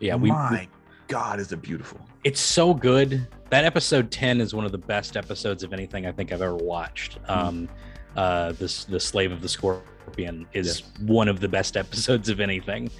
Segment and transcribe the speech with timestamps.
[0.00, 0.68] Yeah, we, My
[1.08, 2.00] God, is it beautiful?
[2.24, 3.26] it's so good.
[3.50, 6.56] That episode 10 is one of the best episodes of anything I think I've ever
[6.56, 7.14] watched.
[7.26, 7.30] Hmm.
[7.32, 7.68] Um,
[8.16, 12.90] uh, this the slave of the scorpion is one of the best episodes of anything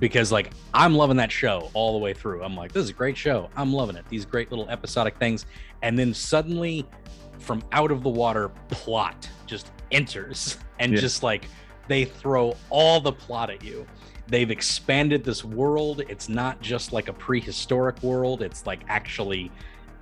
[0.00, 2.42] because like I'm loving that show all the way through.
[2.42, 3.48] I'm like, this is a great show.
[3.56, 4.04] I'm loving it.
[4.08, 5.46] These great little episodic things,
[5.82, 6.84] and then suddenly,
[7.38, 10.98] from out of the water, plot just enters and Yeah.
[11.00, 11.44] just like
[11.88, 13.86] they throw all the plot at you.
[14.28, 16.02] They've expanded this world.
[16.08, 18.42] It's not just like a prehistoric world.
[18.42, 19.50] It's like actually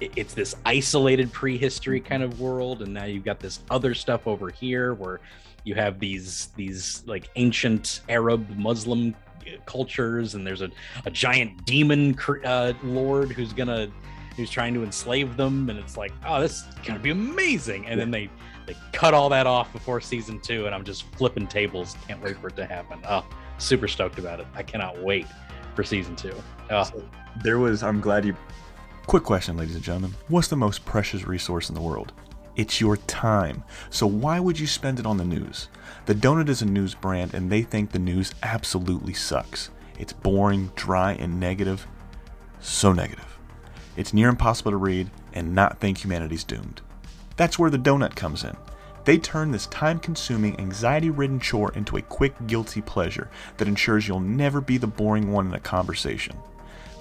[0.00, 2.82] it's this isolated prehistory kind of world.
[2.82, 5.20] And now you've got this other stuff over here where
[5.64, 10.34] you have these these like ancient arab muslim uh, cultures.
[10.34, 10.70] And there's a,
[11.04, 13.88] a giant demon uh, lord who's gonna
[14.36, 15.68] who's trying to enslave them.
[15.68, 17.86] And it's like oh this is gonna be amazing.
[17.86, 18.30] And then they
[18.66, 20.64] they cut all that off before season two.
[20.64, 21.94] And i'm just flipping tables.
[22.08, 23.00] Can't wait for it to happen.
[23.06, 23.24] Oh
[23.58, 25.26] super stoked about it i cannot wait
[25.74, 26.34] for season two
[26.70, 26.90] oh,
[27.42, 27.82] There was.
[27.82, 28.36] I'm glad you.
[29.06, 30.14] Quick question, ladies and gentlemen.
[30.28, 32.12] What's the most precious resource in the world?
[32.56, 33.64] It's your time.
[33.90, 35.68] So why would you spend it on the news?
[36.06, 39.70] The Donut is a news brand and they think the news absolutely sucks.
[39.98, 41.86] It's boring, dry, and negative.
[42.60, 43.38] So negative.
[43.96, 46.80] It's near impossible to read and not think humanity's doomed.
[47.36, 48.56] That's where the donut comes in.
[49.04, 54.08] They turn this time consuming, anxiety ridden chore into a quick, guilty pleasure that ensures
[54.08, 56.36] you'll never be the boring one in a conversation.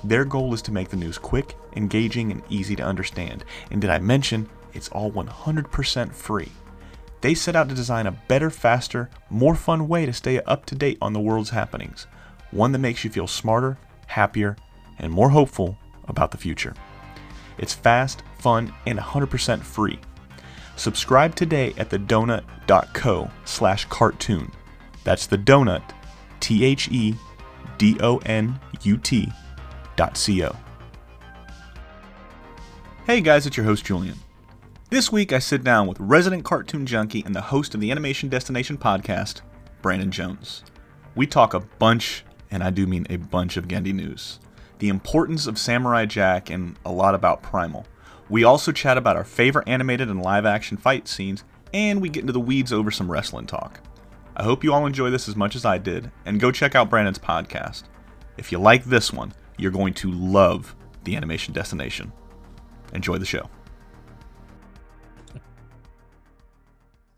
[0.03, 3.45] Their goal is to make the news quick, engaging, and easy to understand.
[3.71, 6.51] And did I mention it's all 100% free?
[7.21, 10.75] They set out to design a better, faster, more fun way to stay up to
[10.75, 12.05] date on the world's happenings.
[12.51, 14.57] One that makes you feel smarter, happier,
[14.99, 15.77] and more hopeful
[16.09, 16.73] about the future.
[17.57, 19.99] It's fast, fun, and 100% free.
[20.75, 24.51] Subscribe today at thedonut.co slash cartoon.
[25.03, 25.83] That's the donut,
[26.39, 27.15] T H E
[27.77, 29.31] D O N U T
[29.95, 30.55] dot co.
[33.05, 34.17] Hey guys, it's your host Julian.
[34.89, 38.29] This week I sit down with resident cartoon junkie and the host of the Animation
[38.29, 39.41] Destination podcast,
[39.81, 40.63] Brandon Jones.
[41.15, 44.39] We talk a bunch, and I do mean a bunch of Genndy news,
[44.79, 47.85] the importance of Samurai Jack, and a lot about Primal.
[48.29, 52.21] We also chat about our favorite animated and live action fight scenes, and we get
[52.21, 53.81] into the weeds over some wrestling talk.
[54.35, 56.89] I hope you all enjoy this as much as I did, and go check out
[56.89, 57.83] Brandon's podcast.
[58.37, 62.11] If you like this one, you're going to love the Animation Destination.
[62.93, 63.49] Enjoy the show.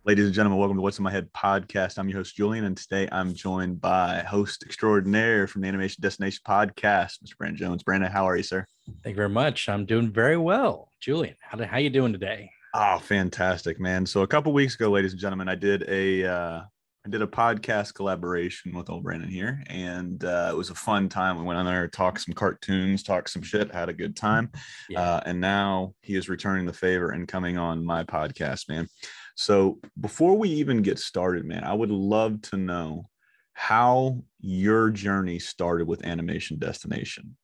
[0.06, 1.98] Ladies and gentlemen, welcome to What's in My Head podcast.
[1.98, 6.42] I'm your host, Julian, and today I'm joined by host extraordinaire from the Animation Destination
[6.48, 7.38] podcast, Mr.
[7.38, 7.84] Brandon Jones.
[7.84, 8.66] Brandon, how are you, sir?
[9.04, 13.00] Thank you very much i'm doing very well julian how, how you doing today Oh,
[13.00, 14.06] fantastic, man.
[14.06, 16.62] So a couple weeks ago, ladies and gentlemen, I did a uh,
[17.06, 21.08] I did a podcast collaboration with old Brandon here, and uh, it was a fun
[21.08, 21.38] time.
[21.38, 24.52] We went on there, talked some cartoons, talked some shit, had a good time.
[24.90, 25.00] Yeah.
[25.00, 28.90] Uh, and now he is returning the favor and coming on my podcast, man.
[29.36, 33.06] So before we even get started, man, I would love to know
[33.54, 37.38] how your journey started with Animation Destination.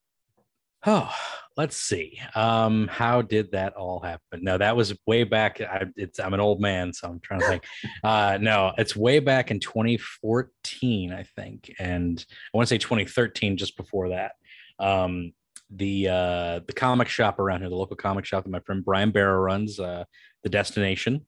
[0.84, 1.14] Oh,
[1.56, 2.20] let's see.
[2.34, 4.42] Um, how did that all happen?
[4.42, 5.60] No, that was way back.
[5.60, 7.64] I, it's I'm an old man, so I'm trying to think.
[8.04, 13.56] uh, no, it's way back in 2014, I think, and I want to say 2013,
[13.56, 14.32] just before that.
[14.80, 15.32] Um,
[15.70, 19.12] the uh, the comic shop around here, the local comic shop that my friend Brian
[19.12, 20.04] Barrow runs, uh,
[20.42, 21.24] the Destination.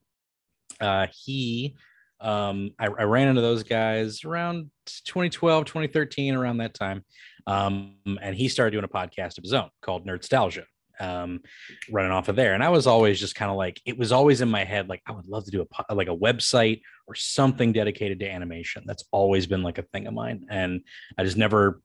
[0.80, 1.76] Uh, he,
[2.20, 4.70] um, I, I ran into those guys around
[5.04, 7.04] 2012, 2013, around that time
[7.46, 10.64] um, and he started doing a podcast of his own called Nerdstalgia,
[11.00, 11.40] um,
[11.90, 12.54] running off of there.
[12.54, 15.02] And I was always just kind of like, it was always in my head, like
[15.06, 18.84] I would love to do a like a website or something dedicated to animation.
[18.86, 20.80] That's always been like a thing of mine, and
[21.18, 21.82] I just never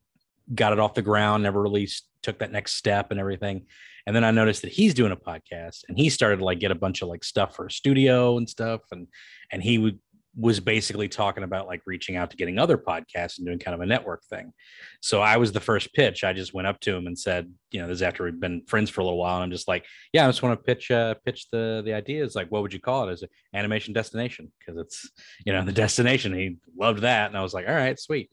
[0.54, 1.42] got it off the ground.
[1.42, 1.88] Never really
[2.22, 3.66] took that next step and everything.
[4.06, 6.70] And then I noticed that he's doing a podcast, and he started to like get
[6.70, 9.08] a bunch of like stuff for a studio and stuff, and
[9.52, 9.98] and he would
[10.36, 13.80] was basically talking about like reaching out to getting other podcasts and doing kind of
[13.80, 14.52] a network thing.
[15.00, 16.22] So I was the first pitch.
[16.22, 18.62] I just went up to him and said, you know, this is after we've been
[18.66, 19.36] friends for a little while.
[19.36, 22.26] And I'm just like, yeah, I just want to pitch uh pitch the the idea.
[22.34, 23.12] Like, what would you call it?
[23.12, 24.52] Is it animation destination?
[24.58, 25.10] Because it's,
[25.44, 26.32] you know, the destination.
[26.32, 27.28] He loved that.
[27.28, 28.30] And I was like, all right, sweet.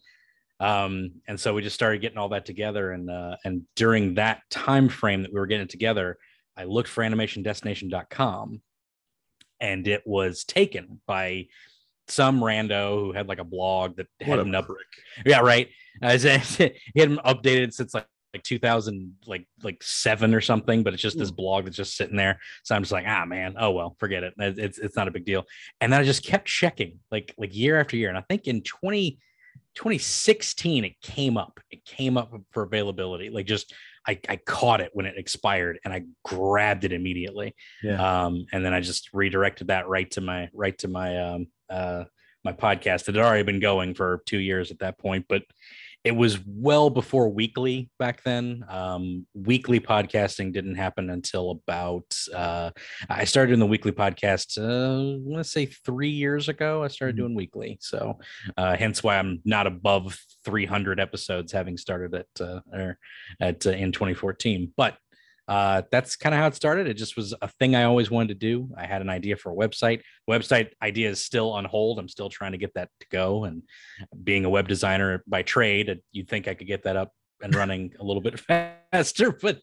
[0.60, 2.92] Um, and so we just started getting all that together.
[2.92, 6.18] And uh, and during that time frame that we were getting it together,
[6.56, 8.62] I looked for animationdestination.com
[9.60, 11.48] and it was taken by
[12.08, 14.78] some rando who had like a blog that What a had an up, prick.
[15.26, 15.70] yeah, right.
[16.02, 16.24] As
[16.58, 21.18] he hadn't updated since like like 2000 like like seven or something, but it's just
[21.18, 22.40] this blog that's just sitting there.
[22.64, 24.34] So I'm just like, ah, man, oh well, forget it.
[24.38, 25.46] It's it's not a big deal.
[25.82, 28.62] And then I just kept checking like like year after year, and I think in
[28.62, 29.20] 20
[29.76, 33.74] 2016 it came up it came up for availability like just
[34.08, 37.54] I, I caught it when it expired and I grabbed it immediately.
[37.84, 38.26] Yeah.
[38.26, 42.06] Um, and then I just redirected that right to my right to my um, uh,
[42.44, 43.08] my podcast.
[43.10, 45.44] It had already been going for two years at that point, but
[46.04, 48.64] it was well before weekly back then.
[48.70, 52.70] Um, weekly podcasting didn't happen until about uh,
[53.10, 54.58] I started doing the weekly podcast.
[54.58, 56.84] Uh, I want to say three years ago.
[56.84, 57.20] I started Mhm.
[57.20, 58.20] doing weekly, so
[58.56, 62.98] uh, hence why I'm not above 300 episodes, having started at uh, or
[63.42, 64.72] at uh, in 2014.
[64.78, 64.96] But
[65.48, 66.88] uh, that's kind of how it started.
[66.88, 68.70] It just was a thing I always wanted to do.
[68.78, 70.02] I had an idea for a website.
[70.30, 72.00] Website idea is still on hold.
[72.00, 73.46] I'm still trying to get that to go.
[73.46, 73.64] And
[74.24, 77.94] being a web designer by trade, you'd think I could get that up and running
[78.00, 78.40] a little bit
[78.92, 79.58] faster, but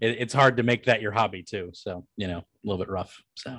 [0.00, 1.70] it, it's hard to make that your hobby too.
[1.72, 3.16] So you know, a little bit rough.
[3.36, 3.58] So,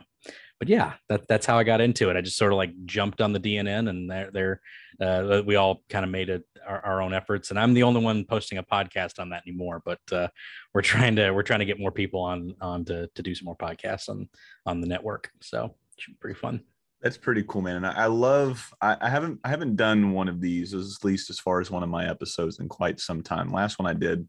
[0.59, 2.17] but yeah, that that's how I got into it.
[2.17, 4.61] I just sort of like jumped on the DNN, and there there
[5.01, 7.49] uh, we all kind of made it our, our own efforts.
[7.49, 9.81] And I'm the only one posting a podcast on that anymore.
[9.83, 10.27] But uh,
[10.73, 13.45] we're trying to we're trying to get more people on on to to do some
[13.45, 14.29] more podcasts on
[14.65, 15.31] on the network.
[15.41, 16.61] So should be pretty fun.
[17.01, 17.77] That's pretty cool, man.
[17.77, 18.73] And I, I love.
[18.81, 19.39] I, I haven't.
[19.43, 22.59] I haven't done one of these, at least as far as one of my episodes,
[22.59, 23.51] in quite some time.
[23.51, 24.27] Last one I did,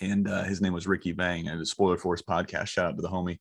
[0.00, 2.68] and uh, his name was Ricky Bang, and the Spoiler Force podcast.
[2.68, 3.38] Shout out to the homie.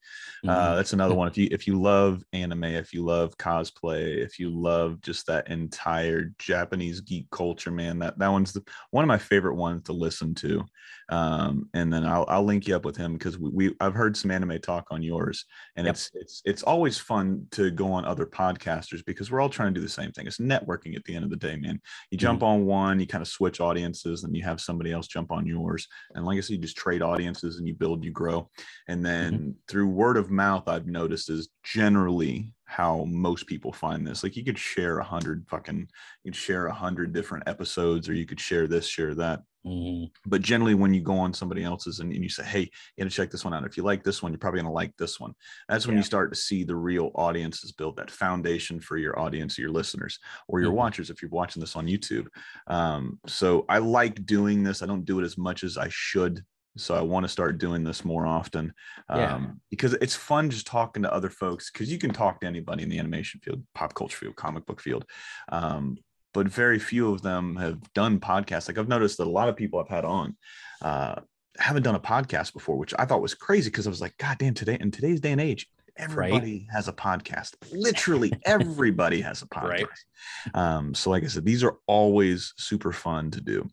[0.48, 1.28] Uh, that's another one.
[1.28, 5.50] If you if you love anime, if you love cosplay, if you love just that
[5.50, 9.94] entire Japanese geek culture, man, that that one's the, one of my favorite ones to
[9.94, 10.64] listen to.
[11.10, 14.18] Um, and then I'll I'll link you up with him because we, we I've heard
[14.18, 15.46] some anime talk on yours,
[15.76, 15.96] and Yep.
[15.96, 19.80] it's it's it's always fun to go on other podcasters because we're all trying to
[19.80, 20.28] do the same thing.
[20.28, 21.82] It's networking at the end of the day, man.
[22.12, 25.32] You jump on one, you kind of switch audiences, and you have somebody else jump
[25.32, 28.50] on yours, and like I said, you just trade audiences and you build, you grow,
[28.88, 34.24] and then through word of mouth, I've noticed is generally how most people find this.
[34.24, 35.88] Like you could share a hundred fucking,
[36.24, 40.12] you could share a hundred different episodes, or you could share this, share that Mhm.
[40.26, 42.70] but generally when you go on somebody else's and, and you say hey you
[43.04, 45.20] gotta check this one out if you like this one you're probably gonna like this
[45.20, 45.34] one
[45.68, 46.00] that's when Yeah.
[46.00, 50.20] you start to see the real audiences build that foundation for your audience your listeners
[50.48, 50.76] or your Mhm.
[50.76, 52.28] watchers if you're watching this on youtube
[52.68, 56.44] um, so i like doing this i don't do it as much as i should
[56.78, 58.72] so i want to start doing this more often
[59.10, 59.48] um, Yeah.
[59.72, 62.90] because it's fun just talking to other folks because you can talk to anybody in
[62.90, 65.04] the animation field pop culture field comic book field
[65.52, 65.98] um,
[66.38, 68.68] but very few of them have done podcasts.
[68.68, 70.38] Like I've noticed that a lot of people I've had on
[70.84, 71.16] uh,
[71.58, 74.38] haven't done a podcast before, which I thought was crazy because I was like, God
[74.38, 75.68] damn, today in today's day and age,
[75.98, 77.56] everybody has a podcast.
[77.72, 79.88] Literally everybody has a podcast.
[79.88, 80.54] Right.
[80.54, 83.68] Um, so, like I said, these are always super fun to do.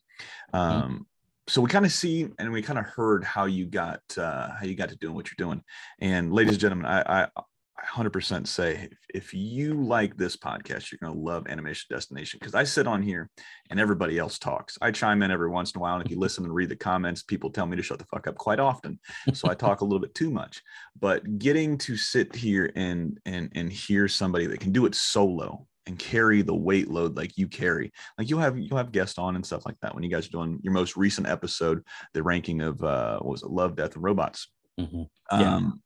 [0.55, 1.07] Um,
[1.47, 4.65] so we kind of see and we kind of heard how you got uh, how
[4.65, 5.63] you got to doing what you're doing.
[6.01, 7.29] And ladies and gentlemen, I I
[7.83, 12.55] 100% say if, if you like this podcast, you're going to love Animation Destination because
[12.55, 13.29] I sit on here
[13.71, 14.79] and everybody else talks.
[14.81, 15.97] I chime in every once in a while.
[15.97, 18.27] And if you listen and read the comments, people tell me to shut the fuck
[18.27, 18.99] up quite often.
[19.33, 20.63] So I talk a little bit too much.
[20.99, 25.67] But getting to sit here and, and, and hear somebody that can do it solo
[25.87, 29.35] and carry the weight load like you carry, like you'll have, you'll have guests on
[29.35, 29.95] and stuff like that.
[29.95, 31.83] When you guys are doing your most recent episode,
[32.15, 33.51] the ranking of, uh, what was it?
[33.51, 34.49] Love, Death and Robots.
[34.81, 35.09] Mhm.
[35.33, 35.57] Yeah.
[35.57, 35.83] Um,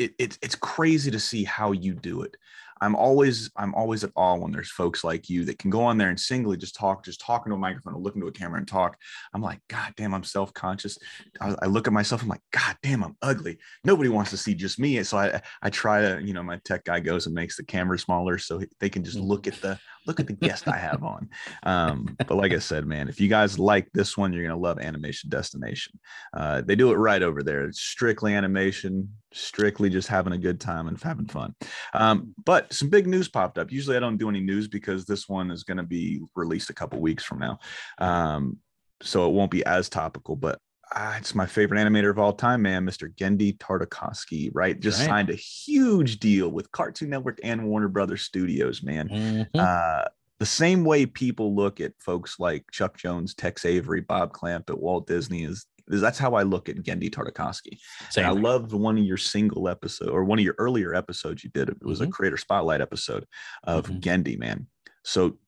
[0.00, 2.36] it, it, it's crazy to see how you do it.
[2.80, 5.98] I'm always I'm always at awe when there's folks like you that can go on
[5.98, 8.58] there and singly just talk, just talking to a microphone or looking to a camera
[8.58, 8.96] and talk.
[9.34, 10.98] I'm like, God damn, I'm self conscious.
[11.40, 13.58] I, I look at myself, I'm like, God damn, I'm ugly.
[13.84, 15.02] Nobody wants to see just me.
[15.02, 17.98] So I I try to, you know, my tech guy goes and makes the camera
[17.98, 21.28] smaller so they can just look at the look at the guest I have on.
[21.64, 24.78] Um, but like I said, man, if you guys like this one, you're gonna love
[24.78, 25.98] Animation Destination.
[26.32, 27.64] Uh, they do it right over there.
[27.64, 31.54] It's strictly animation, strictly just having a good time and having fun.
[31.94, 33.70] Um, but some big news popped up.
[33.72, 36.74] Usually I don't do any news because this one is going to be released a
[36.74, 37.58] couple weeks from now.
[37.98, 38.58] Um,
[39.02, 40.58] so it won't be as topical, but
[40.94, 43.08] ah, it's my favorite animator of all time, man, Mr.
[43.14, 44.78] Genndy Tartakovsky, right?
[44.78, 45.06] Just Right.
[45.06, 49.08] signed a huge deal with Cartoon Network and Warner Brothers Studios, man.
[49.08, 49.46] Mhm.
[49.54, 50.04] Uh,
[50.38, 55.06] the same way people look at folks like Chuck Jones, Tex Avery, Bob Clampett Walt
[55.06, 57.78] Disney is, is that's how I look at Genndy Tartakovsky.
[58.16, 58.42] And I Same.
[58.42, 61.68] loved one of your single episode or one of your earlier episodes you did.
[61.70, 63.26] It was a creator spotlight episode
[63.64, 64.00] of Mhm.
[64.00, 64.66] Genndy, man.
[65.04, 65.38] So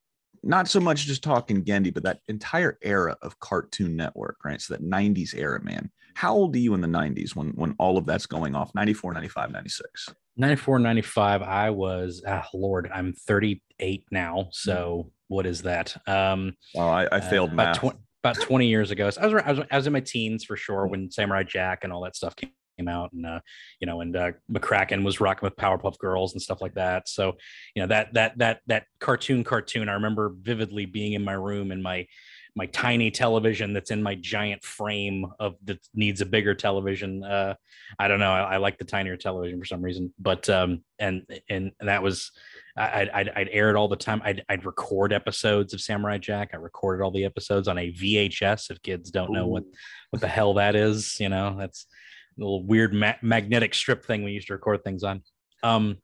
[0.45, 4.59] not so much just talking Genndy, but that entire era of Cartoon Network, right?
[4.59, 5.89] So that 90s era, man.
[6.15, 8.75] How old are you in the 90s when when all of that's going off?
[8.75, 10.09] 94, 95, 96.
[10.35, 14.49] 94, 95, I was, ah, Lord, I'm 38 now.
[14.51, 15.95] So what is that?
[16.07, 17.95] Um, Oh, I, I uh, failed about math.
[18.23, 19.09] About 20 years ago.
[19.09, 21.83] So I was, I was, I was in my teens for sure when Samurai Jack
[21.83, 23.39] and all that stuff came out and uh,
[23.79, 27.07] you know and uh, McCracken was rocking with Powerpuff Girls and stuff like that.
[27.07, 27.33] So
[27.75, 31.71] you know that that that that cartoon cartoon I remember vividly being in my room
[31.71, 32.07] and my
[32.55, 37.23] my tiny television that's in my giant frame of that needs a bigger television.
[37.23, 37.55] Uh,
[37.97, 38.31] I don't know.
[38.31, 42.31] I, I, like the tinier television for some reason, but um, and and that was
[42.75, 44.21] I, I'd, I'd air it all the time.
[44.25, 46.49] I'd, I'd record episodes of Samurai Jack.
[46.53, 48.71] I recorded all the episodes on a VHS.
[48.71, 49.63] If kids don't know what
[50.09, 51.85] what the hell that is, you know, that's
[52.37, 55.21] a little weird ma- magnetic strip thing we used to record things on.
[55.61, 55.97] Um,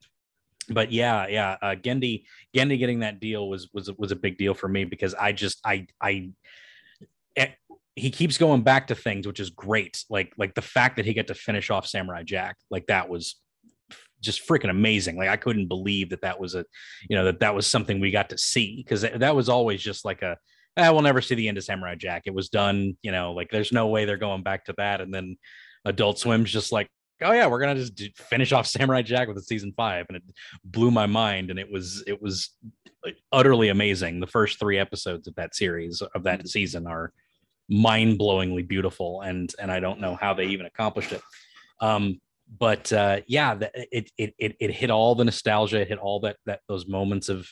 [0.70, 4.54] but yeah, yeah, uh, Genndy Genndy getting that deal was was was a big deal
[4.54, 6.32] for me because I just I I.
[7.36, 10.06] It, eh, he keeps going back to things, which is great.
[10.10, 13.36] Like like the fact that he got to finish off Samurai Jack, like that was
[14.22, 15.18] just freaking amazing.
[15.18, 16.66] Like I couldn't believe that that was a,
[17.10, 20.06] you know, that that was something we got to see because that was always just
[20.06, 20.38] like a,
[20.78, 22.24] I eh, we'll never see the end of Samurai Jack.
[22.26, 25.02] It was done, you know, like there's no way they're going back to that.
[25.02, 25.38] And then
[25.86, 26.90] Adult Swim's just like,
[27.22, 30.24] oh yeah, we're gonna just finish off Samurai Jack with a season five, and it
[30.64, 31.50] blew my mind.
[31.50, 32.52] And it was it was
[33.32, 34.20] utterly amazing.
[34.20, 37.12] The first three episodes of that series of that season are
[37.70, 41.22] mind-blowingly beautiful, and and I don't know how they even accomplished it.
[41.82, 42.20] Um,
[42.58, 43.58] but uh, yeah,
[43.91, 47.29] it, it it it hit all the nostalgia, it hit all that that those moments
[47.29, 47.48] of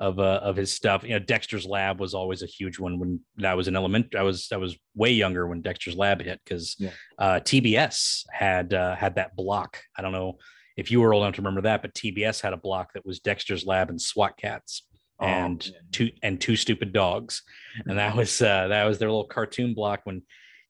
[0.00, 1.04] of uh, of his stuff.
[1.04, 4.14] You know, Dexter's Lab was always a huge one when I was an element.
[4.16, 6.90] I was I was way younger when Dexter's Lab hit because yeah.
[7.18, 9.80] uh, TBS had uh, had that block.
[9.96, 10.38] I don't know
[10.76, 13.20] if you were old enough to remember that, but TBS had a block that was
[13.20, 14.86] Dexter's Lab and SWAT Kats
[15.20, 17.42] oh, and two and two stupid dogs,
[17.86, 20.22] and that was uh, that was their little cartoon block when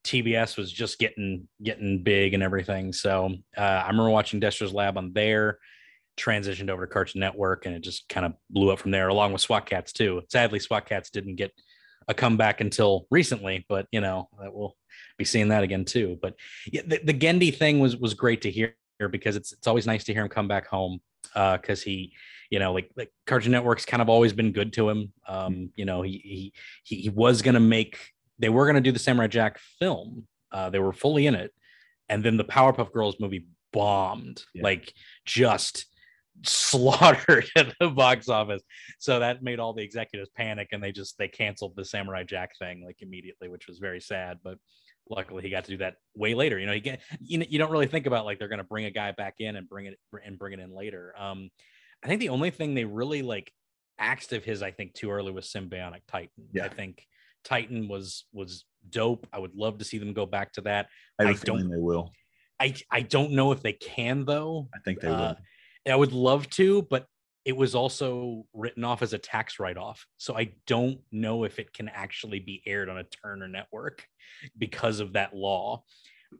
[0.04, 2.92] TBS was just getting getting big and everything.
[2.92, 5.58] So uh, I remember watching Dexter's Lab on there
[6.18, 9.32] transitioned over to Cartoon Network, and it just kind of blew up from there, along
[9.32, 10.22] with SWAT Kats too.
[10.30, 11.52] Sadly, SWAT Kats didn't get
[12.08, 14.76] a comeback until recently, but you know we'll
[15.18, 16.18] be seeing that again too.
[16.20, 16.34] But
[16.70, 18.74] yeah, the, the Genndy thing was was great to hear
[19.10, 21.00] because it's it's always nice to hear him come back home
[21.34, 22.12] because uh, he
[22.50, 25.12] you know like like Cartoon Network's kind of always been good to him.
[25.28, 26.52] Um, you know he he
[26.84, 27.98] he, he was gonna make
[28.40, 30.26] they were gonna do the Samurai Jack film.
[30.50, 31.52] Uh, they were fully in it,
[32.08, 34.62] and then the Powerpuff Girls movie bombed yeah.
[34.62, 34.92] like
[35.24, 35.86] just
[36.42, 38.62] slaughtered at the box office.
[38.98, 42.56] So that made all the executives panic and they just they canceled the Samurai Jack
[42.58, 44.38] thing like immediately, which was very sad.
[44.42, 44.58] But
[45.08, 46.58] luckily he got to do that way later.
[46.58, 48.90] You know, you get you, you don't really think about like they're gonna bring a
[48.90, 51.14] guy back in and bring it and bring it in later.
[51.18, 51.50] Um
[52.02, 53.52] I think the only thing they really like
[53.98, 56.30] axed of his, I think, too early was Sym-Bionic Titan.
[56.52, 56.64] Yeah.
[56.64, 57.06] I think
[57.44, 59.26] Titan was was dope.
[59.32, 60.88] I would love to see them go back to that.
[61.20, 62.12] I, I don't they will.
[62.58, 64.68] I I don't know if they can though.
[64.74, 65.36] I think they uh, will.
[65.92, 67.06] I would love to, but
[67.44, 70.06] it was also written off as a tax write-off.
[70.18, 74.04] So I don't know if it can actually be aired on a Turner network
[74.58, 75.82] because of that law.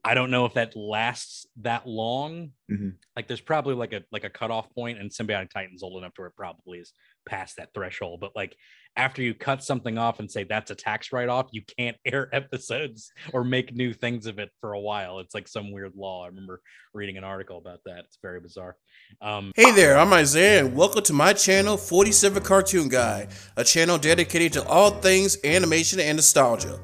[0.05, 2.53] I don't know if that lasts that long.
[2.71, 2.91] Mm-hmm.
[3.17, 6.21] Like there's probably like a like a cutoff point, and Sym-Bionic Titan's old enough to
[6.21, 6.93] where it probably is
[7.27, 8.21] past that threshold.
[8.21, 8.55] But like
[8.97, 13.13] after you cut something off and say that's a tax write-off, you can't air episodes
[13.33, 15.21] or make new things of it for a while.
[15.21, 16.25] It's like some weird law.
[16.25, 16.61] I remember
[16.93, 18.01] reading an article about that.
[18.07, 18.77] It's very bizarre.
[19.21, 23.99] Um, hey there, I'm Isaiah, and welcome to my channel, 47 Cartoon Guy, a channel
[23.99, 26.81] dedicated to all things animation and nostalgia.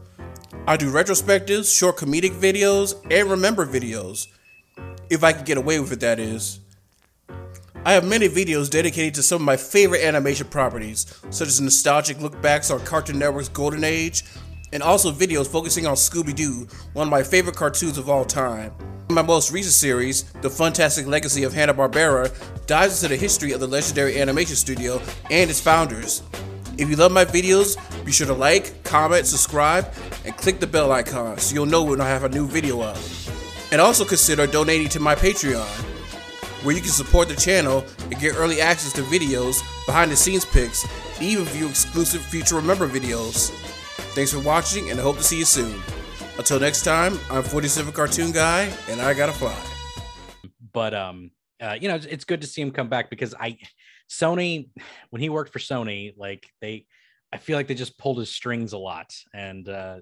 [0.67, 4.27] I do retrospectives, short comedic videos, and remember videos.
[5.11, 6.61] If I can get away with it, that is.
[7.87, 12.17] I have many videos dedicated to some of my favorite animation properties, such as nostalgic
[12.17, 14.25] lookbacks on Cartoon Network's golden age,
[14.73, 18.73] and also videos focusing on Scooby-Doo, one of my favorite cartoons of all time.
[19.09, 23.69] My most recent series, The Fantastic Legacy of Hanna-Barbera, dives into the history of the
[23.69, 25.01] legendary animation studio
[25.31, 26.25] and its founders.
[26.79, 29.87] If you love my videos, be sure to like, comment, subscribe,
[30.25, 32.99] and click the bell icon so you'll know when I have a new video up.
[33.71, 35.93] And also consider donating to my Patreon,
[36.67, 40.45] where you can support the channel and get early access to videos, behind the scenes
[40.45, 43.51] pics, and even view exclusive future Remember videos.
[44.17, 45.81] Thanks for watching, and I hope to see you soon.
[46.39, 49.57] Until next time, I'm 47 Cartoon Guy, and I gotta fly.
[50.73, 51.31] But um,
[51.63, 53.59] uh, you know, it's, it's good to see him come back because I,
[54.11, 54.69] Sony,
[55.11, 56.87] when he worked for Sony, like they,
[57.33, 59.99] I feel like they just pulled his strings a lot, and uh,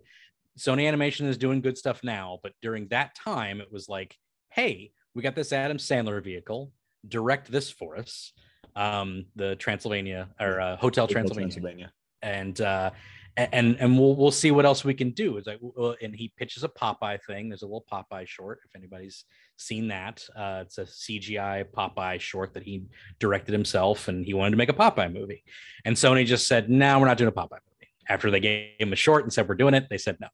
[0.59, 2.39] Sony Animation is doing good stuff now.
[2.43, 4.17] But during that time, it was like,
[4.49, 6.73] hey, we got this Adam Sandler vehicle,
[7.07, 8.33] direct this for us,
[8.77, 11.53] um, the Transylvania or uh, Hotel, Hotel Transylvania.
[11.53, 11.93] Transylvania.
[12.23, 12.91] and uh,
[13.37, 15.37] and and we'll we'll see what else we can do.
[15.39, 15.61] Is like,
[16.03, 17.49] and he pitches a Popeye thing.
[17.49, 18.61] There's a little Popeye short.
[18.65, 19.25] If anybody's
[19.57, 22.85] seen that, uh, it's a CGI Popeye short that he
[23.19, 25.43] directed himself, and he wanted to make a Popeye movie.
[25.85, 27.75] And Sony just said, "No, we're not doing a Popeye movie."
[28.09, 30.29] after they gave him a short and said we're doing it, they said no.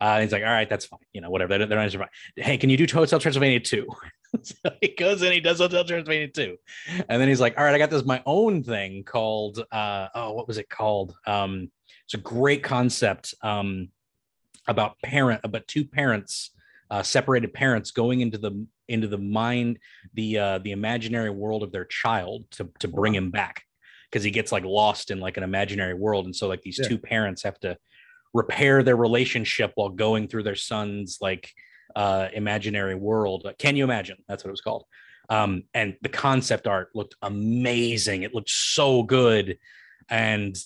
[0.00, 1.00] Uh, he's like, all right, that's fine.
[1.12, 1.58] You know, whatever.
[1.58, 2.08] They're, they're not survive.
[2.36, 3.86] Hey, can you do Hotel Transylvania two?
[4.42, 6.56] So he goes in, he does Hotel Transylvania two,
[7.08, 10.32] and then he's like, all right, I got this my own thing called uh, oh,
[10.32, 11.14] what was it called?
[11.26, 11.70] Um,
[12.04, 13.88] it's a great concept um,
[14.66, 16.50] about parent about two parents.
[16.90, 19.78] Uh, separated parents going into the into the mind
[20.14, 23.62] the uh, the imaginary world of their child to to bring him back
[24.10, 26.88] because he gets like lost in like an imaginary world and so like these Yeah.
[26.88, 27.76] two parents have to
[28.34, 31.52] repair their relationship while going through their son's like
[31.96, 34.16] uh imaginary world can you imagine?
[34.28, 34.84] That's what it was called.
[35.28, 38.22] Um and the concept art looked amazing.
[38.22, 39.58] It looked so good.
[40.08, 40.56] And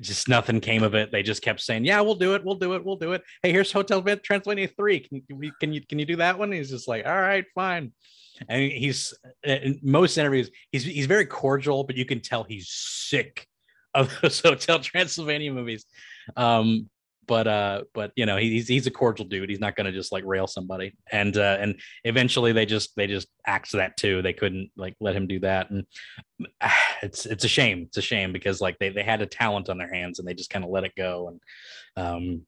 [0.00, 1.12] just nothing came of it.
[1.12, 2.44] They just kept saying yeah we'll do it.
[2.44, 2.84] We'll do it.
[2.84, 3.22] We'll do it.
[3.42, 6.52] Hey here's hotel transylvania 3 can you, can you can you do that one?
[6.52, 7.92] He's just like all right fine.
[8.48, 9.14] And he's
[9.44, 13.46] in most interviews he's he's very cordial but you can tell he's sick
[13.94, 15.84] of those hotel transylvania movies.
[16.36, 16.88] Um
[17.26, 20.12] but uh but you know he's he's a cordial dude he's not going to just
[20.12, 24.32] like rail somebody and uh and eventually they just they just axed that too they
[24.32, 25.84] couldn't like let him do that and
[26.60, 29.68] ah, it's it's a shame it's a shame because like they they had a talent
[29.68, 31.40] on their hands and they just kind of let it go and
[32.04, 32.42] um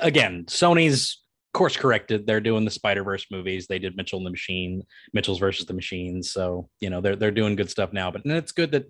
[0.00, 1.20] again sony's
[1.52, 5.64] course corrected they're doing the spider-verse movies they did mitchell and the machine mitchell's versus
[5.66, 8.72] the machines so you know they're they're doing good stuff now but and it's good
[8.72, 8.84] that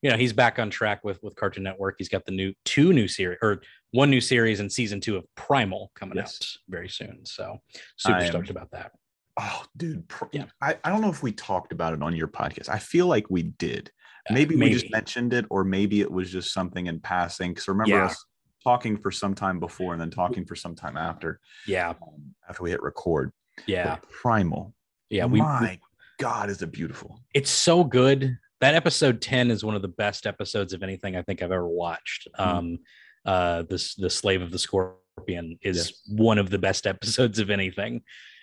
[0.00, 2.92] you know he's back on track with with cartoon network he's got the new two
[2.92, 3.62] new series or
[3.94, 6.38] one new series and season two of primal coming Yes.
[6.40, 7.58] out very soon so
[7.96, 8.92] super am- stoked about that
[9.36, 10.06] Oh, dude.
[10.08, 10.44] Pr- Yeah.
[10.62, 12.68] I, I don't know if we talked about it on your podcast.
[12.68, 13.90] I feel like we did.
[14.30, 17.50] Uh, Maybe, we just mentioned it, or maybe it was just something in passing.
[17.50, 18.04] Because remember Yeah.
[18.04, 18.24] us
[18.62, 22.62] talking for some time before and then talking for some time after, yeah um, after
[22.62, 23.32] we hit record.
[23.66, 24.72] yeah But Primal.
[25.10, 25.80] yeah we, My we
[26.20, 27.18] God, is it beautiful?
[27.34, 31.22] it's so good that episode 10 is one of the best episodes of anything i
[31.22, 32.46] think i've ever watched Mhm.
[32.46, 32.78] um
[33.24, 38.02] uh this the slave of the scorpion is one of the best episodes of anything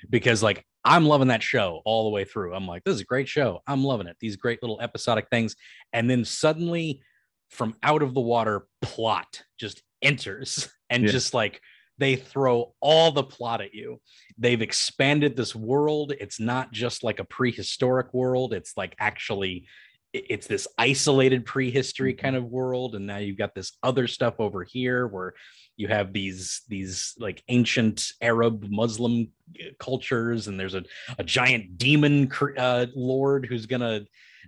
[0.10, 2.54] because like i'm loving that show all the way through.
[2.56, 3.60] I'm like this is a great show.
[3.68, 4.18] I'm loving it.
[4.20, 5.56] These great little episodic things.
[5.94, 7.02] And then suddenly
[7.50, 11.12] from out of the water plot just enters and Yeah.
[11.12, 11.62] just like
[12.00, 14.02] they throw all the plot at you.
[14.40, 16.14] They've expanded this world.
[16.20, 18.52] It's not just like a prehistoric world.
[18.54, 19.68] It's like actually
[20.14, 24.64] it's this isolated prehistory kind of world and now you've got this other stuff over
[24.64, 25.34] here where
[25.78, 30.84] you have these these like ancient arab muslim uh, cultures and there's a,
[31.18, 34.02] a giant demon uh, lord who's gonna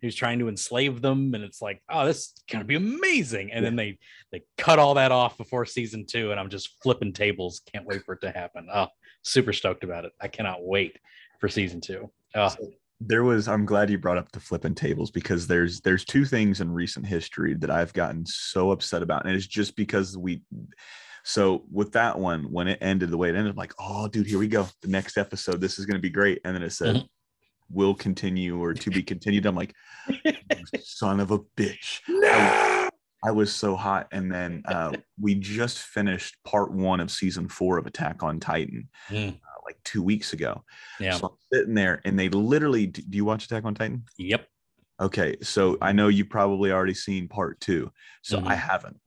[0.04, 3.52] who's trying to enslave them and it's like oh this is gonna be amazing.
[3.52, 3.98] And then they
[4.32, 7.62] they cut all that off before season two and i'm just flipping tables.
[7.72, 8.68] Can't wait for it to happen.
[8.72, 8.88] Oh
[9.24, 10.12] super stoked about it.
[10.22, 10.98] I cannot wait
[11.40, 12.12] for season two.
[12.36, 12.54] Oh
[13.02, 16.62] there was i'm glad you brought up the flipping tables because there's there's two things
[16.62, 20.42] in recent history that i've gotten so upset about and it's just because we
[21.24, 24.28] so with that one when it ended the way it ended i'm like oh dude
[24.28, 24.68] here we go.
[24.82, 26.40] The next episode this is going to be great.
[26.46, 27.08] And then it said Mhm.
[27.70, 29.46] will continue or to be continued.
[29.46, 29.74] I'm like
[30.84, 32.02] son of a bitch.
[32.08, 32.90] No!
[33.26, 37.78] I was so hot and then uh, we just finished part one of season four
[37.78, 38.90] of attack on titan.
[39.10, 39.40] Mm.
[39.84, 40.64] Two weeks ago
[41.00, 44.48] yeah so i'm sitting there and they literally do you watch attack on titan yep
[45.00, 47.92] Okay, so I know you've probably already seen part two,
[48.22, 48.58] so I Mhm.
[48.60, 49.00] haven't.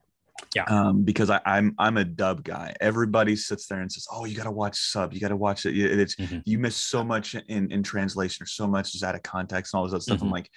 [0.53, 0.65] Yeah.
[0.65, 2.75] Um, because I, I'm I'm a dub guy.
[2.81, 5.13] Everybody sits there and says, "Oh, you got to watch sub.
[5.13, 5.75] You got to watch it.
[5.77, 6.43] It's Mhm.
[6.45, 9.79] you miss so much in in translation or so much is out of context and
[9.79, 10.23] all this other stuff." Mhm.
[10.23, 10.51] I'm like,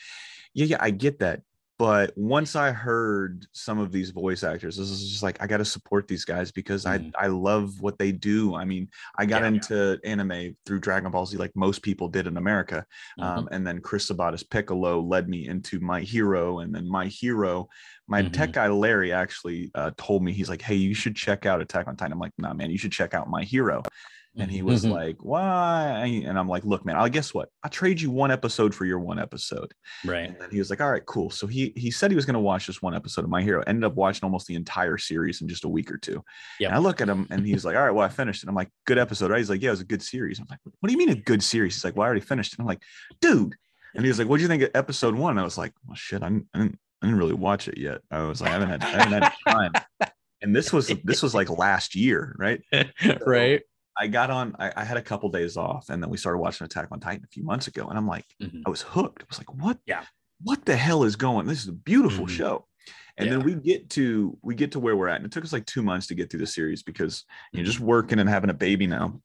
[0.52, 1.42] yeah, yeah, I get that.
[1.80, 5.56] But once I heard some of these voice actors, this is just like I got
[5.56, 7.10] to support these guys because Mhm.
[7.16, 8.54] I I love what they do.
[8.54, 9.48] I mean, I got Yeah.
[9.48, 12.84] into anime through Dragon Ball Z, like most people did in America.
[13.18, 13.24] Mhm.
[13.24, 17.70] Um, and then Chris Sabat's Piccolo led me into My Hero, and then My Hero.
[18.06, 18.32] My Mhm.
[18.34, 21.88] tech guy Larry actually uh, told me he's like, "Hey, you should check out Attack
[21.88, 23.82] on Titan." I'm like, "Nah, man, you should check out My Hero."
[24.36, 24.92] And he was Mhm.
[24.92, 27.48] like, "Why?" And I'm like, "Look, man, I guess what?
[27.64, 30.80] I trade you one episode for your one episode." right And then he was like,
[30.80, 33.24] "All right, cool." So he he said he was going to watch just one episode
[33.24, 33.64] of My Hero.
[33.66, 36.24] Ended up watching almost the entire series in just a week or two.
[36.60, 38.54] yeah I look at him and he's like, "All right, well, I finished it." I'm
[38.54, 40.86] like, "Good episode, right?" He's like, "Yeah, it was a good series." I'm like, "What
[40.86, 42.82] do you mean a good series?" He's like, "Well, I already finished it." I'm like,
[43.20, 43.56] "Dude,"
[43.94, 45.72] and he was like, "What do you think of episode one?" And I was like,
[45.86, 48.50] "Well, shit, I didn't, I didn't, I didn't really watch it yet." I was like,
[48.50, 49.72] "I haven't had, I haven't had time."
[50.42, 52.62] And this was this was like last year, right?
[53.26, 53.60] right
[54.00, 54.56] I got on.
[54.58, 57.22] I, I had a couple days off, and then we started watching Attack on Titan
[57.24, 58.62] a few months ago, and I'm like, Mhm.
[58.66, 59.22] I was hooked.
[59.22, 59.78] I was like, what?
[59.86, 60.04] Yeah.
[60.42, 61.46] What the hell is going?
[61.46, 62.30] This is a beautiful Mhm.
[62.30, 62.66] show.
[63.18, 65.52] And then we get to we get to where we're at, and it took us
[65.52, 68.54] like two months to get through the series because you're just working and having a
[68.54, 69.08] baby now.
[69.08, 69.18] Mm-hmm.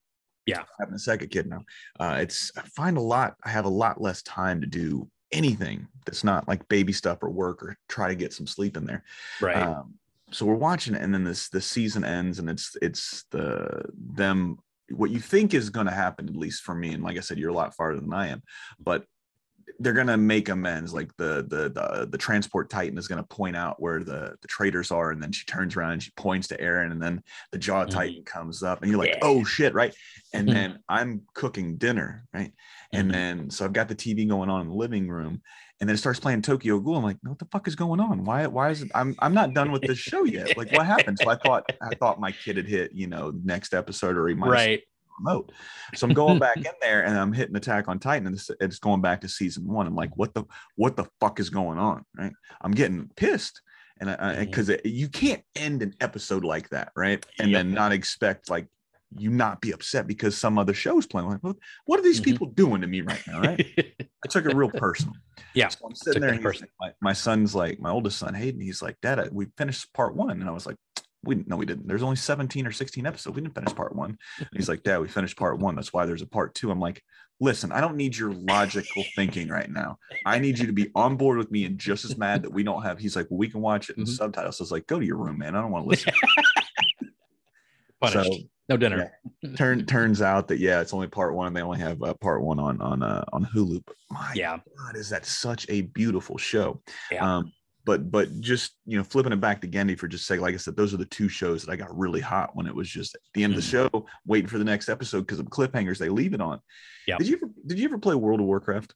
[0.47, 0.63] Yeah.
[0.79, 1.63] having a second kid now.
[1.99, 3.35] Uh, it's I find a lot.
[3.43, 7.29] I have a lot less time to do anything that's not like baby stuff or
[7.31, 9.03] work or try to get some sleep in there.
[9.41, 9.95] right Um,
[10.31, 14.57] so we're watching it, and then this the season ends, and it's it's the them
[14.91, 16.93] what you think is going to happen, at least for me.
[16.93, 18.43] And like I said, you're a lot farther than I am,
[18.79, 19.05] but
[19.79, 20.93] they're gonna make amends.
[20.93, 24.91] Like the the the, the transport titan is gonna point out where the the traders
[24.91, 27.21] are, and then she turns around and she points to Eren, and then
[27.51, 27.89] the jaw mm-hmm.
[27.89, 29.19] titan comes up, and you're like, yeah.
[29.21, 29.93] oh shit, right?
[30.33, 30.55] And mm-hmm.
[30.55, 32.53] then I'm cooking dinner, right?
[32.93, 33.11] And mm-hmm.
[33.11, 35.41] then so I've got the TV going on in the living room,
[35.81, 36.97] and then it starts playing Tokyo Ghoul.
[36.97, 38.23] I'm like, what the fuck is going on?
[38.23, 38.91] Why why is it?
[38.95, 40.55] I'm I'm not done with this show yet.
[40.57, 41.19] Like what happened?
[41.21, 44.35] So I thought I thought my kid had hit you know next episode or he
[44.35, 44.81] might right
[45.19, 45.51] remote.
[45.95, 48.79] So I'm going back in there and I'm hitting Attack on Titan and it's, it's,
[48.79, 49.87] going back to season one.
[49.87, 50.43] I'm like, what the
[50.75, 52.05] what the fuck is going on?
[52.17, 52.33] Right?
[52.61, 53.61] I'm getting pissed.
[54.01, 54.09] And
[54.39, 54.87] because mm-hmm.
[54.87, 57.25] you can't end an episode like that, right?
[57.39, 57.59] And yep.
[57.59, 58.67] then not expect like
[59.17, 61.29] you not be upset because some other show's playing.
[61.29, 62.31] Like, what, what are these mm-hmm.
[62.31, 63.41] people doing to me right now?
[63.41, 63.65] Right?
[64.01, 65.15] I took it real personal.
[65.53, 65.69] Yeah.
[65.69, 66.39] So I'm sitting there.
[66.79, 70.41] my, my son's like, my oldest son, Hayden, he's like, Dad, we finished part one.
[70.41, 70.77] And I was like,
[71.25, 74.17] we no we didn't there's only 17 or 16 episodes we didn't finish part one
[74.37, 76.79] and he's like dad we finished part one that's why there's a part two i'm
[76.79, 77.01] like
[77.39, 81.17] listen i don't need your logical thinking right now i need you to be on
[81.17, 83.49] board with me and just as mad that we don't have he's like well we
[83.49, 84.13] can watch it in mm-hmm.
[84.13, 86.13] subtitles i was like go to your room man i don't want to listen
[88.11, 88.37] so
[88.69, 91.79] no dinner yeah, turn turns out that yeah it's only part one and they only
[91.79, 95.25] have uh, part one on on uh, on hulu but my yeah god is that
[95.25, 97.37] such a beautiful show yeah.
[97.37, 97.51] um
[97.85, 100.57] but but just you know flipping it back to Genndy for just sake, like I
[100.57, 103.15] said, those are the two shows that I got really hot when it was just
[103.15, 103.59] at the end mm-hmm.
[103.59, 103.91] of the mm.
[103.93, 106.59] show, waiting for the next episode because of cliffhangers they leave it on.
[107.07, 107.17] Yeah.
[107.17, 108.93] Did you ever did you ever play World of Warcraft?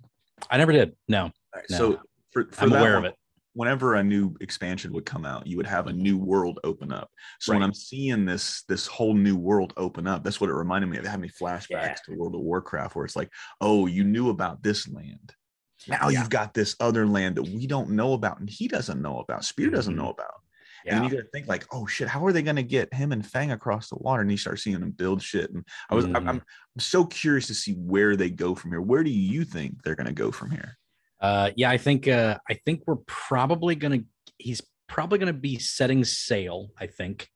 [0.50, 0.96] I never did.
[1.08, 1.32] No.
[1.56, 1.78] Right, no.
[1.78, 2.02] So
[2.32, 3.19] for, for I'm aware one, of it.
[3.60, 7.10] Whenever a new expansion would come out, you would have a new world open up.
[7.40, 7.60] So right.
[7.60, 10.98] when I'm seeing this this whole new world open up, that's what it reminded me
[10.98, 11.06] of.
[11.06, 11.96] It had me flashbacks yeah.
[12.06, 15.34] to World of Warcraft, where it's like, oh, you knew about this land
[15.88, 16.20] now yeah.
[16.20, 19.46] you've got this other land that we don't know about and he doesn't know about
[19.46, 19.76] spear mm-hmm.
[19.76, 20.42] doesn't know about
[20.86, 20.96] yeah.
[20.96, 23.12] and you got to think like oh shit how are they going to get him
[23.12, 26.06] and fang across the water and you start seeing them build shit and i was
[26.06, 26.16] mm-hmm.
[26.16, 26.42] I'm, I'm
[26.80, 30.08] so curious to see where they go from here where do you think they're going
[30.08, 30.78] to go from here
[31.22, 34.06] uh yeah i think uh i think we're probably going to
[34.38, 37.28] he's probably going to be setting sail i think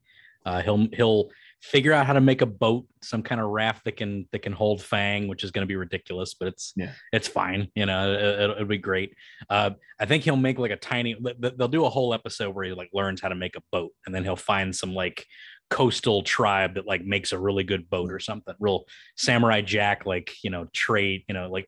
[0.46, 1.30] uh he'll he'll
[1.64, 4.52] figure out how to make a boat, some kind of raft that can that can
[4.52, 7.70] hold Fang, which is going to be ridiculous, but it's yeah, it's fine.
[7.74, 9.16] You know, it, will be great.
[9.50, 11.16] Uh, I think he'll make like a tiny.
[11.40, 14.14] They'll do a whole episode where he like learns how to make a boat, and
[14.14, 15.26] then he'll find some like
[15.74, 18.54] coastal tribe that like makes a really good boat or something.
[18.60, 18.86] Real
[19.18, 21.24] samurai jack, like you know, trade.
[21.28, 21.68] You know, like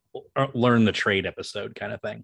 [0.53, 2.23] learn the trade episode kind of thing.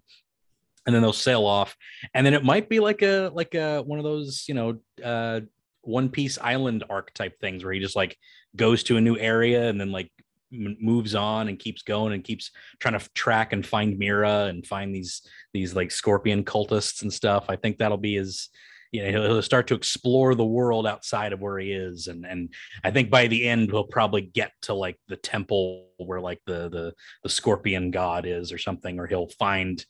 [0.86, 1.76] And then they'll sail off,
[2.14, 5.40] and then it might be like a like a one of those you know uh,
[5.80, 8.16] one Piece Island arc type things where he just like
[8.54, 10.10] goes to a new area and then like
[10.52, 14.94] moves on and keeps going and keeps trying to track and find Mira and find
[14.94, 17.46] these these like scorpion cultists and stuff.
[17.48, 18.50] I think that'll be his
[18.92, 22.24] you know he'll, he'll, start to explore the world outside of where he is and
[22.24, 22.52] and
[22.84, 26.68] i think by the end he'll probably get to like the temple where like the
[26.68, 29.84] the the scorpion god is or something or he'll find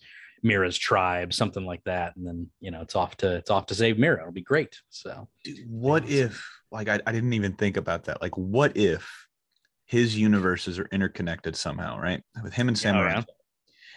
[0.44, 3.76] Mira's tribe, something like that, and then you know it's off to it's off to
[3.76, 4.22] save Mira.
[4.22, 4.76] It'll be great.
[4.90, 5.28] So,
[5.68, 8.20] what if like I, I didn't even think about that.
[8.20, 9.28] Like, what if
[9.86, 12.22] his universes are interconnected somehow, right?
[12.42, 13.12] With him and oh, Samurai.
[13.16, 13.22] Yeah,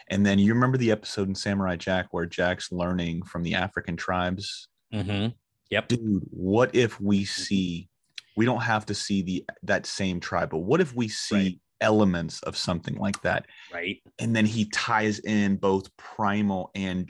[0.09, 3.97] and then you remember the episode in Samurai Jack where Jack's learning from the African
[3.97, 4.67] tribes.
[4.95, 5.27] Mm-hmm.
[5.71, 6.23] Yep, dude.
[6.29, 7.89] What if we see?
[8.37, 11.59] We don't have to see the that same tribe, but what if we see right
[11.81, 13.45] elements of something like that.
[13.73, 14.01] Right.
[14.19, 17.09] And then he ties in both primal and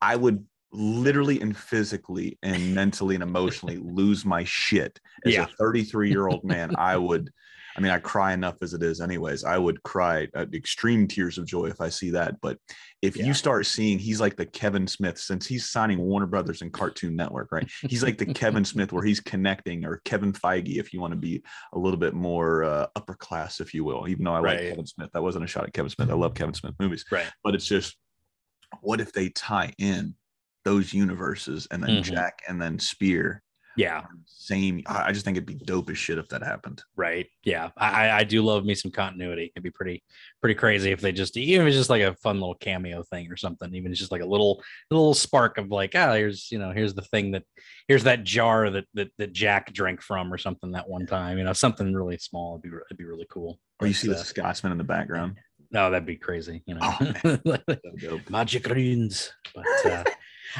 [0.00, 5.44] I would literally and physically and mentally and emotionally lose my shit as yeah.
[5.44, 6.74] a 33 year old man.
[6.76, 7.30] I would
[7.76, 9.44] I mean, I cry enough as it is, anyways.
[9.44, 12.40] I would cry uh, extreme tears of joy if I see that.
[12.40, 12.58] But
[13.02, 13.26] if yeah.
[13.26, 17.16] you start seeing, he's like the Kevin Smith since he's signing Warner Brothers and Cartoon
[17.16, 17.68] Network, right?
[17.88, 21.18] He's like the Kevin Smith where he's connecting, or Kevin Feige, if you want to
[21.18, 24.08] be a little bit more uh, upper class, if you will.
[24.08, 24.60] Even though I right.
[24.60, 26.10] like Kevin Smith, that wasn't a shot at Kevin Smith.
[26.10, 27.26] I love Kevin Smith movies, right?
[27.42, 27.96] But it's just,
[28.80, 30.14] what if they tie in
[30.64, 32.14] those universes and then mm-hmm.
[32.14, 33.42] Jack and then Spear
[33.76, 34.02] yeah.
[34.26, 34.82] Same.
[34.86, 36.82] I just think it'd be dope as shit if that happened.
[36.96, 37.26] Right.
[37.44, 37.70] Yeah.
[37.76, 39.52] I, I do love me some continuity.
[39.54, 40.02] It'd be pretty,
[40.40, 43.30] pretty crazy if they just, even if it's just like a fun little cameo thing
[43.30, 46.50] or something, even it's just like a little, little spark of like, ah, oh, here's,
[46.52, 47.44] you know, here's the thing that,
[47.88, 51.44] here's that jar that, that, that Jack drank from or something that one time, you
[51.44, 52.54] know, something really small.
[52.54, 53.58] It'd be, it'd be really cool.
[53.80, 55.36] Or you see uh, the Scotsman in the background.
[55.70, 56.62] No, that'd be crazy.
[56.66, 59.32] You know, oh, magic runes.
[59.54, 60.04] But, uh,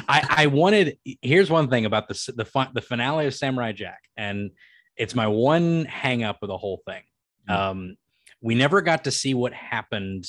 [0.07, 0.97] I, I wanted.
[1.21, 4.51] Here's one thing about the the the finale of Samurai Jack, and
[4.97, 7.03] it's my one hang up of the whole thing.
[7.49, 7.61] Mm-hmm.
[7.61, 7.97] Um,
[8.41, 10.25] we never got to see what happened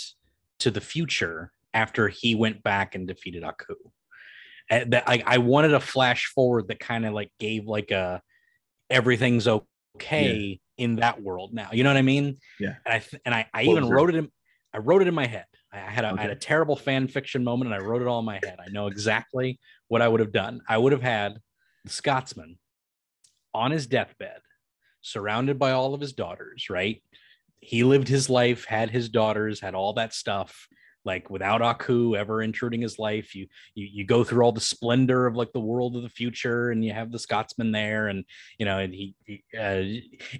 [0.60, 3.74] to the future after he went back and defeated Aku.
[4.70, 8.22] And that I, I wanted a flash forward that kind of like gave like a
[8.90, 11.68] everything's okay in that world now.
[11.72, 12.36] You know what I mean?
[12.58, 12.74] Yeah.
[12.84, 14.30] And I and I, I even wrote it in
[14.72, 15.46] I wrote it in my head.
[15.76, 18.20] I had a, I had a terrible fan fiction moment and I wrote it all
[18.20, 18.56] in my head.
[18.60, 19.58] I know exactly
[19.88, 20.60] what I would have done.
[20.68, 21.38] I would have had
[21.84, 22.58] the Scotsman
[23.54, 24.40] on his deathbed,
[25.00, 27.02] surrounded by all of his daughters, right?
[27.60, 30.68] He lived his life, had his daughters, had all that stuff.
[31.06, 35.26] Like without Aku ever intruding his life, you you you go through all the splendor
[35.26, 38.24] of like the world of the future, and you have the Scotsman there, and
[38.58, 39.82] you know, and he, he uh,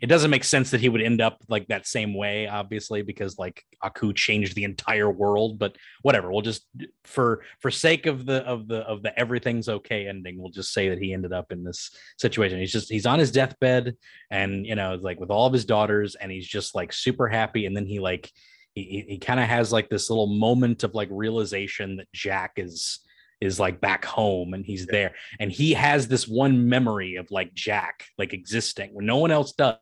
[0.03, 3.39] it doesn't make sense that he would end up like that same way, obviously, because
[3.39, 5.59] like Aku changed the entire world.
[5.59, 6.67] But whatever, we'll just
[7.05, 10.89] for for sake of the of the of the everything's okay ending, we'll just say
[10.89, 12.59] that he ended up in this situation.
[12.59, 13.97] He's just he's on his deathbed,
[14.33, 17.67] and you know, like with all of his daughters, and he's just like super happy,
[17.67, 18.33] and then he like
[18.77, 23.01] he, he, kind of has like this little moment of like realization that Jack is
[23.41, 25.15] is like back home and he's there.
[25.41, 29.53] And he has this one memory of like Jack like existing when no one else
[29.53, 29.77] does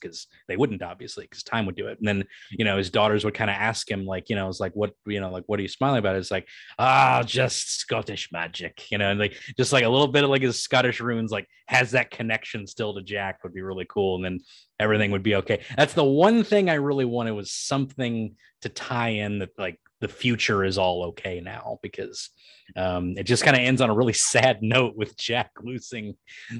[0.00, 1.98] because they wouldn't obviously because time would do it.
[1.98, 4.60] And then you know his daughters would kind of ask him like you know it's
[4.60, 6.16] like what you know like what are you smiling about?
[6.16, 10.24] It's like ah just scottish magic you know and like just like a little bit
[10.24, 13.86] of like his scottish runes like has that connection still to jack would be really
[13.88, 14.40] cool and then
[14.80, 15.64] everything would be okay.
[15.76, 20.08] That's the one thing i really wanted was something to tie in that like the
[20.08, 22.30] future is all okay now because
[22.76, 26.14] um it just kind of ends on a really sad note with jack losing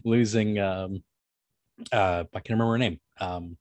[0.04, 1.02] losing um
[1.92, 3.56] uh i can't remember her name um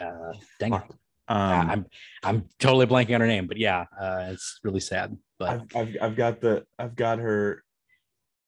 [0.00, 0.82] uh dang it
[1.28, 1.86] uh, Um, i'm
[2.24, 5.96] i'm totally blanking on her name but yeah uh it's really sad but I've, I've
[6.02, 7.64] I've got the I've got her.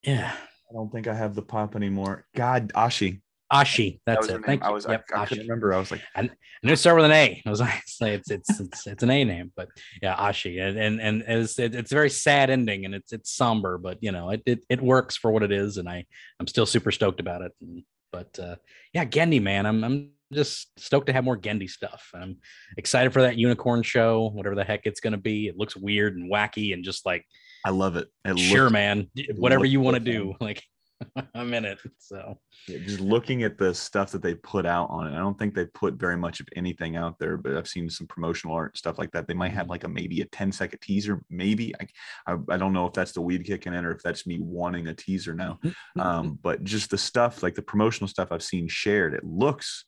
[0.03, 0.31] yeah
[0.69, 2.25] I don't think I have the pop anymore.
[2.35, 3.21] God, Ashi.
[3.53, 4.45] ashi that's was her it name.
[4.45, 5.29] thank I you was yep, I, I Ashi.
[5.29, 5.73] couldn't remember.
[5.73, 6.21] I was like, I
[6.63, 7.41] knew it started with an A.
[7.45, 9.69] I was like, it's it's it's it's, it's an A name, but
[10.01, 13.31] yeah, Ashi, and and and it's it, it's a very sad ending, and it's it's
[13.31, 16.05] somber, but you know, it, it it works for what it is, and I
[16.39, 17.51] I'm still super stoked about it.
[17.61, 18.55] And, but uh,
[18.93, 22.09] yeah, Genndy, man, I'm I'm just stoked to have more Genndy stuff.
[22.13, 22.37] And I'm
[22.77, 25.47] excited for that unicorn show, whatever the heck it's gonna be.
[25.47, 27.25] It looks weird and wacky, and just like
[27.65, 28.07] I love it.
[28.23, 30.63] it sure, looks- man, whatever you want to do, like
[31.35, 31.79] I'm in it.
[31.97, 35.37] So Yeah, just looking at the stuff that they put out on it, I don't
[35.37, 38.77] think they put very much of anything out there, but I've seen some promotional art
[38.77, 39.27] stuff like that.
[39.27, 41.73] They might have like a maybe a 10 second teaser, maybe.
[41.79, 44.39] I, I, I don't know if that's the weed kicking in or if that's me
[44.39, 45.59] wanting a teaser now.
[45.97, 49.85] Um, but just the stuff like the promotional stuff I've seen shared, it looks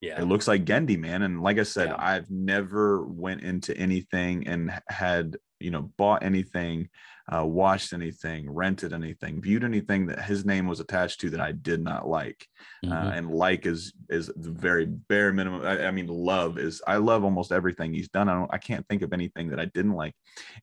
[0.00, 1.22] yeah, it looks like Genndy, man.
[1.22, 1.96] And like I said, Yeah.
[1.98, 6.88] I've never went into anything and had, you know, bought anything,
[7.32, 11.52] uh, watched anything, rented anything, viewed anything that his name was attached to that I
[11.52, 12.46] did not like.
[12.84, 13.18] Uh, Mhm.
[13.18, 15.62] and like is is the very bare minimum.
[15.62, 18.28] I, I mean, love is I love almost everything he's done.
[18.28, 20.14] I don't I can't think of anything that I didn't like.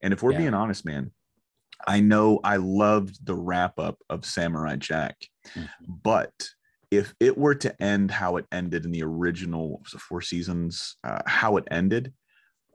[0.02, 0.40] And if we're Yeah.
[0.40, 1.12] being honest, man,
[1.88, 5.18] I know I loved the wrap up of Samurai Jack,
[5.56, 5.68] Mhm.
[5.88, 6.34] but
[6.92, 10.22] if it were to end how it ended in the original what was it, four
[10.22, 12.14] seasons, uh, how it ended,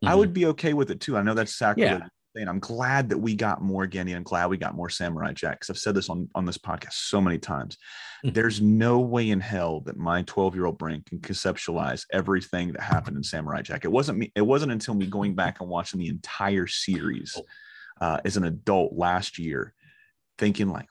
[0.05, 0.19] I Mhm.
[0.19, 1.17] would be okay with it too.
[1.17, 2.01] I know that's sacrilege.
[2.01, 2.09] Yeah.
[2.41, 4.15] And I'm glad that we got more Genndy.
[4.15, 5.59] I'm glad we got more Samurai Jack.
[5.59, 7.77] Because I've said this on, on this podcast so many times.
[8.25, 8.35] Mhm.
[8.35, 12.83] There's no way in hell that my 12 year old brain can conceptualize everything that
[12.83, 13.85] happened in Samurai Jack.
[13.85, 14.31] It wasn't me.
[14.37, 17.45] It wasn't until me going back and watching the entire series Oh.
[18.01, 19.75] uh, as an adult last year,
[20.37, 20.89] thinking like,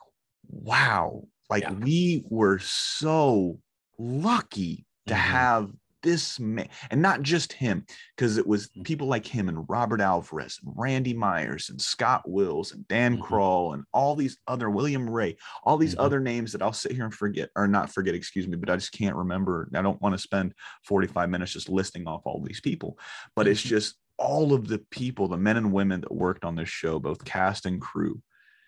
[0.49, 1.71] wow, like Yeah.
[1.73, 3.61] we were so
[3.97, 5.17] lucky to Mhm.
[5.17, 5.71] have
[6.03, 8.83] this man, and not just him, because it was Mhm.
[8.85, 13.23] people like him and Robert Alvarez and Randy Myers and Scott Wills and Dan Mhm.
[13.23, 15.99] Kroll and all these other William Ray, all these Mhm.
[15.99, 18.75] other names that I'll sit here and forget or not forget, excuse me, but I
[18.77, 19.69] just can't remember.
[19.73, 22.97] I don't want to spend 45 minutes just listing off all these people,
[23.35, 23.69] but it's Mhm.
[23.69, 27.25] just all of the people, the men and women that worked on this show, both
[27.25, 28.21] cast and crew,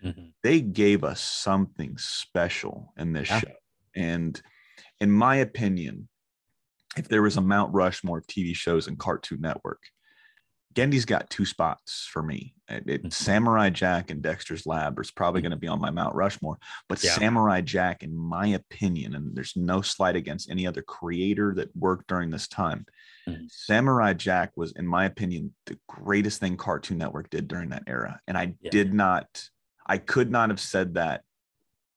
[0.04, 0.32] Mhm.
[0.42, 3.40] they gave us something special in this Yeah.
[3.40, 3.54] show.
[3.94, 4.40] And
[5.00, 6.08] in my opinion,
[6.96, 9.82] if there was a Mount Rushmore of TV shows and Cartoon Network,
[10.72, 12.54] Genndy's got two spots for me.
[12.68, 13.12] It, it- Mhm.
[13.12, 17.02] Samurai Jack and Dexter's Lab is probably going to be on my Mount Rushmore, but
[17.02, 17.12] Yeah.
[17.16, 22.06] Samurai Jack, in my opinion, and there's no slight against any other creator that worked
[22.08, 22.86] during this time,
[23.28, 23.50] Mhm.
[23.50, 28.20] Samurai Jack was, in my opinion, the greatest thing Cartoon Network did during that era.
[28.28, 28.70] And I Yeah.
[28.70, 29.50] did not,
[29.86, 31.24] I could not have said that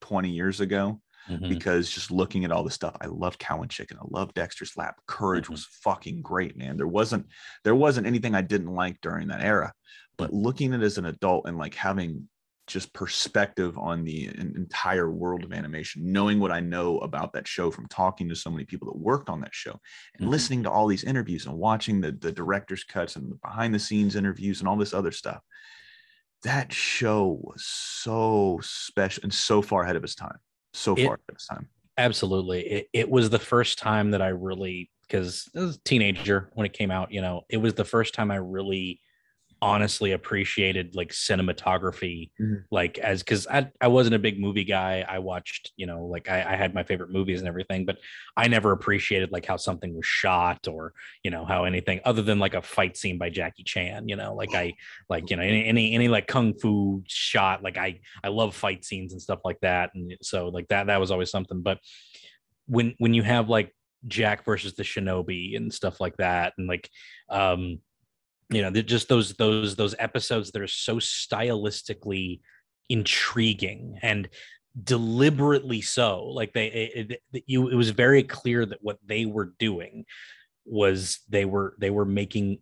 [0.01, 1.49] 20 years ago Mhm.
[1.49, 3.97] because just looking at all the stuff, I love Cow and Chicken.
[3.99, 4.95] I love Dexter's Lab.
[5.07, 5.51] Courage Mhm.
[5.51, 6.77] was fucking great, man.
[6.77, 7.27] There wasn't
[7.63, 9.73] there wasn't anything I didn't like during that era.
[10.17, 12.29] But looking at it as an adult and like having
[12.65, 17.69] just perspective on the entire world of animation, knowing what I know about that show
[17.71, 19.77] from talking to so many people that worked on that show
[20.17, 20.31] and Mhm.
[20.31, 23.79] listening to all these interviews and watching the, the director's cuts and the behind the
[23.79, 25.41] scenes interviews and all this other stuff.
[26.43, 30.37] that show was so special and so far ahead of its time.
[30.73, 31.69] So far of time.
[31.97, 36.49] absolutely it, it was the first time that i really because I was a teenager
[36.53, 38.99] when it came out you know it was the first time i really
[39.63, 42.63] honestly appreciated like cinematography Mhm.
[42.71, 45.05] like as because I, I wasn't a big movie guy.
[45.07, 47.97] I watched you know like I, I had my favorite movies and everything but
[48.35, 52.39] i never appreciated like how something was shot or you know how anything other than
[52.39, 54.73] like a fight scene by jackie chan you know like i
[55.09, 58.83] like you know any any, any like kung fu shot like i i love fight
[58.83, 59.91] scenes and stuff like that.
[59.95, 61.61] And so like that that was always something.
[61.61, 61.79] But
[62.67, 63.73] when when you have like
[64.07, 66.89] jack versus the shinobi and stuff like that and like
[67.29, 67.79] um
[68.55, 72.39] you know just those those those episodes that are so stylistically
[72.89, 74.29] intriguing and
[74.83, 79.53] deliberately so like they it, it, you it was very clear that what they were
[79.59, 80.05] doing
[80.65, 82.59] was they were they were making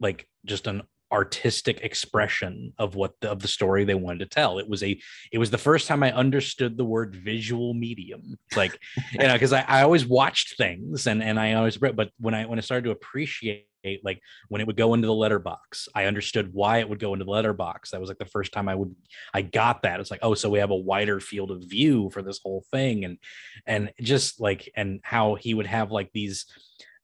[0.00, 4.58] like just an artistic expression of what the, of the story they wanted to tell.
[4.58, 4.98] It was a
[5.30, 8.78] it was the first time i understood the word visual medium like
[9.12, 12.46] you know because I, I always watched things and and i always but when i
[12.46, 13.66] when i started to appreciate
[14.04, 17.24] like when it would go into the letterbox i understood why it would go into
[17.24, 17.90] the letterbox.
[17.90, 18.94] That was like the first time i would
[19.34, 20.00] i got that.
[20.00, 23.04] It's like oh so we have a wider field of view for this whole thing.
[23.04, 23.18] And
[23.66, 26.46] and just like and how he would have like these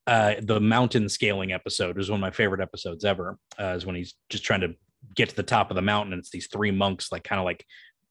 [0.07, 3.97] uh the mountain scaling episode was one of my favorite episodes ever uh, is when
[3.97, 4.75] he's just trying to
[5.15, 7.45] get to the top of the mountain and it's these three monks like kind of
[7.45, 7.65] like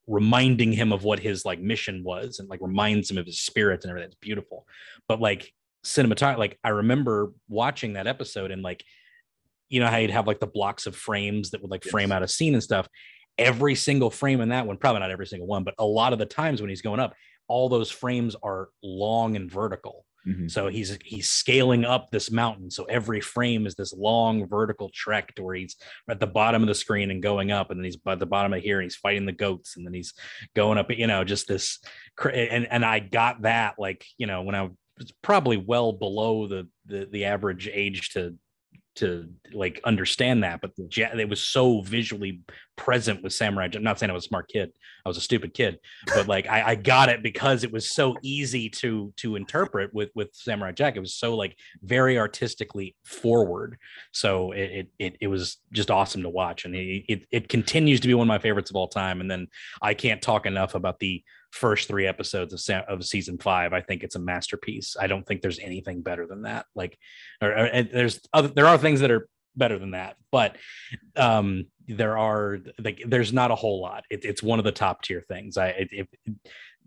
[0.08, 3.84] reminding him of what his like mission was and like reminds him of his spirit
[3.84, 4.08] and everything.
[4.08, 4.66] It's beautiful.
[5.06, 5.52] But like
[5.84, 8.82] cinematography like i remember watching that episode and like
[9.68, 12.22] you know how you'd have like the blocks of frames that would like frame out
[12.22, 12.88] a scene and stuff
[13.38, 16.18] every single frame in that one probably not every single one but a lot of
[16.18, 17.14] the times when he's going up
[17.46, 20.50] all those frames are long and vertical Mhm.
[20.50, 22.70] so he's he's scaling up this mountain.
[22.70, 25.76] So every frame is this long vertical trek to where he's
[26.10, 28.52] at the bottom of the screen and going up, and then he's at the bottom
[28.52, 30.12] of here and he's fighting the goats, and then he's
[30.54, 30.90] going up.
[30.90, 31.78] You know, just this.
[32.16, 36.46] cra- And and I got that like you know when I was probably well below
[36.46, 38.36] the the, the average age to
[38.98, 42.40] to like understand that, but the it was so visually
[42.76, 43.68] present with Samurai.
[43.68, 43.80] Jack.
[43.80, 44.72] Not saying I was a smart kid,
[45.06, 48.16] I was a stupid kid, but like I, I got it because it was so
[48.22, 50.96] easy to to interpret with with Samurai Jack.
[50.96, 53.78] It was so like very artistically forward.
[54.12, 58.00] So it it it, it was just awesome to watch, and it, it it continues
[58.00, 59.20] to be one of my favorites of all time.
[59.20, 59.46] And then
[59.80, 61.22] I can't talk enough about the
[61.58, 63.72] first three episodes of Sa- of season five.
[63.72, 64.96] I think it's a masterpiece.
[64.98, 66.66] I don't think there's anything better than that.
[66.74, 66.96] Like,
[67.42, 70.56] or, or- there's other there are things that are better than that, but
[71.16, 74.04] um there are like there's not a whole lot.
[74.10, 75.56] It, it's one of the top tier things.
[75.56, 76.08] I it, it,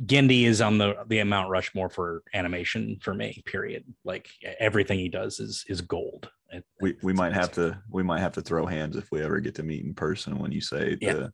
[0.06, 3.42] Genndy is on the the Mount Rushmore for animation for me.
[3.46, 3.84] Period.
[4.06, 4.28] Like
[4.60, 6.30] everything he does is is gold.
[6.50, 9.40] It- We we might have to we might have to throw hands if we ever
[9.42, 11.14] get to meet in person when you say Yeah.
[11.14, 11.32] the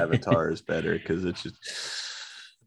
[0.00, 1.58] Avatar is better because it's just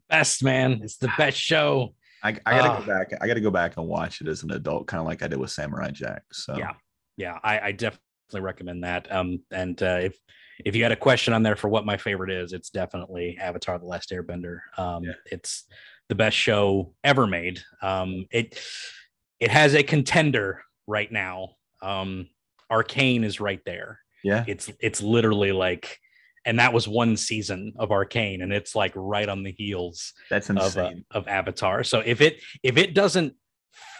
[0.08, 0.80] best man.
[0.82, 1.94] It's the best show.
[2.22, 2.80] I, I gotta Ah.
[2.80, 3.08] go back.
[3.20, 5.38] I gotta go back and watch it as an adult, kind of like I did
[5.38, 6.22] with Samurai Jack.
[6.32, 6.72] So Yeah.
[7.16, 9.10] Yeah, I, I definitely recommend that.
[9.12, 10.16] Um, and uh, if
[10.64, 13.78] if you had a question on there for what my favorite is, it's definitely Avatar:
[13.78, 14.58] The Last Airbender.
[14.76, 15.12] Um, Yeah.
[15.30, 15.64] It's
[16.08, 17.60] the best show ever made.
[17.82, 18.58] Um, it
[19.40, 21.50] it has a contender right now.
[21.82, 22.28] Um,
[22.70, 24.00] Arcane is right there.
[24.24, 25.98] yeah, It's it's literally like,
[26.46, 30.48] and that was one season of Arcane, and it's like right on the heels that's
[30.48, 31.82] of uh, of Avatar.
[31.84, 33.34] So if it if it doesn't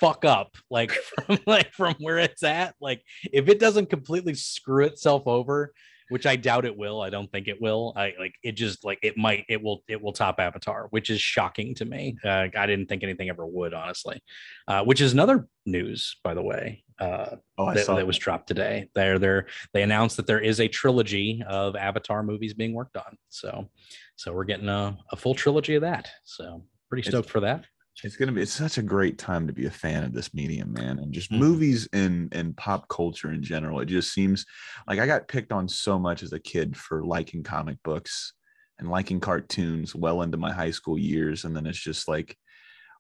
[0.01, 0.93] fuck up like
[1.27, 5.75] from like from where it's at, like if it doesn't completely screw itself over,
[6.09, 7.93] which I doubt it will, I don't think it will.
[7.97, 11.21] I like it just like it might it will it will top Avatar, which is
[11.21, 12.17] shocking to me.
[12.25, 14.21] Uh, I didn't think anything ever would, honestly.
[14.69, 16.85] Uh, which is another news, by the way.
[16.99, 18.89] Uh, oh, I that, saw that was dropped today.
[18.95, 19.47] They're there.
[19.75, 23.19] They announced that there is a trilogy of Avatar movies being worked on.
[23.29, 23.69] So,
[24.17, 26.09] so we're getting a, a full trilogy of that.
[26.25, 27.65] So pretty It's- stoked for that.
[28.05, 30.73] It's gonna be it's such a great time to be a fan of this medium
[30.73, 31.39] man and just Mhm.
[31.39, 34.45] movies and and pop culture in general it just seems
[34.87, 38.35] like i got picked on so much as a kid for liking comic books
[38.79, 42.37] and liking cartoons well into my high school years and then it's just like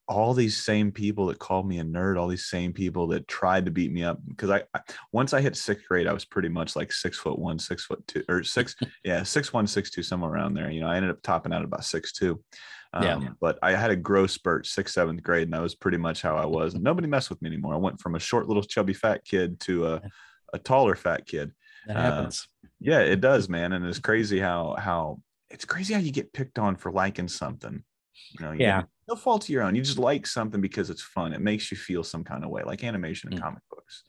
[0.08, 3.64] all these same people that called me a nerd all these same people that tried
[3.64, 4.80] to beat me up because I, I
[5.12, 8.06] once i hit sixth grade i was pretty much like six foot one six foot
[8.06, 11.10] two or six yeah six one six two somewhere around there you know i ended
[11.10, 12.42] up topping out at about six two
[12.96, 13.28] um, Yeah.
[13.40, 16.36] but i had a growth spurt sixth seventh grade and that was pretty much how
[16.36, 18.94] i was and nobody messed with me anymore i went from a short little chubby
[18.94, 20.02] fat kid to a,
[20.52, 21.52] a taller fat kid
[21.86, 22.48] That Uh, happens.
[22.80, 25.20] yeah it does man and it's crazy how how
[25.50, 27.82] it's crazy how you get picked on for liking something
[28.38, 28.82] you know you Yeah.
[29.08, 31.76] no fault of your own you just like something because it's fun it makes you
[31.76, 33.42] feel some kind of way like animation and Mm.
[33.44, 34.02] comic books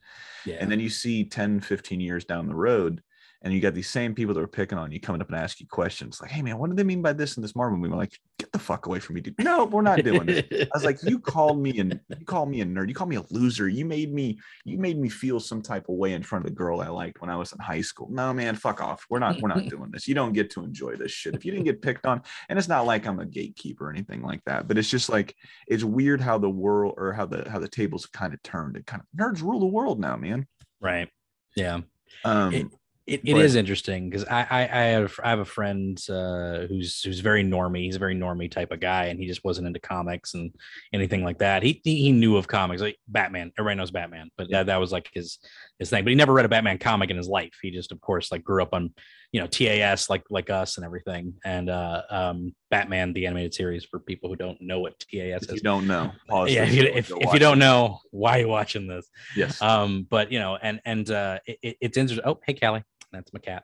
[0.46, 0.58] yeah.
[0.60, 3.02] and then you see 10 15 years down the road
[3.42, 5.60] and you got these same people that were picking on you coming up and ask
[5.60, 7.92] you questions like, "Hey man, what do they mean by this in this Marvel movie?"
[7.94, 9.36] I'm like, "Get the fuck away from me, dude!
[9.40, 12.62] No, we're not doing it." I was like, "You called me and you called me
[12.62, 12.88] a nerd.
[12.90, 13.68] You called me a loser.
[13.70, 16.56] You made me you made me feel some type of way in front of the
[16.56, 18.08] girl I liked when I was in high school.
[18.12, 19.06] No, man, fuck off.
[19.10, 20.08] We're not we're not doing this.
[20.08, 22.22] You don't get to enjoy this shit if you didn't get picked on.
[22.50, 25.36] And it's not like I'm a gatekeeper or anything like that, but it's just like
[25.68, 28.78] it's weird how the world or how the how the tables kind of turned.
[28.78, 30.48] It kind of nerds rule the world now, man.
[30.82, 31.10] Right.
[31.56, 31.82] Yeah.
[32.26, 32.68] Um, It-
[33.08, 37.02] It, it is interesting because I, I I have I have a friend uh, who's
[37.02, 37.86] who's very normie.
[37.86, 40.54] He's a very normie type of guy, and he just wasn't into comics and
[40.92, 41.64] anything like that.
[41.64, 43.54] He he knew of comics like Batman.
[43.58, 45.40] Everybody knows Batman, but that, that was like his
[45.80, 46.04] his thing.
[46.04, 47.54] But he never read a Batman comic in his life.
[47.62, 48.94] He just of course like grew up on
[49.32, 51.34] you know TAS like like us and everything.
[51.46, 55.50] And uh, um, Batman the animated series for people who don't know what TAS if
[55.50, 55.62] you is.
[55.62, 58.86] don't know, pause Yeah, if you, if, if you don't know why are you watching
[58.86, 62.84] this, yes, um but you know and and uh it- it's interesting oh hey callie
[63.12, 63.64] that's my cat.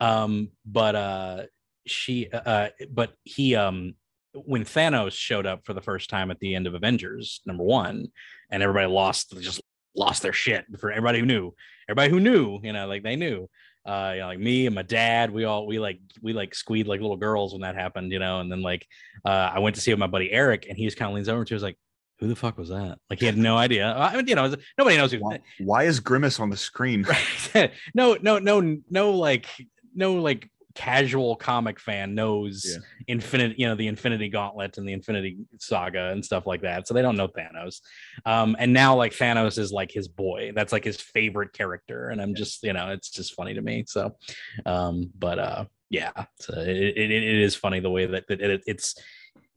[0.00, 1.42] Um but uh
[1.86, 3.94] she uh but he um
[4.34, 8.06] when thanos showed up for the first time at the end of avengers number one
[8.50, 9.60] and everybody lost just
[9.94, 11.52] lost their shit for everybody who knew
[11.88, 13.48] everybody who knew you know like they knew.
[13.84, 16.86] Uh you know, like me and my dad we all we like we like squeed
[16.86, 18.86] like little girls when that happened you know and then like
[19.24, 21.44] uh i went to see my buddy eric and he just kind of leans over
[21.44, 21.76] to was like
[22.22, 24.96] who the fuck was that like he had no idea I mean, you know nobody
[24.96, 27.04] knows who why, why is Grimace on the screen?
[27.54, 27.72] Right.
[27.94, 29.46] no, no, no, no, like
[29.94, 32.78] no like casual comic fan knows Yeah.
[33.08, 36.86] Infinite, you know, the Infinity Gauntlet and the Infinity Saga and stuff like that.
[36.86, 37.80] So they don't know Thanos.
[38.24, 40.52] Um, and now like Thanos is like his boy.
[40.54, 42.08] That's like his favorite character.
[42.08, 43.84] And I'm just, you know, it's just funny to me.
[43.88, 44.16] So
[44.64, 48.62] um, but uh yeah, so it, it, it is funny the way that, that it,
[48.66, 48.94] it's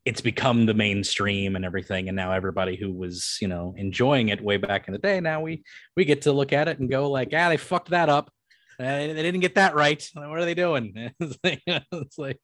[0.05, 4.41] it's become the mainstream and everything and now everybody who was you know enjoying it
[4.41, 5.63] way back in the day now we
[5.95, 8.31] we get to look at it and go like ah they fucked that up.
[8.77, 10.05] They didn't get that right.
[10.15, 11.11] What are they doing?
[11.21, 12.41] It's like,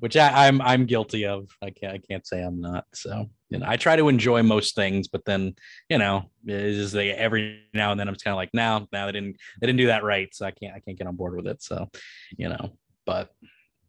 [0.00, 1.48] which I, i'm i'm guilty of.
[1.62, 2.84] I can't i can't say i'm not.
[2.94, 5.54] So you know i try to enjoy most things but then
[5.88, 8.86] you know it's just like every now and then i'm just kind of like now
[8.92, 11.16] now they didn't they didn't do that right so i can't i can't get on
[11.16, 11.62] board with it.
[11.62, 11.88] So
[12.36, 12.70] you know
[13.06, 13.30] but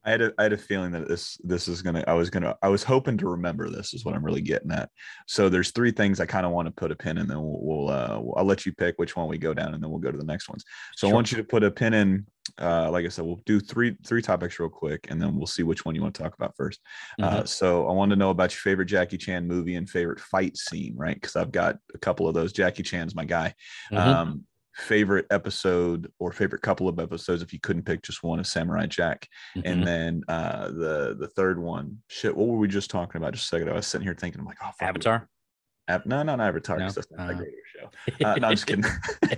[0.04, 2.56] I had a I had a feeling that this this is gonna I was gonna
[2.62, 4.90] I was hoping to remember this is what I'm really getting at.
[5.28, 7.60] So there's three things I kind of want to put a pin in, then we'll,
[7.62, 10.12] we'll uh I'll let you pick which one we go down, and then we'll go
[10.12, 10.64] to the next ones.
[10.96, 12.26] So I want you to put a pin in.
[12.60, 15.64] Uh, like I said, we'll do three three topics real quick, and then we'll see
[15.64, 16.78] which one you want to talk about 1st
[17.22, 20.58] Uh, so I want to know about your favorite Jackie Chan movie and favorite fight
[20.58, 21.16] scene, right?
[21.16, 22.52] Because I've got a couple of those.
[22.52, 23.54] Jackie Chan's my guy.
[23.92, 23.98] Mhm.
[23.98, 24.44] Um,
[24.76, 28.86] favorite episode or favorite couple of episodes, if you couldn't pick just one, is Samurai
[28.86, 29.28] Jack.
[29.58, 29.62] Mhm.
[29.66, 33.46] And then uh the the third one, shit, what were we just talking about just
[33.46, 33.74] a second ago?
[33.74, 35.28] I was sitting here thinking, I'm like, oh, fuck, avatar
[36.06, 36.78] no, no, not Avatar.
[36.78, 36.90] No?
[36.90, 37.34] That's not Uh.
[37.34, 37.46] of a
[37.78, 37.90] show.
[38.26, 38.86] Uh, no, I'm just kidding.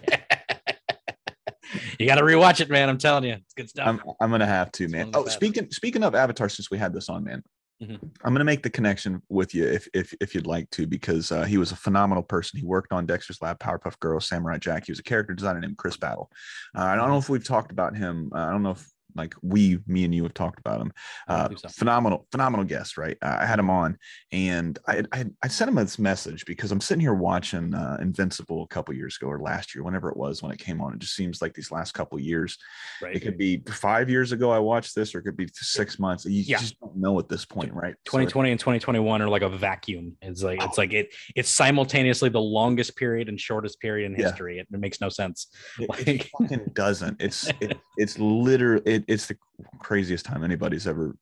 [1.99, 2.89] you got to rewatch it, man.
[2.89, 3.87] I'm telling you, it's good stuff.
[3.87, 5.07] I'm I'm gonna have to, It's man.
[5.09, 7.43] of Oh, speaking speaking of Avatar, since we had this on, man,
[7.81, 7.99] Mhm.
[8.23, 11.43] I'm gonna make the connection with you if if if you'd like to, because uh,
[11.43, 12.59] he was a phenomenal person.
[12.59, 14.85] He worked on Dexter's Lab, Powerpuff Girls, Samurai Jack.
[14.85, 16.31] He was a character designer named Chris Battle.
[16.77, 18.31] Uh, I don't know if we've talked about him.
[18.33, 20.93] Uh, I don't know if like we, me and you have talked about him.
[21.27, 21.69] Uh, so.
[21.69, 23.17] phenomenal, phenomenal guest, right?
[23.21, 23.97] I had him on,
[24.31, 28.63] and I, I I sent him this message because I'm sitting here watching uh, Invincible
[28.63, 30.93] a couple years ago or last year, whenever it was when it came on.
[30.93, 32.57] It just seems like these last couple years
[33.01, 33.15] right.
[33.15, 36.25] it could be five years ago I watched this, or it could be six months.
[36.25, 36.59] You Yeah.
[36.59, 37.95] just don't know at this point, right?
[38.05, 40.15] So 2020 and 2021 are like a vacuum.
[40.21, 44.27] It's like it's like it it's simultaneously the longest period and shortest period in Yeah.
[44.27, 44.59] history.
[44.59, 45.47] It, it makes no sense.
[45.79, 47.21] it, like- it fucking doesn't.
[47.21, 49.37] It's it, it's literally it, it's the
[49.79, 51.15] craziest time anybody's ever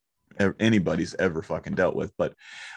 [0.60, 2.12] anybody's ever fucking dealt with.
[2.18, 2.34] But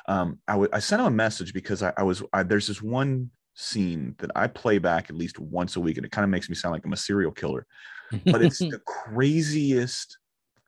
[0.09, 4.15] um, I sent him a message because I, I was I, there's this one scene
[4.19, 6.55] that I play back at least once a week, and it kind of makes me
[6.55, 7.67] sound like I'm a serial killer.
[8.25, 10.19] But it's the craziest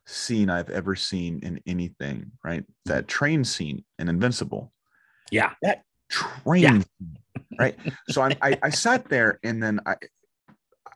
[0.07, 2.31] scene I've ever seen in anything.
[2.45, 4.73] Right, that train scene in Invincible.
[5.31, 5.53] yeah.
[5.63, 6.83] That train Yeah.
[7.59, 7.77] right
[8.09, 9.97] so I, I i sat there and then i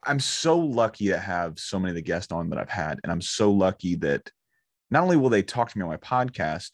[0.04, 3.12] i'm so lucky to have so many of the guests on that i've had and
[3.12, 4.30] i'm so lucky that
[4.90, 6.70] not only will they talk to me on my podcast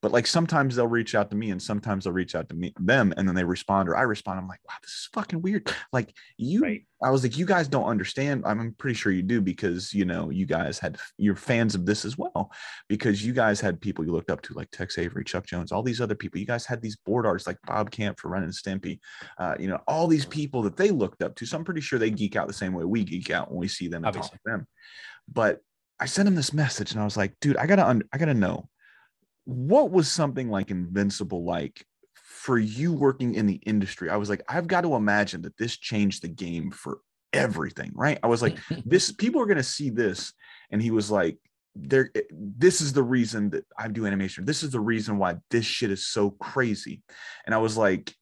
[0.00, 2.72] but like sometimes they'll reach out to me and sometimes they'll reach out to me
[2.78, 5.72] them and then they respond or i respond i'm like wow this is fucking weird
[5.92, 6.86] like you Right.
[7.02, 10.30] i was like you guys don't understand i'm pretty sure you do because you know
[10.30, 12.52] you guys had you're fans of this as well
[12.88, 15.82] because you guys had people you looked up to like Tex Avery, Chuck Jones, all
[15.82, 16.38] these other people.
[16.40, 19.00] You guys had these board artists like Bob Camp for Ren and Stimpy,
[19.38, 21.46] uh, you know, all these people that they looked up to.
[21.46, 23.68] So I'm pretty sure they geek out the same way we geek out when we
[23.68, 24.66] see them and talk to them.
[25.32, 25.60] But
[26.00, 28.34] I sent him this message and I was like, dude, I gotta, un- I gotta
[28.34, 28.68] know
[29.48, 31.82] what was something like Invincible like
[32.14, 34.10] for you working in the industry.
[34.10, 36.98] I was like, I've got to imagine that this changed the game for
[37.32, 38.18] everything, right?
[38.22, 40.34] I was like, this people are gonna see this.
[40.70, 41.38] And he was like,
[41.74, 44.44] there eh, this is the reason that I do animation.
[44.44, 47.00] This is the reason why this shit is so crazy.
[47.46, 48.14] And I was like,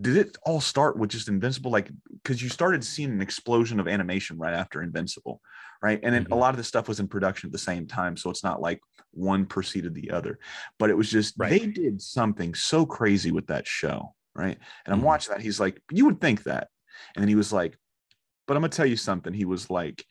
[0.00, 1.72] did it all start with just Invincible?
[1.72, 1.90] Like,
[2.22, 5.40] because you started seeing an explosion of animation right after Invincible,
[5.82, 6.00] right?
[6.02, 6.32] And then mm-hmm.
[6.32, 8.16] a lot of the stuff was in production at the same time.
[8.16, 8.80] So it's not like
[9.12, 10.38] one preceded the other,
[10.78, 11.50] but it was just right.
[11.50, 14.58] they did something so crazy with that show, right?
[14.84, 15.06] And I'm mm-hmm.
[15.06, 15.42] watching that.
[15.42, 16.68] He's like, you would think that.
[17.14, 17.76] And then he was like,
[18.46, 19.32] but I'm gonna tell you something.
[19.32, 20.04] He was like,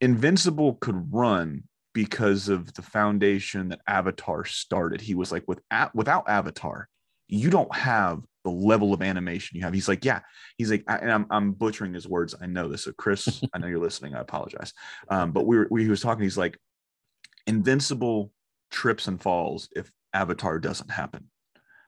[0.00, 5.00] Invincible could run because of the foundation that Avatar started.
[5.00, 5.60] He was like, with
[5.94, 6.88] without Avatar,
[7.28, 9.74] you don't have the level of animation you have.
[9.74, 10.20] He's like, yeah.
[10.56, 12.34] He's like, and I'm, I'm butchering his words.
[12.40, 12.84] I know this.
[12.84, 14.14] So Chris, I know you're listening.
[14.14, 14.72] I apologize.
[15.08, 16.22] Um, but we were, we, he was talking.
[16.22, 16.58] He's like,
[17.48, 18.32] Invincible
[18.70, 21.30] trips and falls if Avatar doesn't happen,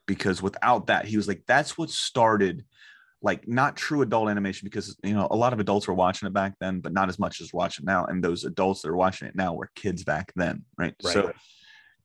[0.07, 2.64] because without that, he was like, that's what started
[3.22, 6.32] like not true adult animation because you know a lot of adults were watching it
[6.32, 9.26] back then but not as much as watching now and those adults that are watching
[9.26, 11.12] it now were kids back then right, right.
[11.12, 11.32] so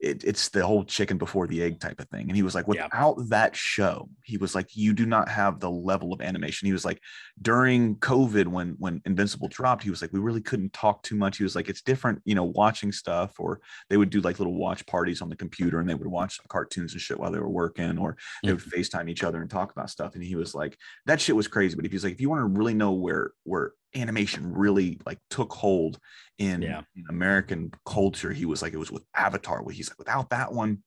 [0.04, 2.28] it, it's the whole chicken before the egg type of thing.
[2.28, 3.26] And he was like, without yeah.
[3.30, 6.66] that show, he was like, you do not have the level of animation.
[6.66, 7.02] He was like,
[7.42, 11.38] during COVID, when when Invincible dropped, he was like, we really couldn't talk too much.
[11.38, 14.56] He was like, it's different, you know, watching stuff, or they would do like little
[14.56, 17.50] watch parties on the computer and they would watch cartoons and shit while they were
[17.50, 18.80] working, or they would mm-hmm.
[18.80, 20.16] FaceTime each other and talk about stuff.
[20.16, 21.78] And he was like, that shit was crazy.
[21.78, 25.20] But if he's like, if you want to really know where where animation really like
[25.30, 26.00] took hold
[26.38, 26.82] in, yeah.
[26.96, 28.32] in American culture.
[28.32, 30.84] He was like, it was with Avatar, he's like, without that one,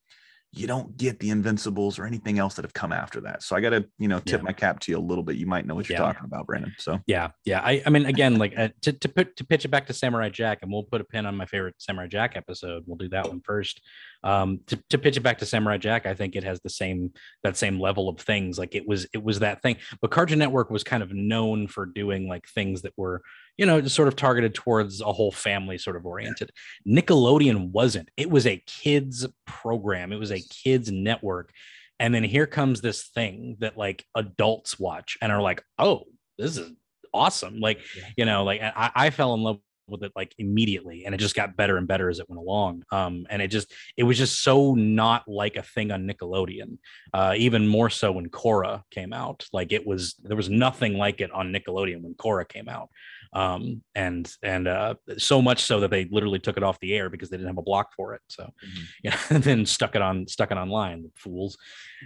[0.57, 3.43] you don't get the Invincibles or anything else that have come after that.
[3.43, 4.45] So I got to, you know, tip yeah.
[4.45, 5.37] my cap to you a little bit.
[5.37, 6.05] You might know what you're yeah.
[6.05, 6.75] talking about, Brandon.
[6.79, 7.61] So yeah, yeah.
[7.61, 10.29] I, I mean, again, like uh, to to put to pitch it back to Samurai
[10.29, 12.85] Jack, and we'll put a pin on my favorite Samurai Jack episode.
[12.87, 13.81] We'll do that one first.
[14.25, 17.13] Um, to to pitch it back to Samurai Jack, I think it has the same
[17.43, 18.59] that same level of things.
[18.59, 21.87] Like it was it was that thing, but Cartoon Network was kind of known for
[21.87, 23.23] doing like things that were
[23.57, 26.51] you know, just sort of targeted towards a whole family sort of oriented.
[26.87, 28.11] Nickelodeon wasn't.
[28.17, 30.13] It was a kids program.
[30.13, 31.53] It was a kids network.
[31.99, 36.05] And then here comes this thing that like adults watch and are like, oh,
[36.37, 36.71] this is
[37.15, 37.61] awesome.
[37.61, 37.81] Like,
[38.17, 41.35] you know, like I, I fell in love with it like immediately and it just
[41.35, 44.43] got better and better as it went along um and it just it was just
[44.43, 46.79] so not like a thing on nickelodeon
[47.15, 51.21] uh even more so when Korra came out like it was there was nothing like
[51.21, 52.89] it on nickelodeon when Korra came out
[53.37, 57.11] um, and and uh, so much so that they literally took it off the air
[57.11, 58.23] because they didn't have a block for it.
[58.29, 58.83] So, mm-hmm.
[59.05, 61.11] yeah, and then stuck it on stuck it online.
[61.17, 61.59] Fools,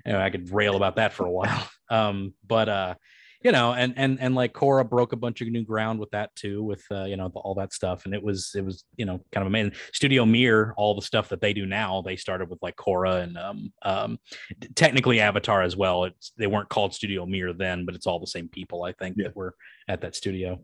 [0.05, 1.69] you know, I could rail about that for a while.
[1.93, 2.95] Um, but uh,
[3.43, 6.33] you know, and and and like Korra broke a bunch of new ground with that
[6.37, 9.19] too, with uh, you know all that stuff, and it was it was you know
[9.33, 9.73] kind of amazing.
[9.93, 13.37] Studio Mir, all the stuff that they do now, they started with like Korra and
[13.37, 14.19] um, um,
[14.77, 16.05] technically Avatar as well.
[16.05, 19.17] It's they weren't called Studio Mir then, but it's all the same people I think
[19.19, 19.25] yeah.
[19.25, 19.57] that were
[19.89, 20.61] at that studio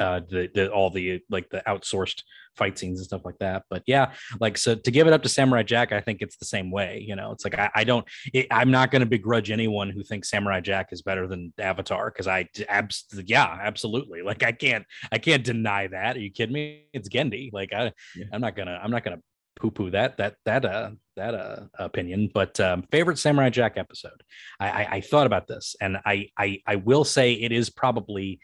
[0.00, 2.22] uh the, the all the like the outsourced
[2.56, 3.64] fight scenes and stuff like that.
[3.70, 6.44] But yeah like so to give it up to samurai jack i think it's the
[6.44, 7.32] same way you know?
[7.32, 10.60] It's like i, I don't it, i'm not going to begrudge anyone who thinks samurai
[10.60, 14.22] jack is better than avatar because i abs- yeah absolutely.
[14.32, 16.16] Like i can't i can't deny that.
[16.16, 16.86] Are you kidding me?
[16.92, 17.52] It's Genndy.
[17.52, 18.24] Like i yeah.
[18.32, 19.20] i'm not gonna i'm not gonna
[19.56, 22.30] poo-poo that that that uh that uh opinion.
[22.32, 24.22] But um favorite samurai jack episode.
[24.58, 28.40] I, I i thought about this and i i i will say it is probably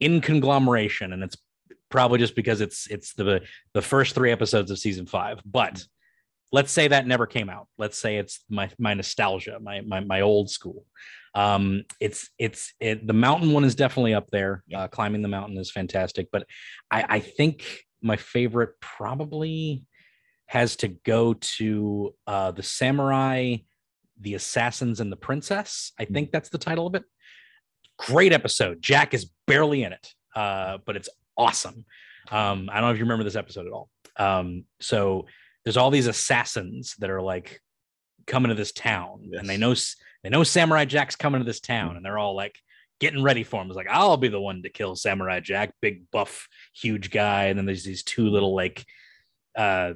[0.00, 1.36] in conglomeration, and it's
[1.90, 3.42] probably just because it's it's the
[3.74, 5.40] the first three episodes of season five.
[5.44, 5.84] But
[6.52, 7.68] let's say that never came out.
[7.78, 10.84] Let's say it's my my nostalgia, my my my old school.
[11.34, 14.64] Um, it's it's it, the mountain one is definitely up there.
[14.74, 16.46] Uh, climbing the mountain is fantastic, but
[16.90, 19.84] I, I think my favorite probably
[20.46, 23.56] has to go to uh, the samurai,
[24.20, 25.92] the assassins, and the princess.
[25.98, 27.04] I think that's the title of it.
[27.98, 28.82] Great episode.
[28.82, 31.84] Jack is barely in it, uh, but it's awesome.
[32.30, 33.88] Um, I don't know if you remember this episode at all.
[34.16, 35.26] Um, so
[35.64, 37.60] there's all these assassins that are like
[38.26, 39.40] coming to this town, yes.
[39.40, 39.74] and they know
[40.22, 42.56] they know Samurai Jack's coming to this town, and they're all like
[42.98, 43.68] getting ready for him.
[43.68, 47.58] It's like I'll be the one to kill Samurai Jack, big buff, huge guy, and
[47.58, 48.84] then there's these two little like
[49.56, 49.94] uh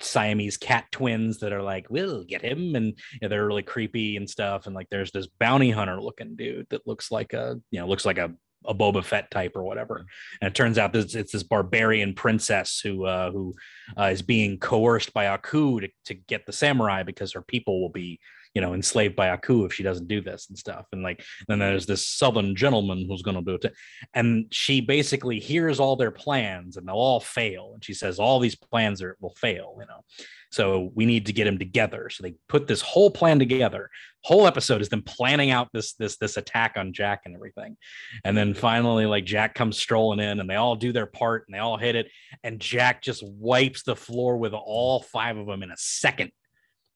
[0.00, 2.74] Siamese cat twins that are like, we'll get him.
[2.74, 4.66] And you know, they're really creepy and stuff.
[4.66, 8.04] And like, there's this bounty hunter looking dude that looks like a, you know, looks
[8.06, 8.32] like a,
[8.64, 10.04] a Boba Fett type or whatever.
[10.40, 13.54] And it turns out that it's this barbarian princess who, uh, who
[13.96, 17.90] uh, is being coerced by Aku to, to get the samurai because her people will
[17.90, 18.20] be,
[18.58, 20.86] you know enslaved by Aku if she doesn't do this and stuff.
[20.90, 21.68] And like then mm-hmm.
[21.68, 23.72] there's this southern gentleman who's going to do it,
[24.14, 27.70] and she basically hears all their plans and they'll all fail.
[27.74, 30.02] And she says all these plans are will fail, you know.
[30.50, 32.10] So we need to get them together.
[32.10, 33.90] So they put this whole plan together.
[34.24, 37.76] Whole episode is them planning out this this this attack on Jack and everything.
[38.24, 41.54] And then finally, like Jack comes strolling in and they all do their part and
[41.54, 42.08] they all hit it.
[42.42, 46.32] And Jack just wipes the floor with all five of them in a second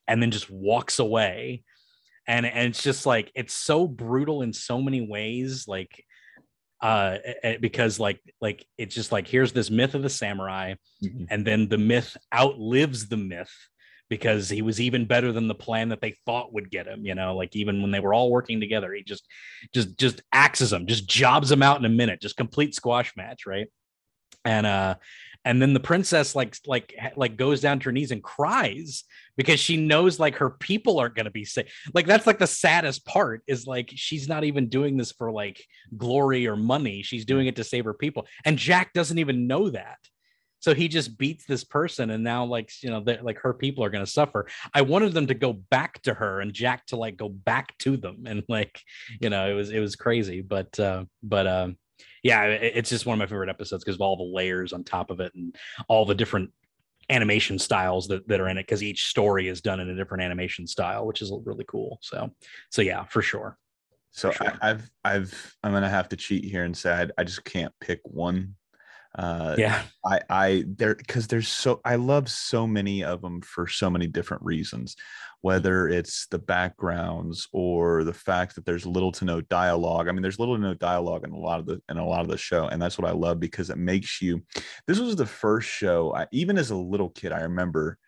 [0.09, 1.65] and then just walks away.
[2.27, 5.67] And, and it's just like it's so brutal in so many ways.
[5.67, 6.05] Like
[6.83, 7.19] uh
[7.61, 11.25] because like like it's just like here's this myth of the samurai mm-hmm.
[11.31, 13.53] and then the myth outlives the myth
[14.11, 17.15] because he was even better than the plan that they thought would get him you
[17.15, 19.27] know like even when they were all working together he just
[19.73, 23.47] just just axes them just jobs them out in a minute just complete squash match
[23.47, 23.69] right
[24.45, 24.97] and uh
[25.45, 29.05] and then the princess like like like goes down to her knees and cries
[29.37, 31.73] because she knows like her people aren't going to be safe.
[31.95, 35.65] Like that's like the saddest part is like she's not even doing this for like
[35.97, 37.03] glory or money.
[37.03, 38.27] She's doing it to save her people.
[38.45, 39.99] And jack doesn't even know that.
[40.61, 43.91] So he just beats this person and now like you know like her people are
[43.91, 44.47] going to suffer.
[44.73, 47.97] I wanted them to go back to her and jack to like go back to
[47.97, 48.25] them.
[48.27, 48.81] And like
[49.21, 50.41] you know it was it was crazy.
[50.41, 51.79] But uh but um
[52.23, 55.11] yeah, it's just one of my favorite episodes because of all the layers on top
[55.11, 55.57] of it and
[55.89, 56.51] all the different
[57.11, 60.23] animation styles that, that are in it because each story is done in a different
[60.23, 61.99] animation style, which is really cool.
[62.01, 62.31] So,
[62.71, 63.59] so yeah, for sure.
[64.13, 64.59] So for sure.
[64.63, 67.73] I, have I've, I'm gonna have to cheat here and say I, I just can't
[67.81, 68.55] pick one.
[69.19, 73.67] Uh, yeah, I, I there because there's so I love so many of them for
[73.67, 74.97] so many different reasons
[75.43, 80.09] whether it's the backgrounds or the fact that there's little to no dialogue.
[80.09, 82.23] I mean, there's little to no dialogue in a lot of the in a lot
[82.23, 84.43] of the show, and that's what I love because it makes you.
[84.87, 87.99] This was the first show, I, even as a little kid, I remember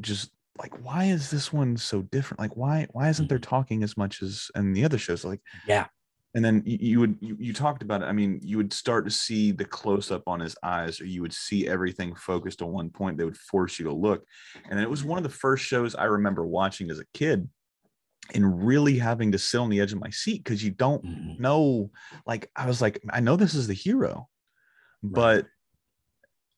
[0.00, 3.50] just like why is this one so different like why why isn't there mm-hmm.
[3.50, 5.86] talking as much as in the other shows like yeah
[6.34, 9.04] and then you, you would you, you, talked about it i mean you would start
[9.04, 12.72] to see the close up on his eyes or you would see everything focused on
[12.72, 14.24] one point they would force you to look
[14.70, 17.48] and it was one of the first shows i remember watching as a kid
[18.34, 21.42] and really having to sit on the edge of my seat because you don't mm-hmm.
[21.42, 21.90] know
[22.26, 24.28] like i was like i know this is the hero
[25.02, 25.14] right.
[25.14, 25.46] but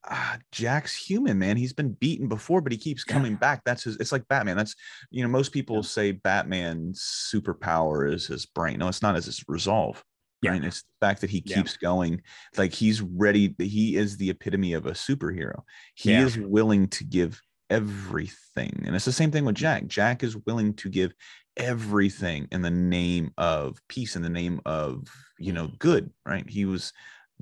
[0.09, 1.57] ah, Jack's human, man.
[1.57, 3.39] He's been beaten before, but he keeps coming yeah.
[3.39, 3.63] back.
[3.65, 3.97] That's his.
[3.97, 4.57] It's like Batman.
[4.57, 4.75] That's
[5.11, 5.83] you know, most people yeah.
[5.83, 7.01] say Batman's
[7.33, 8.79] superpower is his brain.
[8.79, 9.17] No, it's not.
[9.17, 10.03] It's his resolve.
[10.43, 10.53] Yeah.
[10.53, 10.65] Right.
[10.65, 11.89] It's the fact that he keeps yeah.
[11.89, 12.23] going.
[12.57, 13.55] Like he's ready.
[13.59, 15.63] He is the epitome of a superhero.
[15.95, 17.41] He is willing to give
[17.71, 19.87] everything, and it's the same thing with Jack.
[19.87, 21.15] Jack is willing to give
[21.57, 25.07] everything in the name of peace, in the name of
[25.39, 26.11] you know good.
[26.27, 26.49] Right.
[26.49, 26.93] He was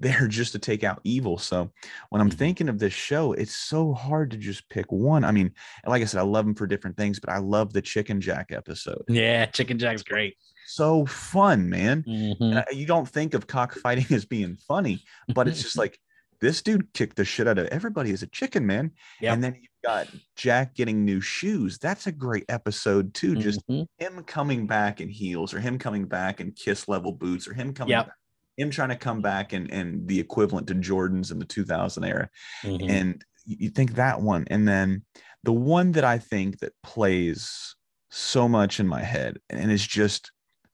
[0.01, 1.39] there just to take out evil.
[1.39, 1.71] So
[2.09, 2.39] when I'm mm-hmm.
[2.39, 5.25] thinking of this show, it's so hard to just pick one.
[5.25, 5.53] I mean,
[5.87, 8.51] like I said, I love them for different things, but I love the Chicken Jack
[8.51, 9.05] episode.
[9.09, 10.37] Yeah, Chicken Jack's great.
[10.67, 12.05] So fun, man.
[12.05, 12.77] Mm-hmm.
[12.77, 15.03] you don't think of cockfighting as being funny,
[15.35, 15.99] but it's just like
[16.41, 18.93] this dude kicked the shit out of everybody as a chicken, man.
[19.21, 19.35] Yep.
[19.35, 21.79] And then you've got Jack getting new shoes.
[21.79, 23.37] That's a great episode too.
[23.37, 23.83] Just mm-hmm.
[24.03, 27.75] him coming back in heels, or him coming back in kiss level boots, or him
[27.75, 28.07] coming yep.
[28.07, 28.15] back
[28.57, 32.29] him trying to come back and and the equivalent to Jordans in the 2000 era.
[32.63, 32.91] Mm-hmm.
[32.91, 35.05] And you think that one, and then
[35.43, 37.75] the one that I think that plays
[38.11, 40.31] so much in my head, and it's just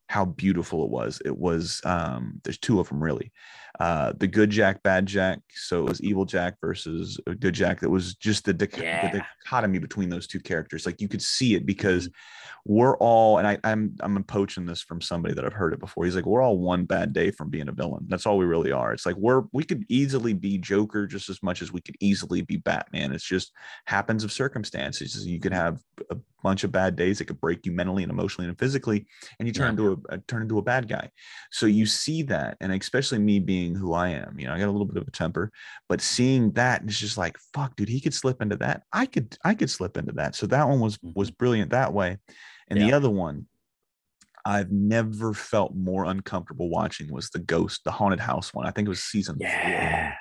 [0.08, 1.20] how beautiful it was.
[1.24, 3.32] It was um, there's two of them really.
[3.78, 5.40] Uh, the good Jack, bad Jack.
[5.54, 7.80] So it was evil Jack versus a good Jack.
[7.80, 9.10] That was just the, dic- yeah.
[9.10, 10.86] the dichotomy between those two characters.
[10.86, 12.72] Like you could see it because mm-hmm.
[12.72, 16.04] we're all, and I, I'm I'm poaching this from somebody that I've heard it before.
[16.04, 18.06] He's like, we're all one bad day from being a villain.
[18.08, 18.92] That's all we really are.
[18.92, 22.42] It's like we're we could easily be Joker just as much as we could easily
[22.42, 23.12] be Batman.
[23.12, 23.52] It's just
[23.84, 25.26] happens of circumstances.
[25.26, 28.48] You could have a bunch of bad days that could break you mentally and emotionally
[28.48, 29.04] and physically,
[29.38, 29.70] and you turn yeah.
[29.70, 31.10] into a, a turn into a bad guy.
[31.50, 34.68] So you see that, and especially me being who I am, you know, I got
[34.68, 35.50] a little bit of a temper,
[35.88, 38.82] but seeing that it's just like, fuck, dude, he could slip into that.
[38.92, 40.34] I could, I could slip into that.
[40.34, 41.36] So that one was was mm-hmm.
[41.38, 42.18] brilliant that way,
[42.68, 42.86] and yeah.
[42.86, 43.46] the other one.
[44.48, 48.64] I've never felt more uncomfortable watching was the ghost, the haunted house one.
[48.64, 50.10] I think it was season yeah.
[50.10, 50.18] four.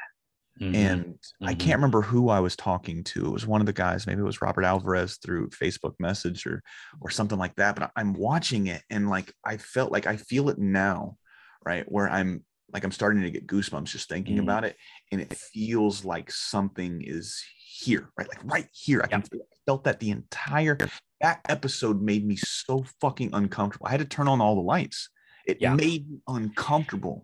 [0.62, 0.76] Mm-hmm.
[0.76, 1.48] And mm-hmm.
[1.48, 3.26] I can't remember who I was talking to.
[3.26, 6.64] It was one of the guys, maybe it was Robert Alvarez through Facebook message or
[7.02, 7.76] or something like that.
[7.76, 11.18] But I'm watching it and like I felt like I feel it now,
[11.66, 11.86] right?
[11.92, 14.44] Where I'm like I'm starting to get goosebumps just thinking mm-hmm.
[14.44, 14.76] about it.
[15.12, 18.28] And it feels like something is here, right?
[18.28, 19.02] Like right here.
[19.04, 20.78] I, can, I felt that the entire
[21.22, 23.88] that episode made me so fucking uncomfortable.
[23.88, 25.10] I had to turn on all the lights.
[25.48, 25.76] It yeah.
[25.76, 27.24] made me uncomfortable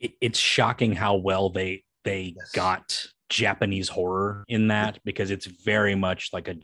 [0.00, 2.50] it, it's shocking how well they they yes.
[2.52, 6.56] got Japanese horror in that because it's very much like a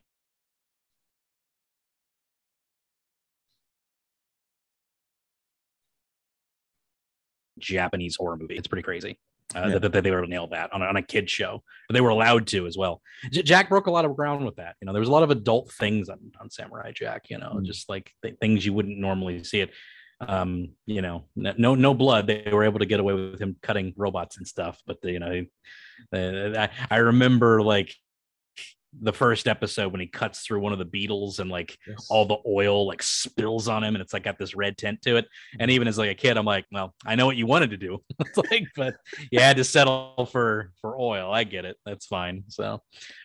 [7.62, 8.56] Japanese horror movie.
[8.56, 9.18] It's pretty crazy.
[9.54, 9.78] Uh, Yeah.
[9.78, 11.94] that, that they were able to nail that on, a- on a kid show, but
[11.94, 13.02] they were allowed to as well.
[13.30, 14.76] J- Jack broke a lot of ground with that.
[14.80, 17.26] You know, there was a lot of adult things on, on Samurai Jack.
[17.28, 17.64] You know, Mm.
[17.66, 19.70] just like th- things you wouldn't normally see it.
[20.20, 22.28] Um, you know, no no blood.
[22.28, 24.78] They were able to get away with him cutting robots and stuff.
[24.86, 25.44] But you know,
[26.14, 27.92] uh, I, I remember like
[29.00, 31.78] the first episode when he cuts through one of the beetles and like
[32.10, 35.16] all the oil like spills on him and it's like got this red tint to
[35.16, 35.26] it.
[35.58, 37.76] And even as like a kid i'm like well i know what you wanted to
[37.76, 37.98] do.
[38.20, 38.96] It's like but
[39.30, 41.32] you had to settle for for oil.
[41.32, 41.76] I get it.
[41.84, 42.44] That's fine.
[42.48, 42.82] So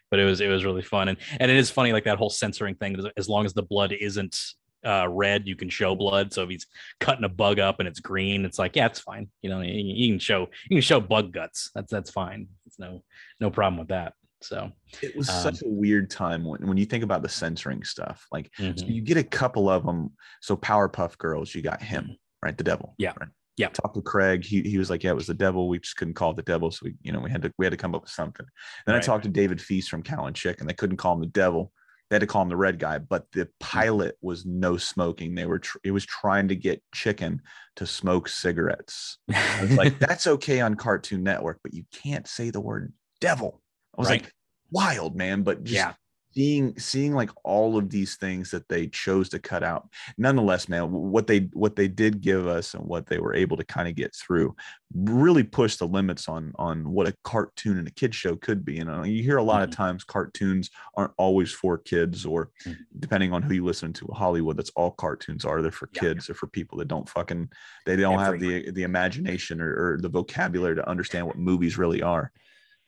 [0.09, 1.09] but it was it was really fun.
[1.09, 3.93] And and it is funny like that whole censoring thing as long as the blood
[3.93, 4.37] isn't
[4.85, 6.33] uh red you can show blood.
[6.33, 6.65] So if he's
[6.99, 9.29] cutting a bug up and it's green it's like yeah it's fine.
[9.41, 11.71] You know you, you can show you can show bug guts.
[11.75, 12.47] That's that's fine.
[12.65, 13.03] It's no
[13.41, 14.71] no problem with that so
[15.01, 18.25] It was Um, such a weird time when, when you think about the censoring stuff.
[18.31, 18.87] Like, so mhm.
[18.87, 20.11] you get a couple of them.
[20.41, 22.57] So, Powerpuff Girls, you got him, right?
[22.57, 22.93] The devil.
[22.97, 23.13] Yeah.
[23.19, 23.29] Right?
[23.57, 23.69] Yeah.
[23.69, 24.45] Talked to Craig.
[24.45, 25.67] He, he was like, yeah, it was the devil.
[25.67, 26.69] We just couldn't call it the devil.
[26.71, 28.45] So, we, you know, we had to, we had to come up with something.
[28.85, 31.21] Then I talked to David Feiss from Cow and Chick, and they couldn't call him
[31.21, 31.71] the devil.
[32.09, 33.49] They had to call him the red guy, but the Mm.
[33.59, 35.35] pilot was no smoking.
[35.35, 37.41] They were, tr- it was trying to get chicken
[37.75, 39.17] to smoke cigarettes.
[39.33, 43.61] I was like, that's okay on Cartoon Network, but you can't say the word devil.
[43.97, 44.21] I was Right.
[44.23, 44.33] like,
[44.71, 45.43] wild, man.
[45.43, 45.93] But just yeah
[46.33, 49.89] seeing seeing like all of these things that they chose to cut out.
[50.19, 53.63] Nonetheless, man, what they what they did give us and what they were able to
[53.63, 54.55] kind of get through
[54.93, 58.75] really pushed the limits on on what a cartoon and a kid show could be.
[58.75, 59.75] You know, you hear a lot of Mhm.
[59.77, 62.77] times cartoons aren't always for kids, or Mhm.
[62.99, 65.63] depending on who you listen to, Hollywood, that's all cartoons are.
[65.63, 66.01] They're for Yeah.
[66.01, 66.27] kids.
[66.27, 67.49] They're for people that don't fucking
[67.87, 72.03] they don't have the the imagination or, or the vocabulary to understand what movies really
[72.03, 72.31] are.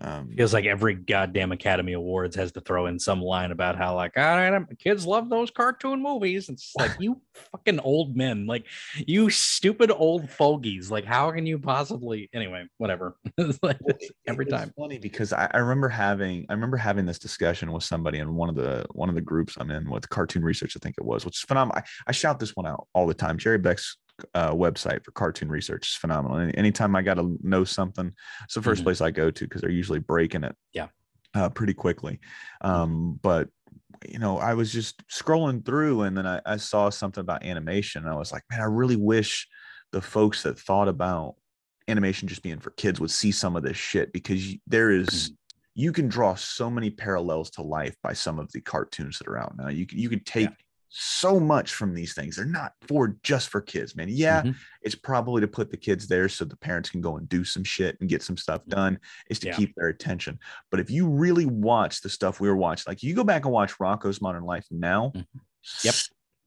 [0.01, 3.95] Um, feels like every goddamn Academy Awards has to throw in some line about how
[3.95, 6.47] like all right, kids love those cartoon movies.
[6.49, 7.21] It's like you
[7.51, 10.89] fucking old men, like you stupid old fogies.
[10.89, 12.29] Like how can you possibly?
[12.33, 13.15] Anyway, whatever.
[13.61, 14.71] Like it- every it's time.
[14.77, 18.47] funny because I, I remember having I remember having this discussion with somebody in one
[18.49, 21.25] of the one of the groups I'm in with cartoon research I think it was
[21.25, 21.81] which is phenomenal.
[21.81, 23.37] I, I shout this one out all the time.
[23.37, 23.97] Jerry Beck's
[24.33, 26.37] uh, website for cartoon research is phenomenal.
[26.37, 28.11] Any, anytime I got to know something,
[28.43, 28.83] it's the 1st Mhm.
[28.83, 30.55] place I go to because they're usually breaking it.
[30.73, 30.87] Yeah.
[31.33, 32.19] Uh, pretty quickly.
[32.61, 33.49] Um, but
[34.07, 38.03] you know, I was just scrolling through and then I, I saw something about animation.
[38.03, 39.47] And I was like, man, I really wish
[39.91, 41.35] the folks that thought about
[41.87, 45.33] animation just being for kids would see some of this shit because there is
[45.75, 49.37] you can draw so many parallels to life by some of the cartoons that are
[49.37, 49.69] out now.
[49.69, 50.49] You can you can take
[50.89, 52.35] so much from these things.
[52.35, 54.09] They're not for just for kids, man.
[54.09, 54.55] Yeah, Mhm.
[54.81, 57.63] it's probably to put the kids there so the parents can go and do some
[57.63, 58.99] shit and get some stuff done.
[59.29, 59.55] Is to Yeah.
[59.55, 60.39] keep their attention.
[60.71, 63.53] But if you really watch the stuff we were watching, like you go back and
[63.53, 65.25] watch Rocko's Modern Life now, Mhm.
[65.83, 65.95] Yep.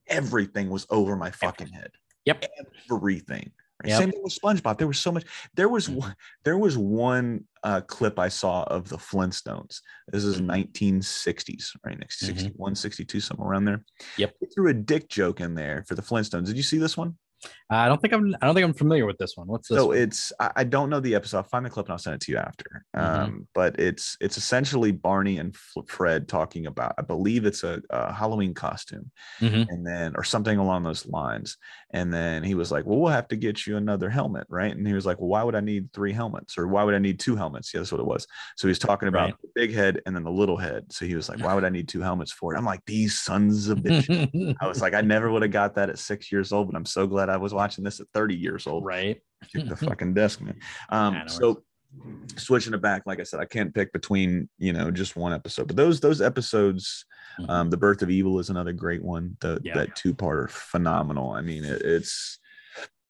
[0.07, 1.91] everything was over my fucking head.
[2.25, 2.45] Yep.
[2.91, 3.51] Everything.
[3.85, 3.97] Yep.
[3.99, 4.77] Same thing with SpongeBob.
[4.77, 5.25] There was so much.
[5.55, 5.95] There was Mhm.
[5.95, 6.15] one.
[6.43, 9.79] There was one uh, clip I saw of the Flintstones.
[10.09, 10.47] This is Mhm.
[10.47, 11.97] 1960s, right?
[11.97, 12.25] Next Mhm.
[12.27, 13.85] 61, 62, somewhere around there.
[14.17, 14.35] Yep.
[14.41, 16.47] They threw a dick joke in there for the Flintstones.
[16.47, 17.17] Did you see this one?
[17.75, 18.35] I don't think I'm.
[18.41, 19.47] I don't think I'm familiar with this one.
[19.47, 19.77] What's this?
[19.77, 19.97] so one?
[19.97, 21.37] it's I, don't know the episode.
[21.37, 22.85] I'll find the clip and I'll send it to you after.
[22.95, 23.01] Mhm.
[23.01, 25.55] Um, but it's it's essentially Barney and
[25.87, 26.95] Fred talking about.
[26.97, 29.11] I believe it's a, a Halloween costume,
[29.41, 29.67] Mhm.
[29.69, 31.57] and then or something along those lines.
[31.91, 34.87] And then he was like, "Well, we'll have to get you another helmet, right?" And
[34.87, 37.19] he was like, "Well, why would I need three helmets, or why would I need
[37.19, 38.25] two helmets?" Yeah, that's what it was.
[38.57, 39.35] So he's talking about Right.
[39.41, 40.91] the big head and then the little head.
[40.91, 43.19] So he was like, "Why would I need two helmets for it?" I'm like, "These
[43.19, 46.51] sons of bitches." I was like, I never would have got that at six years
[46.51, 48.83] old, but I'm so glad I was watching this at 30 years old.
[48.85, 49.21] right.
[49.53, 50.59] The fucking desk, man.
[50.89, 51.63] Um, so
[52.37, 55.67] switching it back, like I said, I can't pick between you know just one episode,
[55.67, 57.05] but those those episodes,
[57.39, 57.49] Mhm.
[57.49, 59.37] um, the birth of evil is another great one.
[59.41, 59.73] The Yeah.
[59.75, 61.31] that two part are phenomenal.
[61.31, 62.37] I mean, it, it's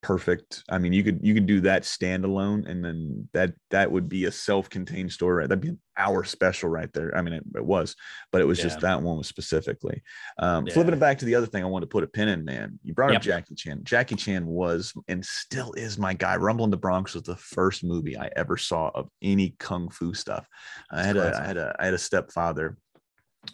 [0.04, 0.64] perfect.
[0.70, 4.26] I mean, you could you could do that standalone, and then that that would be
[4.26, 5.38] a self-contained story.
[5.38, 5.50] Right?
[5.50, 7.16] That'd be an hour special right there.
[7.18, 7.96] I mean, it, it was,
[8.32, 10.04] but it was just that one was specifically.
[10.38, 10.74] Um, Yeah.
[10.74, 12.44] Flipping it back to the other thing, I wanted to put a pin in.
[12.46, 13.18] Man, you brought Yep.
[13.18, 13.82] up Jackie Chan.
[13.84, 16.36] Jackie Chan was and still is my guy.
[16.36, 20.14] Rumble in the Bronx was the first movie I ever saw of any kung fu
[20.14, 20.48] stuff.
[20.92, 21.36] I had a.
[21.42, 22.78] I had a I had a stepfather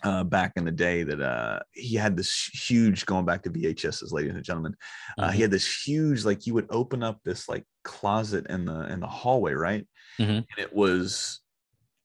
[0.03, 4.11] uh, back in the day that uh, he had this huge going back to VHSs,
[4.11, 4.75] ladies and gentlemen.
[5.17, 5.33] Uh, Mm-hmm.
[5.35, 8.99] he had this huge like you would open up this like closet in the in
[8.99, 9.87] the hallway, right?
[10.19, 10.37] Mhm.
[10.37, 11.41] And it was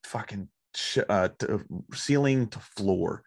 [0.05, 3.23] fucking sh- uh, to, ceiling to floor,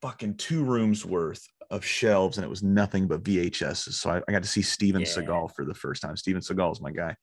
[0.00, 3.94] fucking two rooms worth of shelves, and it was nothing but VHSs.
[3.94, 5.06] So I, I got to see Steven Yeah.
[5.08, 6.16] Seagal for the first time.
[6.16, 7.16] Steven Seagal is my guy.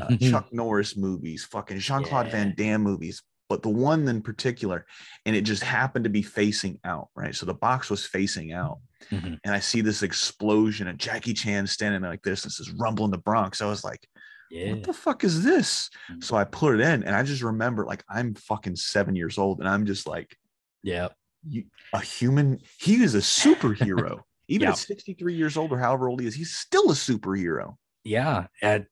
[0.00, 4.86] Uh, Chuck Norris movies, fucking Jean Claude Van Damme movies, but the one in particular,
[5.24, 7.34] and it just happened to be facing out, right?
[7.34, 8.78] So the box was facing out,
[9.10, 9.38] Mhm.
[9.44, 12.70] and I see this explosion, and Jackie Chan standing there like this, and this is
[12.72, 13.60] rumble in the Bronx.
[13.62, 14.08] I was like,
[14.50, 14.72] Yeah.
[14.72, 15.90] what the fuck is this?
[16.10, 16.22] Mm.
[16.24, 19.60] So I put it in, and I just remember like I'm fucking seven years old,
[19.60, 20.36] and I'm just like
[20.82, 21.08] Yeah.
[21.48, 22.60] you, a human.
[22.78, 24.20] He is a superhero.
[24.48, 24.70] Even Yeah.
[24.70, 27.76] at 63 years old or however old he is, he's still a superhero.
[28.06, 28.46] Yeah,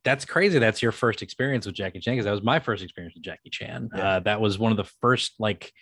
[0.05, 0.59] that's crazy.
[0.59, 3.51] That's your first experience with Jackie Chan because that was my first experience with Jackie
[3.51, 3.91] Chan.
[3.95, 4.09] Yeah.
[4.09, 5.73] Uh, that was one of the first like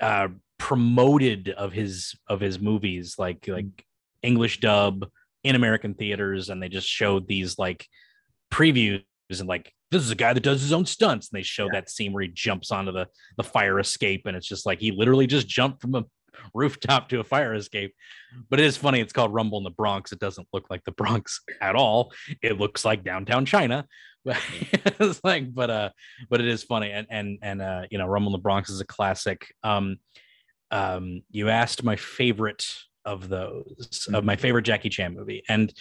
[0.00, 0.28] uh,
[0.58, 3.84] promoted of his of his movies, like like
[4.22, 5.06] English dub
[5.44, 7.86] in American theaters, and they just showed these like
[8.52, 11.64] previews and like this is a guy that does his own stunts, and they show
[11.66, 11.72] Yeah.
[11.80, 14.90] that scene where he jumps onto the the fire escape, and it's just like he
[14.92, 16.04] literally just jumped from a
[16.54, 17.94] rooftop to a fire escape.
[18.48, 19.00] But it is funny.
[19.00, 20.12] It's called Rumble in the Bronx.
[20.12, 22.12] It doesn't look like the Bronx at all.
[22.42, 23.86] It looks like downtown China.
[24.24, 24.38] But
[24.72, 25.90] it's like, but uh,
[26.28, 26.90] but it is funny.
[26.90, 29.46] And and and uh, you know, Rumble in the Bronx is a classic.
[29.62, 29.98] Um,
[30.70, 32.66] um, you asked my favorite
[33.04, 35.72] of those of my favorite Jackie Chan movie, and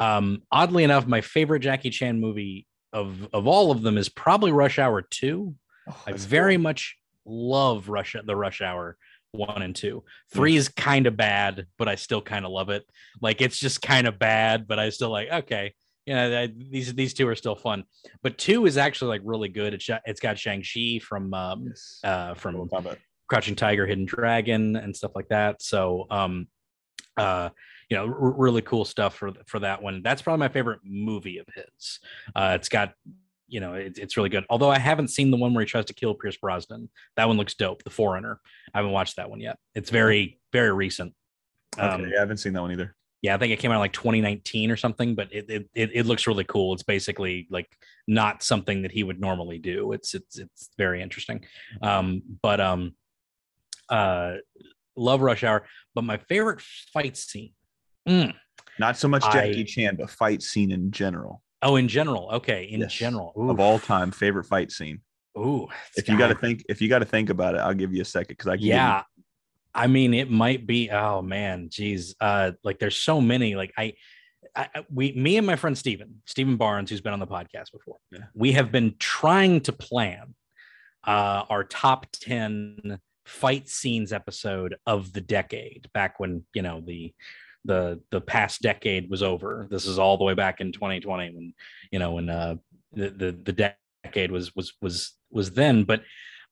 [0.00, 4.52] um, oddly enough, my favorite Jackie Chan movie of of all of them is probably
[4.52, 5.54] Rush Hour Two.
[5.88, 6.62] Oh, I very cool.
[6.62, 8.96] much love Rush the Rush Hour
[9.32, 10.04] one and two.
[10.32, 12.84] Three is kind of bad, but I still kind of love it.
[13.20, 15.74] Like it's just kind of bad, but I still like okay.
[16.06, 17.84] Yeah, I- these these two are still fun.
[18.22, 19.74] But two is actually like really good.
[19.74, 22.00] It's it's got Zhang Ziyi from um Yes.
[22.02, 22.68] uh from
[23.28, 25.60] Crouching Tiger, Hidden Dragon, and stuff like that.
[25.60, 26.48] So, um,
[27.18, 27.50] uh,
[27.90, 30.00] you know, r- really cool stuff for for that one.
[30.02, 32.00] That's probably my favorite movie of his.
[32.34, 32.94] Uh, it's got,
[33.48, 34.44] you know, it, it's really good.
[34.50, 36.88] Although I haven't seen the one where he tries to kill Pierce Brosnan.
[37.16, 37.82] That one looks dope.
[37.82, 38.40] The Foreigner.
[38.74, 39.58] I haven't watched that one yet.
[39.74, 41.14] It's very very recent.
[41.78, 42.94] Okay, Um, yeah, I haven't seen that one either.
[43.22, 46.06] yeah, I think it came out like 2019 or something, but it, it it it
[46.06, 46.72] looks really cool.
[46.74, 47.68] It's basically like
[48.06, 49.92] not something that he would normally do.
[49.92, 51.44] It's it's it's very interesting.
[51.82, 52.94] Um, but um,
[53.88, 54.34] uh,
[54.96, 55.64] love Rush Hour.
[55.94, 56.60] But my favorite
[56.92, 57.52] fight scene.
[58.08, 58.34] Mm.
[58.78, 61.42] Not so much I- Jackie Chan, but fight scene in general.
[61.62, 62.30] Oh, in general.
[62.34, 62.92] Okay, in Yes.
[62.92, 63.32] general.
[63.36, 65.00] Of all time, favorite fight scene.
[65.36, 67.58] Ooh, it's If you got to got- think, if you got to think about it,
[67.58, 68.58] I'll give you a second because I can.
[68.60, 69.02] give you- yeah
[69.74, 73.92] i mean it might be oh man geez uh like there's so many like i
[74.56, 77.70] I, I- we, me and my friend Steven, Steven Barnes, who's been on the podcast
[77.70, 78.20] before, Yeah.
[78.34, 80.34] we have been trying to plan
[81.06, 87.12] uh, our top 10 fight scenes episode of the decade back when, you know, the,
[87.68, 89.68] the, the past decade was over.
[89.70, 91.54] This is all the way back in 2020 when,
[91.92, 92.56] you know, when uh,
[92.92, 96.02] the, the, the decade was, was, was, was then, but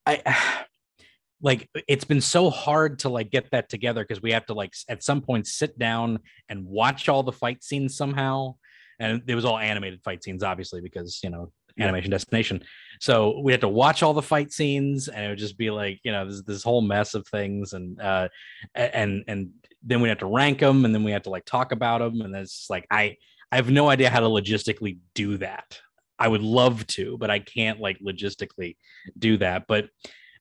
[0.05, 0.23] I,
[1.43, 4.75] like it's been so hard to like get that together because we have to like
[4.89, 8.55] at some point sit down and watch all the fight scenes somehow
[8.99, 11.53] and it was all animated fight scenes obviously because you know.
[11.79, 12.63] Animation destination
[13.01, 16.01] so we had to watch all the fight scenes and it would just be like
[16.05, 18.29] you know this, this whole mess of things and uh
[18.75, 19.51] and and
[19.83, 22.21] then we had to rank them and then we had to like talk about them
[22.21, 23.17] and it's just like i
[23.53, 25.79] i have no idea how to logistically do that
[26.19, 28.77] i would love to but i can't like logistically
[29.19, 29.89] do that but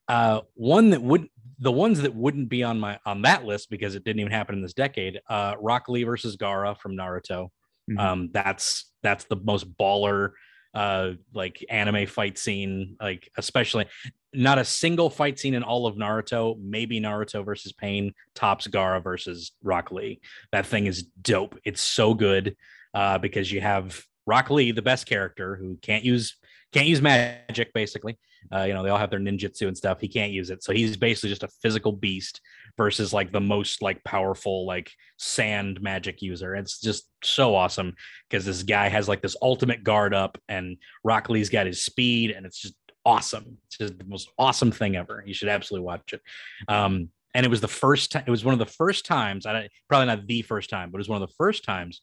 [0.08, 1.28] uh, one that would
[1.60, 4.56] the ones that wouldn't be on my on that list because it didn't even happen
[4.56, 5.20] in this decade.
[5.30, 7.50] Uh, Rock Lee versus Gaara from Naruto.
[7.90, 8.00] Mhm.
[8.00, 10.32] Um, that's that's the most baller
[10.76, 13.86] uh like anime fight scene like especially
[14.34, 19.02] not a single fight scene in all of naruto maybe naruto versus pain tops Gaara
[19.02, 20.20] versus rock lee
[20.52, 22.56] that thing is dope it's so good
[22.94, 26.36] uh because you have rock lee the best character who can't use
[26.74, 28.18] can't use magic basically
[28.54, 30.00] uh, you know, they all have their ninjutsu and stuff.
[30.00, 30.64] He can't use it.
[30.64, 32.42] So he's basically just a physical beast
[32.78, 36.56] versus like the most like powerful like sand magic user.
[36.56, 37.96] It's just so awesome
[38.30, 42.32] because this guy has like this ultimate guard up and Rock Lee's got his speed
[42.32, 43.58] and it's just awesome.
[43.68, 45.24] It's just the most awesome thing ever.
[45.26, 46.22] You should absolutely watch it.
[46.68, 49.54] Um, and it was the first time, it was one of the first times, I
[49.54, 52.02] don't, probably not the first time, but it was one of the first times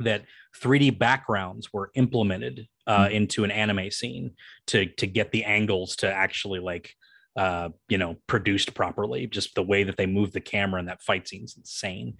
[0.00, 0.24] that
[0.60, 4.32] 3D backgrounds were implemented uh, into an anime scene
[4.66, 6.94] to to get the angles to actually like
[7.38, 9.28] uh, you know produced properly.
[9.28, 12.16] Just the way that they move the camera in that fight scene's insane.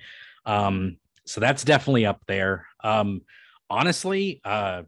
[0.46, 2.66] Um, so that's definitely up there.
[2.82, 3.22] Um,
[3.68, 4.84] honestly, uh,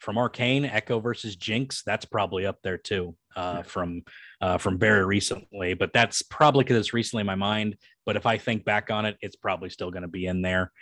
[0.00, 3.14] from Arcane, Ekko versus Jinx, that's probably up there too.
[3.36, 4.02] Uh, from
[4.40, 7.76] uh, from very recently, but that's probably because it's recently in my mind.
[8.06, 10.72] But if I think back on it, it's probably still going to be in there.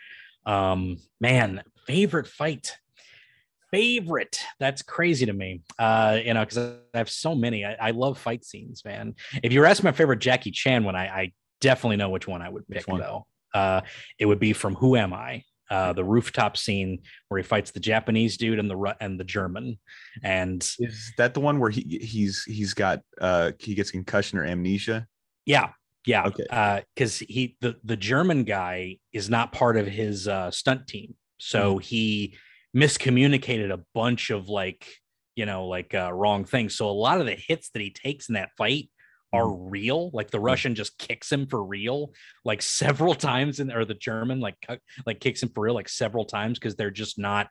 [0.47, 2.77] Um, man, favorite fight
[3.73, 4.39] favorite.
[4.61, 5.62] That's crazy to me.
[5.79, 7.64] Uh you know because i have so many.
[7.64, 9.14] I, I love fight scenes man.
[9.43, 12.43] If you were asking my favorite jackie chan one i, I definitely know which one
[12.43, 13.27] i would pick though.
[13.55, 13.81] Uh
[14.18, 15.43] it would be from who am i?
[15.70, 19.79] Uh the rooftop scene where he fights the japanese dude and the and the german.
[20.23, 24.45] And Is that the one where he he's he's got uh he gets concussion or
[24.45, 25.07] amnesia?
[25.47, 25.70] Yeah,
[26.07, 26.25] yeah.
[26.27, 26.47] Okay.
[26.51, 31.14] Uh, because he the the German guy is not part of his uh, stunt team,
[31.39, 32.37] so he
[32.77, 34.87] miscommunicated a bunch of like
[35.37, 36.75] you know like uh, wrong things.
[36.75, 38.91] So a lot of the hits that he takes in that fight
[39.33, 40.11] are real.
[40.12, 42.12] Like the Russian just kicks him for real,
[42.45, 44.57] like several times, in or the German like
[45.07, 47.49] like kicks him for real like several times because they're just not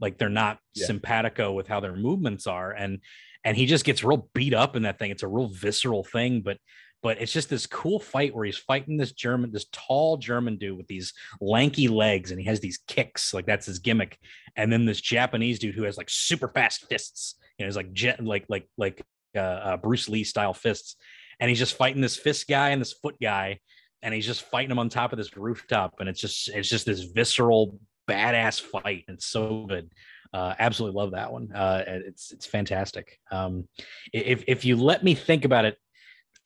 [0.00, 0.86] like they're not Yeah.
[0.86, 2.98] simpatico with how their movements are, and
[3.44, 5.10] and he just gets real beat up in that thing.
[5.10, 6.58] It's a real visceral thing, but
[7.04, 10.78] but it's just this cool fight where he's fighting this German, this tall German dude
[10.78, 14.18] with these lanky legs, and he has these kicks, like that's his gimmick.
[14.56, 17.92] And then this Japanese dude who has like super fast fists, you know, he's like
[17.92, 19.04] jet, like like like
[19.36, 20.96] uh, uh, Bruce Lee style fists,
[21.38, 23.60] and he's just fighting this fist guy and this foot guy,
[24.00, 26.86] and he's just fighting him on top of this rooftop, and it's just it's just
[26.86, 27.78] this visceral
[28.08, 29.04] badass fight.
[29.08, 29.90] It's so good.
[30.32, 31.52] Uh, absolutely love that one.
[31.52, 33.20] Uh, it's it's fantastic.
[33.30, 33.68] Um,
[34.14, 35.76] if if you let me think about it,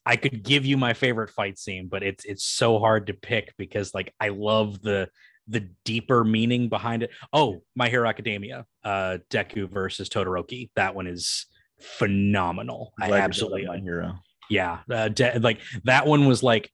[0.09, 3.53] I could give you my favorite fight scene, but it's it's so hard to pick
[3.59, 5.09] because like I love the
[5.47, 7.11] the deeper meaning behind it.
[7.33, 10.71] Oh, My Hero Academia, uh, Deku versus Todoroki.
[10.77, 11.47] That one is
[11.81, 12.93] phenomenal.
[13.01, 14.15] I Glad you brought absolutely my hero.
[14.51, 16.71] yeah uh, de- like that one was like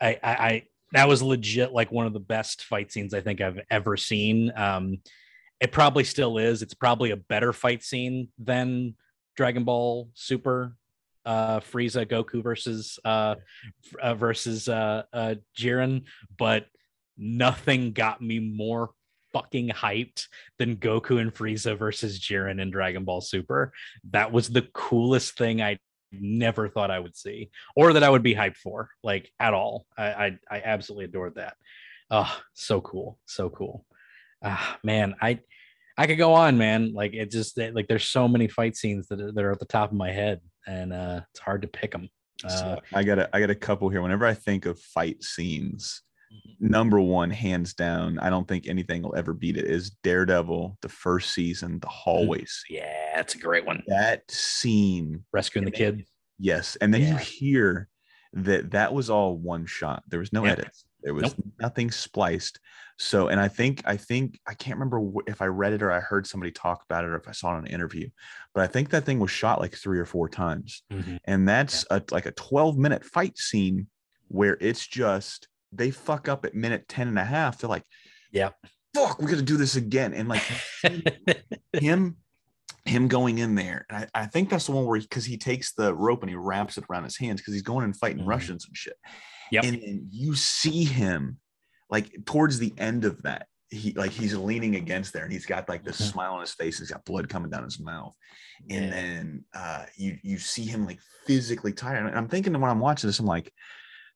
[0.00, 0.62] I, I i
[0.92, 4.52] that was legit like one of the best fight scenes i think i've ever seen
[4.56, 4.98] um
[5.60, 8.94] it probably still is it's probably a better fight scene than
[9.36, 10.74] dragon ball super
[11.24, 13.34] uh frieza goku versus uh,
[14.00, 16.02] uh versus uh uh jiren
[16.38, 16.66] but
[17.16, 18.90] nothing got me more
[19.32, 20.26] fucking hyped
[20.58, 23.72] than Goku and Frieza versus Jiren in Dragon Ball Super.
[24.10, 25.78] That was the coolest thing I
[26.12, 29.86] never thought I would see or that I would be hyped for, like at all.
[29.96, 31.54] I I, I absolutely adored that.
[32.10, 33.86] Oh, so cool, so cool.
[34.44, 35.40] Ah, man, I
[35.96, 36.92] I could go on, man.
[36.92, 39.90] Like it just like there's so many fight scenes that that are at the top
[39.90, 42.08] of my head, and uh, it's hard to pick them.
[42.44, 44.02] Uh, So I got a I got a couple here.
[44.02, 46.02] Whenever I think of fight scenes,
[46.60, 49.64] number one, hands down, I don't think anything will ever beat it.
[49.66, 52.78] Is Daredevil the first season, the hallway scene.
[52.78, 53.82] yeah, that's a great one.
[53.86, 56.04] That scene, Rescuing the kid.
[56.38, 57.88] yes, and then you hear
[58.34, 60.02] that that was all one shot.
[60.08, 60.52] There was no Yeah.
[60.52, 60.84] edits.
[61.02, 62.60] There was nothing spliced.
[62.98, 66.00] So, and I think I think I can't remember if I read it or I
[66.00, 68.08] heard somebody talk about it or if I saw it in an interview,
[68.54, 70.82] but I think that thing was shot like three or four times.
[71.24, 73.88] And that's a, like a 12 minute fight scene
[74.28, 77.58] where it's just they fuck up at minute 10 and a half.
[77.58, 77.84] They're like
[78.30, 78.50] Yeah.
[78.94, 80.12] fuck we're gonna do this again.
[80.14, 80.42] And like
[81.72, 82.16] him
[82.84, 85.72] him going in there and I, I think that's the one where because he, takes
[85.72, 88.26] the rope and he wraps it around his hands because he's going and fighting Mhm.
[88.28, 88.96] russians and shit
[89.52, 89.64] Yep.
[89.64, 91.38] and then you see him
[91.90, 95.68] like towards the end of that he like he's leaning against there and he's got
[95.68, 96.10] like this Mhm.
[96.12, 98.14] smile on his face he's got blood coming down his mouth
[98.70, 98.90] and Yeah.
[98.90, 103.08] then uh you you see him like physically tired and i'm thinking when i'm watching
[103.08, 103.52] this i'm like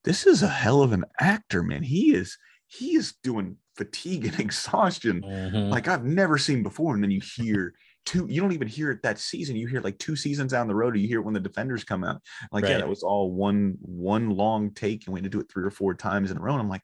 [0.04, 4.40] this is a hell of an actor man he is he is doing fatigue and
[4.46, 5.70] exhaustion Mhm.
[5.70, 6.94] like I've never seen before.
[6.94, 7.74] And then you hear
[8.06, 9.56] two, you don't even hear it that season.
[9.56, 11.84] You hear like two seasons down the road, or you hear it when the defenders
[11.84, 12.22] come out.
[12.52, 12.78] Like, yeah, Right.
[12.78, 15.70] that was all one one long take, and we had to do it three or
[15.70, 16.52] four times in a row.
[16.54, 16.82] And I'm like,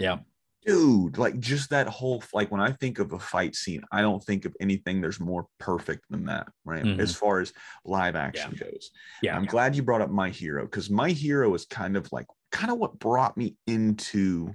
[0.00, 0.18] Yeah.
[0.64, 4.22] dude, like just that whole like when I think of a fight scene, I don't
[4.24, 6.84] think of anything there's more perfect than that, right?
[6.84, 7.00] Mhm.
[7.00, 7.52] As far as
[7.84, 8.90] live action goes.
[9.22, 9.36] yeah.
[9.36, 12.70] I'm glad you brought up My Hero because My Hero is kind of like kind
[12.70, 14.54] of what brought me into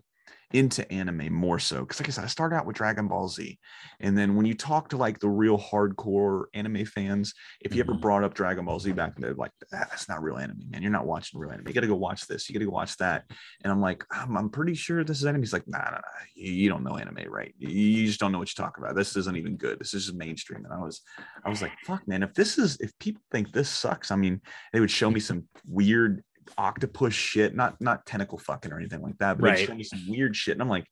[0.53, 3.59] into anime more so because like I said, I started out with Dragon Ball Z,
[3.99, 7.93] and then when you talk to like the real hardcore anime fans, if you ever
[7.93, 8.01] Mhm.
[8.01, 10.81] brought up Dragon Ball Z back, they're like, "Ah, "That's not real anime, man.
[10.81, 11.67] You're not watching real anime.
[11.67, 12.47] You got to go watch this.
[12.49, 13.25] You got to go watch that."
[13.63, 16.01] And I'm like, "I'm, I'm pretty sure this is anime." He's like, "Nah, nah, nah.
[16.35, 17.53] You, you don't know anime, right?
[17.57, 18.95] You, you just don't know what you're talking about.
[18.95, 19.79] This isn't even good.
[19.79, 21.01] This is just mainstream." And I was,
[21.43, 22.23] I was like, "Fuck, man.
[22.23, 24.41] If this is, if people think this sucks, I mean,
[24.71, 26.23] they would show me some weird
[26.57, 29.57] octopus shit, not not tentacle fucking or anything like that, but Right.
[29.57, 30.85] they show me some weird shit, and I'm like,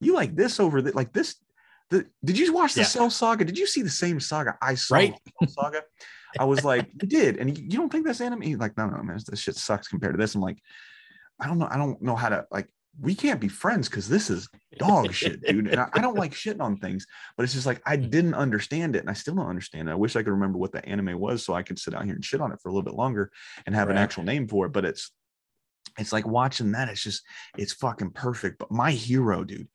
[0.00, 1.36] you like this over the like this.
[1.90, 2.86] The, did you watch the Yeah.
[2.86, 3.44] Cell Saga?
[3.46, 4.96] Did you see the same saga I saw?
[4.96, 5.14] Right.
[5.48, 5.82] Saga.
[6.38, 8.42] I was like, you did, and you, you don't think that's anime?
[8.42, 10.34] He's like, no, no, man, this shit sucks compared to this.
[10.34, 10.58] I'm like,
[11.40, 12.68] I don't know, I don't know how to like.
[13.00, 15.68] We can't be friends because this is dog shit, dude.
[15.68, 18.96] And I, I don't like shitting on things, but it's just like I didn't understand
[18.96, 19.92] it, and I still don't understand it.
[19.92, 22.14] I wish I could remember what the anime was so I could sit out here
[22.14, 23.30] and shit on it for a little bit longer
[23.66, 24.72] and have an actual name for it.
[24.72, 25.12] But it's
[25.98, 26.88] it's like watching that.
[26.88, 27.22] It's just
[27.56, 28.58] it's fucking perfect.
[28.58, 29.68] But my hero, dude,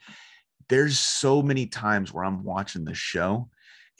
[0.70, 3.50] there's so many times where I'm watching the show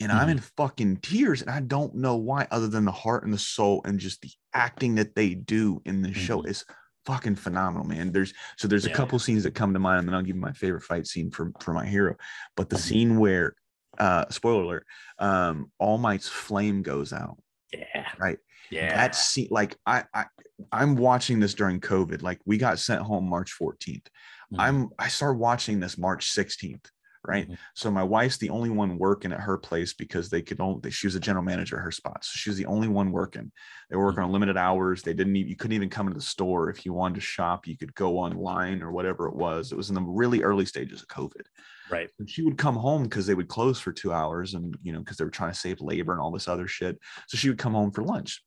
[0.02, 3.34] and I'm in fucking tears and I don't know why, other than the heart and
[3.34, 6.50] the soul and just the acting that they do in the show Mhm.
[6.50, 6.66] is
[7.06, 8.12] fucking phenomenal, man.
[8.12, 10.42] There's so there's a couple scenes that come to mind, and then I'll give you
[10.42, 12.16] my favorite fight scene for for my hero.
[12.56, 12.80] But the Mhm.
[12.80, 13.56] scene where
[14.00, 14.86] uh spoiler alert,
[15.20, 17.38] um All Might's flame goes out.
[17.72, 18.08] Yeah.
[18.20, 18.38] Right.
[18.70, 18.96] Yeah.
[18.96, 20.26] That scene, like I, I
[20.72, 22.22] I'm watching this during COVID.
[22.22, 24.08] Like we got sent home March 14th.
[24.54, 24.60] Mhm.
[24.60, 26.90] I'm I started watching this March 16th,
[27.28, 27.50] right?
[27.50, 27.58] Mhm.
[27.76, 31.08] So my wife's the only one working at her place because they could only she
[31.08, 32.24] was a general manager at her spot.
[32.24, 33.52] So she was the only one working.
[33.90, 35.02] They were working on limited hours.
[35.02, 37.68] They didn't need you couldn't even come into the store if you wanted to shop.
[37.68, 39.72] You could go online or whatever it was.
[39.72, 41.46] It was in the really early stages of COVID.
[41.90, 42.10] Right.
[42.20, 45.00] And she would come home because they would close for two hours and you know,
[45.00, 46.98] because they were trying to save labor and all this other shit.
[47.28, 48.42] So she would come home for lunch.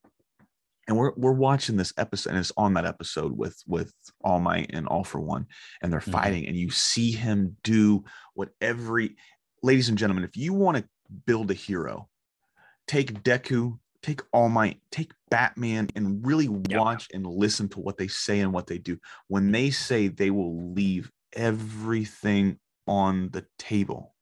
[0.88, 4.70] And we're we're watching this episode, and it's on that episode with with All Might
[4.72, 5.46] and All for One,
[5.82, 6.12] and they're Mhm.
[6.12, 9.16] fighting, and you see him do what every
[9.62, 10.88] ladies and gentlemen, if you want to
[11.26, 12.08] build a hero,
[12.86, 16.78] take Deku, take All Might, take Batman, and really Yeah.
[16.78, 18.98] watch and listen to what they say and what they do.
[19.26, 24.14] When they say they will leave everything on the table,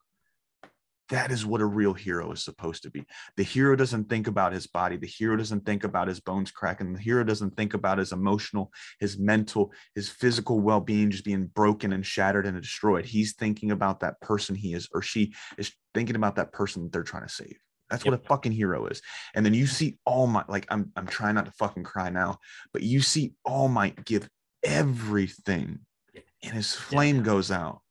[1.14, 3.04] that is what a real hero is supposed to be.
[3.36, 4.96] The hero doesn't think about his body.
[4.96, 6.92] The hero doesn't think about his bones cracking.
[6.92, 11.46] The hero doesn't think about his emotional, his mental, his physical well being just being
[11.46, 13.04] broken and shattered and destroyed.
[13.04, 16.92] He's thinking about that person he is, or she is thinking about that person that
[16.92, 17.56] they're trying to save.
[17.90, 19.00] That's what a fucking hero is.
[19.36, 22.38] And then you see All Might, like I'm, I'm trying not to fucking cry now,
[22.72, 24.28] but you see All Might give
[24.64, 25.78] everything,
[26.42, 27.82] and his flame goes out.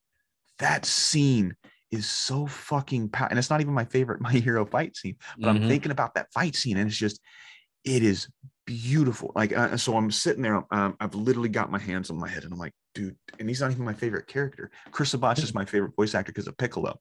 [0.60, 1.56] That scene
[1.94, 5.50] is so fucking pow- and it's not even my favorite my hero fight scene but
[5.50, 5.68] i'm Mhm.
[5.70, 7.20] thinking about that fight scene and it's just
[7.86, 8.28] it is
[8.66, 12.28] beautiful like uh, so i'm sitting there um, i've literally got my hands on my
[12.28, 14.72] head and i'm like dude and he's not even my favorite character.
[14.92, 17.00] Chris Sabat is my favorite voice actor because of piccolo.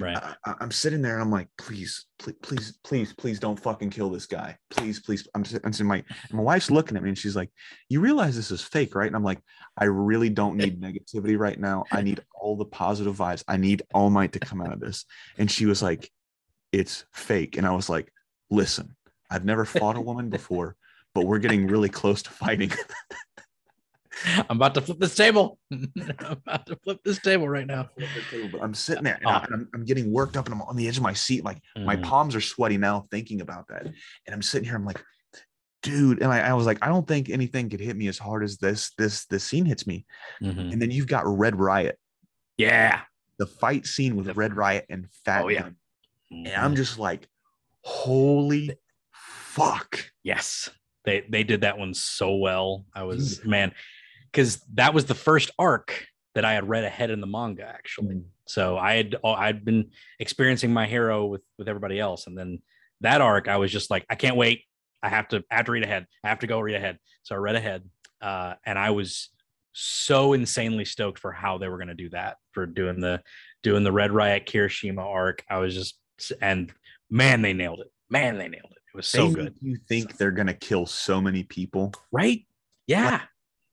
[0.00, 0.16] Right.
[0.16, 4.10] I, i'm sitting there and i'm like please please please please please don't fucking kill
[4.10, 4.56] this guy.
[4.70, 7.50] Please please i'm I'm saying my my wife's looking at me and she's like
[7.88, 9.06] you realize this is fake right?
[9.06, 9.40] And i'm like
[9.76, 11.84] i really don't need negativity right now.
[11.90, 13.42] I need all the positive vibes.
[13.48, 15.04] I need all might to come out of this.
[15.36, 16.10] And she was like
[16.70, 17.56] it's fake.
[17.56, 18.12] And i was like
[18.50, 18.94] listen
[19.30, 20.76] i've never fought a woman before
[21.18, 22.70] but we're getting really close to fighting
[24.48, 25.58] I'm about to flip this table.
[25.72, 25.92] I'm
[26.44, 27.88] about to flip this table right now.
[28.62, 30.96] i'm sitting there and, and I'm, I'm getting worked up and i'm on the edge
[30.96, 32.02] of my seat like my Mhm.
[32.04, 33.94] palms are sweaty now thinking about that and
[34.32, 35.02] i'm sitting here i'm like
[35.82, 38.42] dude and I, I was like i don't think anything could hit me as hard
[38.44, 40.06] as this this this scene hits me
[40.42, 40.72] Mhm.
[40.72, 41.96] and then you've got red riot
[42.56, 43.00] Yeah.
[43.38, 45.62] the fight scene with The- red riot and fat Oh, yeah.
[45.62, 45.76] Gum.
[46.30, 47.28] and i'm just like
[47.84, 48.72] holy
[49.12, 50.68] fuck Yes,
[51.08, 52.84] they they did that one so well.
[52.94, 53.72] I was man,
[54.30, 58.16] because that was the first arc that I had read ahead in the manga actually.
[58.16, 58.24] Mm.
[58.46, 62.62] So I had oh, I'd been experiencing my hero with with everybody else, and then
[63.00, 64.62] that arc I was just like, I can't wait.
[65.02, 66.06] I have to I have to read ahead.
[66.24, 66.98] I have to go read ahead.
[67.22, 67.88] So I read ahead,
[68.20, 69.30] uh, and I was
[69.72, 73.22] so insanely stoked for how they were going to do that for doing the
[73.62, 75.44] doing the Red Riot Kirishima arc.
[75.48, 75.98] I was just
[76.40, 76.72] and
[77.10, 77.92] man, they nailed it.
[78.10, 78.77] Man, they nailed it.
[78.92, 79.54] It was so They good.
[79.60, 82.44] you think they're gonna kill so many people right?
[82.86, 83.22] Yeah.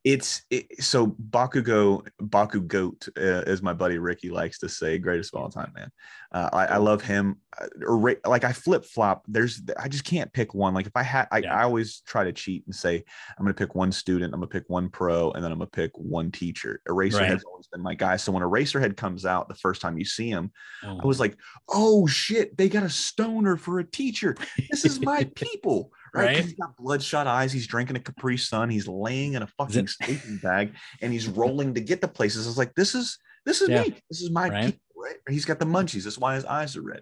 [0.06, 5.34] It's it, so Bakugo Baku Goat, uh, as my buddy Ricky likes to say, greatest
[5.34, 5.90] of all time, man.
[6.32, 7.38] Uh, I, I love him.
[7.60, 9.24] Uh, or like I flip flop.
[9.28, 10.76] There's I just can't pick one.
[10.76, 11.56] Like if I had, I, Yeah.
[11.60, 13.04] I always try to cheat and say
[13.38, 15.92] I'm gonna pick one student, I'm gonna pick one pro, and then I'm gonna pick
[15.96, 16.82] one teacher.
[16.88, 17.44] Eraserhead's Right.
[17.50, 18.18] always been my guy.
[18.18, 20.52] So when Eraserhead comes out, the first time you see him,
[20.84, 21.36] Oh, I was like,
[21.70, 24.36] oh shit, they got a stoner for a teacher.
[24.70, 26.38] This is my people, right?
[26.44, 27.52] He's got bloodshot eyes.
[27.52, 28.70] He's drinking a Capri Sun.
[28.70, 32.48] He's laying in a fucking sleeping bag and he's rolling to get to places.
[32.48, 33.84] It's like, this is this is Yeah.
[33.84, 33.96] me.
[34.10, 34.66] This is my Right.
[34.66, 35.16] people, right?
[35.30, 36.04] He's got the munchies.
[36.06, 37.02] That's why his eyes are red.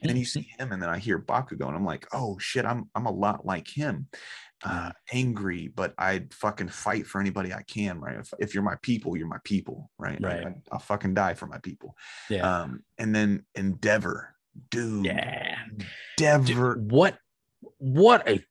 [0.00, 2.64] And then you see him, and then I hear Bakugo, and I'm like, oh shit,
[2.64, 4.08] I'm I'm a lot like him.
[4.66, 8.16] Uh, angry, but I'd fucking fight for anybody I can, right?
[8.16, 10.18] If, if you're my people, you're my people, right?
[10.18, 10.46] Right.
[10.46, 11.94] I, I'll fucking die for my people.
[12.30, 12.60] yeah.
[12.62, 14.34] Um, and then Endeavor,
[14.70, 15.56] dude, yeah.
[16.18, 16.76] Endeavor.
[16.76, 17.18] Dude, what
[17.76, 18.42] what a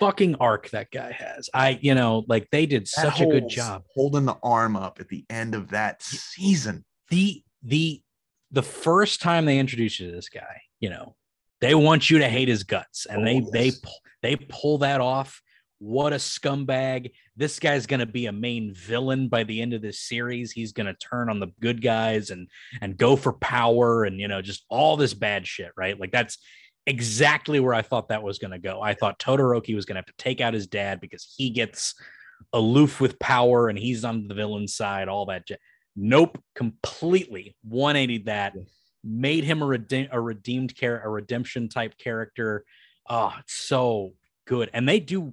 [0.00, 1.48] fucking arc that guy has.
[1.54, 3.84] I, you know, like they did That such a good job.
[3.94, 6.84] holding the arm up at the end of that season.
[7.10, 8.02] The the
[8.50, 11.14] the first time they introduced you to this guy, you know,
[11.60, 13.78] they want you to hate his guts, and they Oh, they yes.
[13.78, 15.40] pull they pull that off.
[15.78, 17.10] What a scumbag!
[17.36, 20.52] This guy's gonna be a main villain by the end of this series.
[20.52, 22.48] He's gonna turn on the good guys and
[22.82, 25.98] and go for power, and you know, just all this bad shit, right?
[25.98, 26.36] Like that's
[26.86, 28.80] exactly where I thought that was gonna go.
[28.80, 31.94] I thought Todoroki was gonna have to take out his dad because he gets
[32.52, 35.46] aloof with power and he's on the villain side, all that.
[35.96, 38.54] Nope, completely 180 that.
[39.02, 42.64] Made him a, rede- a redeemed character, a redemption type character.
[43.08, 44.12] Oh, it's so
[44.46, 44.70] good.
[44.74, 45.32] And they do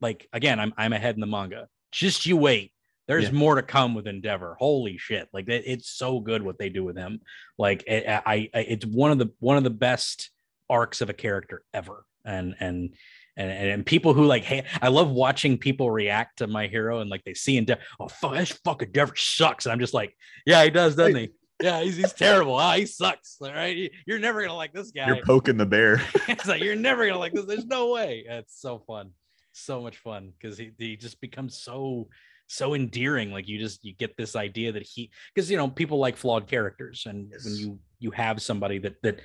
[0.00, 1.68] like again, I'm I'm ahead in the manga.
[1.90, 2.72] Just you wait.
[3.08, 3.30] There's Yeah.
[3.32, 4.56] more to come with Endeavor.
[4.58, 5.28] Holy shit!
[5.32, 7.20] Like it, it's so good what they do with him.
[7.56, 10.30] Like it, I, I, it's one of the one of the best
[10.68, 12.04] arcs of a character ever.
[12.24, 12.94] And and
[13.36, 17.08] and and people who like, hey, I love watching people react to my hero and
[17.10, 17.82] like they see Endeavor.
[18.00, 19.66] Oh fuck, this fucking Endeavor sucks.
[19.66, 21.30] And I'm just like, yeah, he does, doesn't he?
[21.62, 22.56] yeah, he's, he's terrible.
[22.56, 23.36] Ah, he sucks.
[23.40, 23.90] All right.
[24.06, 25.06] You're never gonna like this guy.
[25.06, 26.02] You're poking the bear.
[26.28, 27.44] it's like you're never gonna like this.
[27.46, 28.24] There's no way.
[28.28, 29.10] It's so fun.
[29.52, 32.08] So much fun because he, he just becomes so
[32.48, 33.30] so endearing.
[33.32, 36.46] Like you just you get this idea that he because you know people like flawed
[36.46, 37.44] characters, and Yes.
[37.44, 39.20] when you you have somebody that that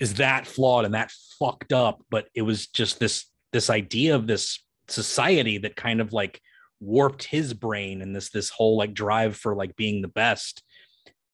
[0.00, 4.26] is that flawed and that fucked up, but it was just this this idea of
[4.26, 6.40] this society that kind of like
[6.80, 10.62] warped his brain and this this whole like drive for like being the best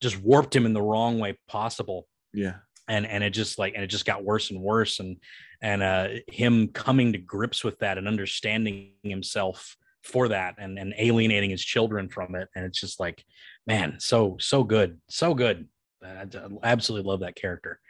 [0.03, 2.07] just warped him in the wrong way possible.
[2.35, 2.57] Yeah.
[2.89, 5.01] and and it just like and it just got worse and worse.
[5.01, 5.17] And
[5.63, 10.93] and uh him coming to grips with that and understanding himself for that and and
[10.99, 12.49] alienating his children from it.
[12.55, 13.25] And it's just like
[13.67, 15.69] man so so good so good.
[16.05, 17.81] I, I absolutely love that character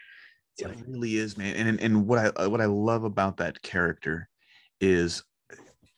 [0.59, 1.55] It like really is, man.
[1.57, 4.29] And and what I what I love about that character
[4.81, 5.23] is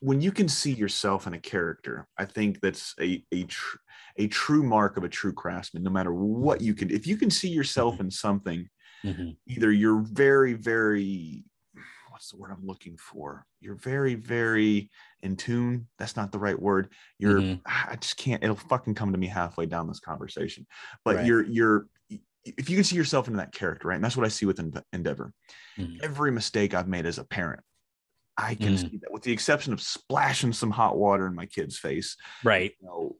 [0.01, 2.09] when you can see yourself in a character.
[2.18, 3.78] I think that's a a tr-
[4.16, 5.82] a true mark of a true craftsman.
[5.85, 8.68] No matter what you can, if you can see yourself in something,
[9.02, 11.44] mhm, either you're very very
[12.10, 13.47] what's the word I'm looking for?
[13.60, 14.90] You're very very
[15.22, 15.89] in tune.
[15.98, 16.93] That's not the right word.
[17.18, 17.62] You're Mhm.
[17.66, 18.43] I just can't.
[18.43, 20.66] It'll fucking come to me halfway down this conversation.
[21.05, 21.22] But Right.
[21.22, 21.86] you're you're
[22.44, 23.97] if you can see yourself into that character, right?
[23.97, 24.60] And that's what I see with
[24.93, 25.32] Endeavor.
[25.78, 26.02] mhm.
[26.02, 27.62] Every mistake I've made as a parent,
[28.36, 28.90] I can Mm.
[28.90, 32.16] see that, with the exception of splashing some hot water in my kid's face.
[32.44, 33.16] right You know,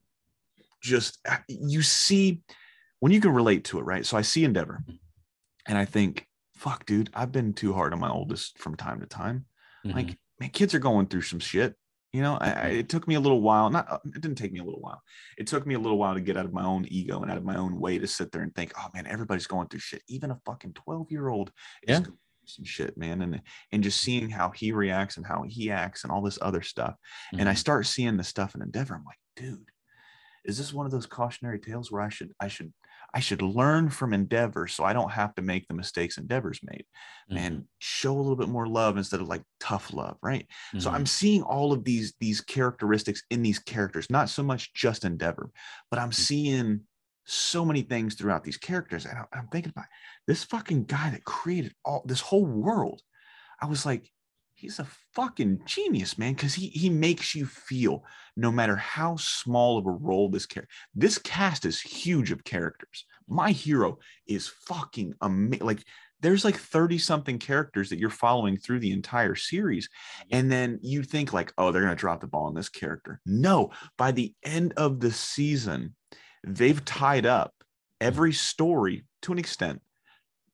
[0.83, 2.43] just uh, you see
[3.01, 4.07] when you can relate to it, right?
[4.07, 4.85] So I see Endeavor,
[5.67, 9.07] and I think, "Fuck, dude, I've been too hard on my oldest from time to
[9.07, 9.47] time."
[9.85, 9.95] Mhm.
[9.95, 11.77] Like, man, kids are going through some shit.
[12.13, 13.69] You know, I, I, it took me a little while.
[13.69, 15.03] Not, uh, it didn't take me a little while.
[15.37, 17.37] It took me a little while to get out of my own ego and out
[17.37, 20.03] of my own way to sit there and think, oh man, everybody's going through shit.
[20.09, 21.53] Even a fucking twelve year old
[21.83, 22.07] is Yeah.
[22.47, 23.21] some shit, man.
[23.21, 26.63] And and just seeing how he reacts and how he acts and all this other
[26.63, 26.95] stuff.
[27.35, 27.59] And I Mhm.
[27.59, 28.95] start seeing the stuff in Endeavor.
[28.95, 29.69] I'm like, dude,
[30.47, 32.73] is this one of those cautionary tales where I should I should
[33.15, 36.85] I should learn from Endeavor so I don't have to make the mistakes Endeavor's made
[37.29, 37.39] Mhm.
[37.39, 40.47] and show a little bit more love instead of like tough love, right?
[40.79, 40.91] So Mhm.
[40.91, 45.51] I'm seeing all of these these characteristics in these characters, not so much just Endeavor,
[45.91, 46.83] but I'm seeing
[47.27, 49.05] so many things throughout these characters.
[49.07, 49.87] And I'm thinking about
[50.27, 53.03] this fucking guy that created all this whole world.
[53.61, 54.11] I was like,
[54.59, 58.05] he's a fucking genius, man, because he he makes you feel
[58.37, 60.73] no matter how small of a role this character.
[60.95, 63.07] This cast is huge of characters.
[63.29, 65.67] My hero is fucking amazing.
[65.67, 65.85] Like
[66.21, 69.89] there's like 30 something characters that you're following through the entire series
[70.33, 73.21] and then you think like oh they're going to drop the ball on this character
[73.25, 75.95] no by the end of the season
[76.45, 77.55] they've tied up
[78.01, 79.81] every story to an extent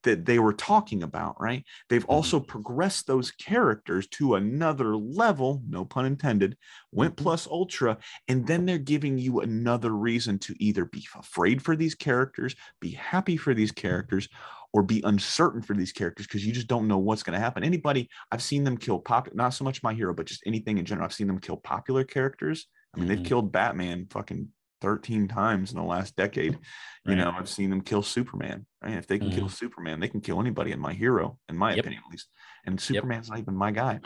[0.05, 2.13] that they were talking about right they've mm-hmm.
[2.13, 6.57] also progressed those characters to another level no pun intended
[6.93, 7.25] went mm-hmm.
[7.25, 7.99] plus ultra
[8.29, 12.91] and then they're giving you another reason to either be afraid for these characters be
[12.91, 13.89] happy for these mm-hmm.
[13.89, 14.29] characters
[14.75, 17.63] or be uncertain for these characters because you just don't know what's going to happen.
[17.63, 20.85] Anybody, I've seen them kill pop, not so much my hero, but just anything in
[20.85, 21.05] general.
[21.05, 22.67] I've seen them kill popular characters.
[22.93, 23.09] I mean, Mhm.
[23.09, 24.49] they've killed Batman fucking
[24.85, 26.59] 13 times in the last decade.
[27.07, 28.67] You know, I've seen them kill Superman.
[28.83, 28.97] Right?
[28.97, 29.49] If they can kill mm-hmm.
[29.49, 31.81] Superman, they can kill anybody in my hero, in my Yep.
[31.81, 32.29] opinion, at least.
[32.67, 34.01] And Superman's not even my guy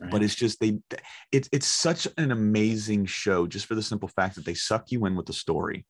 [0.00, 0.12] Right.
[0.12, 0.78] but it's just they
[1.32, 5.04] it's it's such an amazing show just for the simple fact that they suck you
[5.06, 5.86] in with the story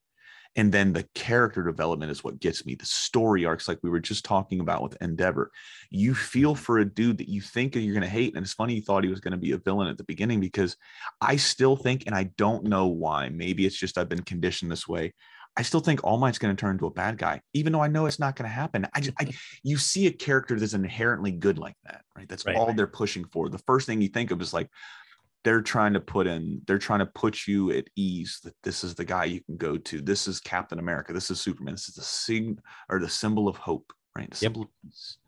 [0.59, 4.01] and then the character development is what gets me the story arcs like we were
[4.01, 5.51] just talking about with endeavor
[5.89, 6.63] you feel mm-hmm.
[6.63, 9.05] for a dude that you think you're going to hate and it's funny you thought
[9.05, 10.77] he was going to be a villain at the beginning because
[11.21, 14.87] i still think and i don't know why maybe it's just i've been conditioned this
[14.87, 15.15] way
[15.57, 17.89] I still think All Might's going to turn into a bad guy, even though I
[17.89, 18.87] know it's not going to happen.
[18.95, 19.37] I just, I, mm-hmm.
[19.65, 22.29] you see a character that's inherently good like that, right?
[22.29, 22.55] That's Right.
[22.55, 23.49] all they're pushing for.
[23.49, 24.69] The first thing you think of is like,
[25.45, 28.95] they're trying to put in, they're trying to put you at ease that this is
[28.95, 30.01] the guy you can go to.
[30.01, 31.13] This is Captain America.
[31.13, 31.75] This is Superman.
[31.75, 34.31] This is the sign or the symbol of hope, right?
[34.31, 34.53] The Yep.
[34.53, 35.19] symbol of peace.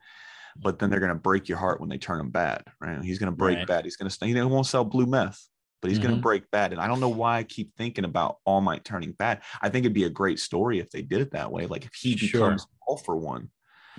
[0.62, 3.02] But then they're going to break your heart when they turn him bad, right?
[3.02, 3.66] He's going to break Right.
[3.66, 3.84] bad.
[3.84, 5.48] He's going to, stay, he won't sell blue meth,
[5.80, 6.18] but he's going Mhm.
[6.18, 6.72] to break bad.
[6.72, 9.42] And I don't know why I keep thinking about All Might turning bad.
[9.62, 11.66] I think it'd be a great story if they did it that way.
[11.66, 12.40] Like if he Sure.
[12.42, 13.50] becomes all for one,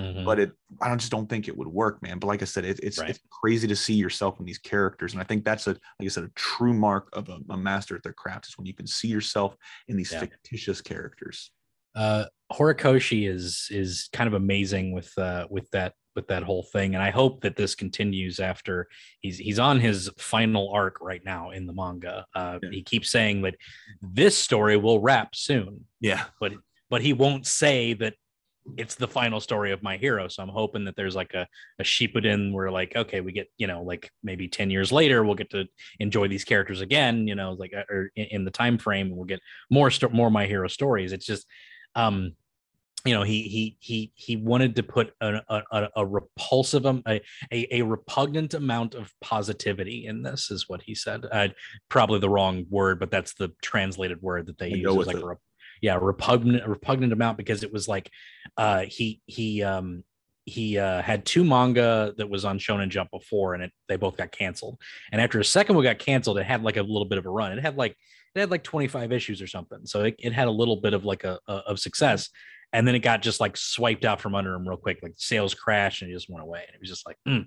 [0.02, 0.26] Mhm.
[0.26, 0.52] but it
[0.82, 2.19] I don't, just don't think it would work, man.
[2.19, 3.10] But like I said, it, it's Right.
[3.11, 6.07] it's crazy to see yourself in these characters, and I think that's a like I
[6.07, 8.88] said, a true mark of a, a master at their craft is when you can
[8.88, 9.56] see yourself
[9.88, 10.19] in these Yeah.
[10.22, 11.52] fictitious characters.
[11.95, 16.94] uh Horikoshi is is kind of amazing with uh with that with that whole thing
[16.95, 18.88] and I hope that this continues after
[19.22, 22.26] he's he's on his final arc right now in the manga.
[22.36, 22.69] Uh Yeah.
[22.72, 23.56] he keeps saying that
[24.02, 26.53] this story will wrap soon, Yeah, but
[26.90, 28.15] but he won't say that
[28.78, 30.28] it's the final story of my hero.
[30.28, 31.48] So I'm hoping that there's like a
[31.80, 35.36] a Shippuden where like okay, we get, you know, like maybe 10 years later we'll
[35.36, 35.66] get to
[36.00, 39.16] enjoy these characters again, you know, like uh, or in, in the time frame and
[39.16, 41.12] we'll get more sto- more my hero stories.
[41.12, 41.48] It's just
[41.96, 42.34] um
[43.06, 47.20] you know he he he he wanted to put a, a, a repulsive um, a,
[47.52, 51.48] a, a repugnant amount of positivity in this is what he said uh,
[51.90, 55.36] probably the wrong word but that's the translated word that they I use like a
[55.82, 58.10] yeah repugnant repugnant amount because it was like
[58.58, 60.03] uh he he um
[60.45, 64.18] he uh, had two manga that was on Shonen Jump before, and it they both
[64.18, 64.80] got canceled.
[65.12, 67.30] And after a second one got canceled, it had like a little bit of a
[67.30, 67.52] run.
[67.52, 67.95] It had like
[68.34, 71.06] it had like 25 issues or something, so it, it had a little bit of
[71.06, 72.30] like a, a of success.
[72.74, 74.99] And then it got just like swiped out from under him real quick.
[75.03, 76.64] Like sales crashed and it just went away.
[76.66, 77.45] And it was just like, mm.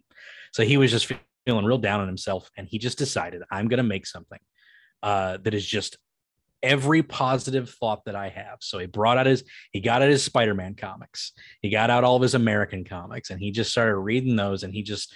[0.52, 1.10] so he was just
[1.46, 4.40] feeling real down on himself, and he just decided, I'm gonna make something
[5.02, 5.98] uh, that is just
[6.64, 8.58] every positive thought that I have.
[8.60, 11.32] So he brought out his, he got out his Spider-Man comics.
[11.60, 14.72] He got out all of his American comics and he just started reading those and
[14.72, 15.14] he just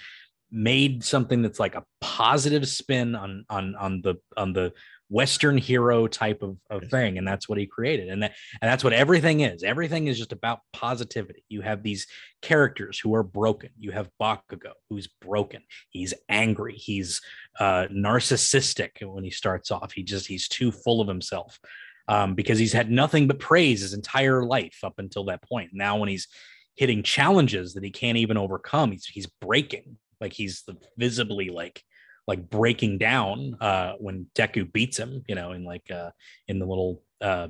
[0.51, 4.73] made something that's like a positive spin on on on the on the
[5.09, 7.17] Western hero type of, of thing.
[7.17, 8.09] And that's what he created.
[8.09, 9.63] And that and that's what everything is.
[9.63, 11.43] Everything is just about positivity.
[11.49, 12.07] You have these
[12.41, 13.71] characters who are broken.
[13.79, 15.61] You have Bakugo, who's broken.
[15.89, 16.75] He's angry.
[16.75, 17.21] He's
[17.59, 19.91] uh, narcissistic when he starts off.
[19.91, 21.59] He just he's too full of himself
[22.07, 25.71] um, because he's had nothing but praise his entire life up until that point.
[25.73, 26.27] Now, when he's
[26.75, 29.97] hitting challenges that he can't even overcome, he's he's breaking.
[30.21, 31.83] Like he's the, visibly like
[32.29, 35.23] like breaking down uh, when Deku beats him.
[35.27, 36.11] You know, in like uh,
[36.47, 37.47] in the little uh,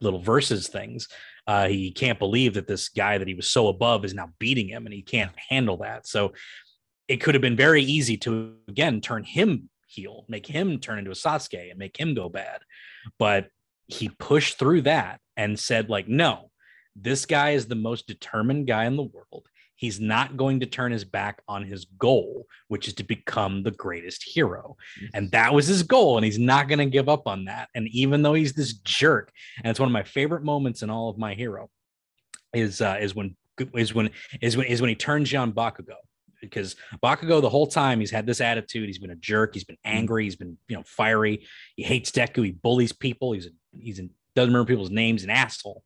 [0.00, 1.08] little verses things.
[1.46, 4.68] Uh, he can't believe that this guy that he was so above is now beating
[4.68, 6.06] him, and he can't handle that.
[6.06, 6.32] So
[7.08, 11.10] it could have been very easy to again turn him heel, make him turn into
[11.10, 12.60] a Sasuke, and make him go bad.
[13.18, 13.48] But
[13.86, 16.50] he pushed through that and said, like, no,
[16.94, 19.48] this guy is the most determined guy in the world.
[19.84, 23.70] He's not going to turn his back on his goal, which is to become the
[23.70, 24.78] greatest hero.
[25.12, 26.16] And that was his goal.
[26.16, 27.68] And he's not going to give up on that.
[27.74, 31.10] And even though he's this jerk, and it's one of my favorite moments in all
[31.10, 31.68] of my hero,
[32.54, 33.36] is uh, is when
[33.74, 34.08] is when
[34.40, 35.96] is when is when he turns you on Bakugo.
[36.40, 38.86] Because Bakugo, the whole time, he's had this attitude.
[38.86, 39.52] He's been a jerk.
[39.52, 40.24] He's been angry.
[40.24, 41.46] He's been, you know, fiery.
[41.76, 42.42] He hates Deku.
[42.42, 43.32] He bullies people.
[43.32, 45.24] He's a, he's a, doesn't remember people's names.
[45.24, 45.84] An asshole.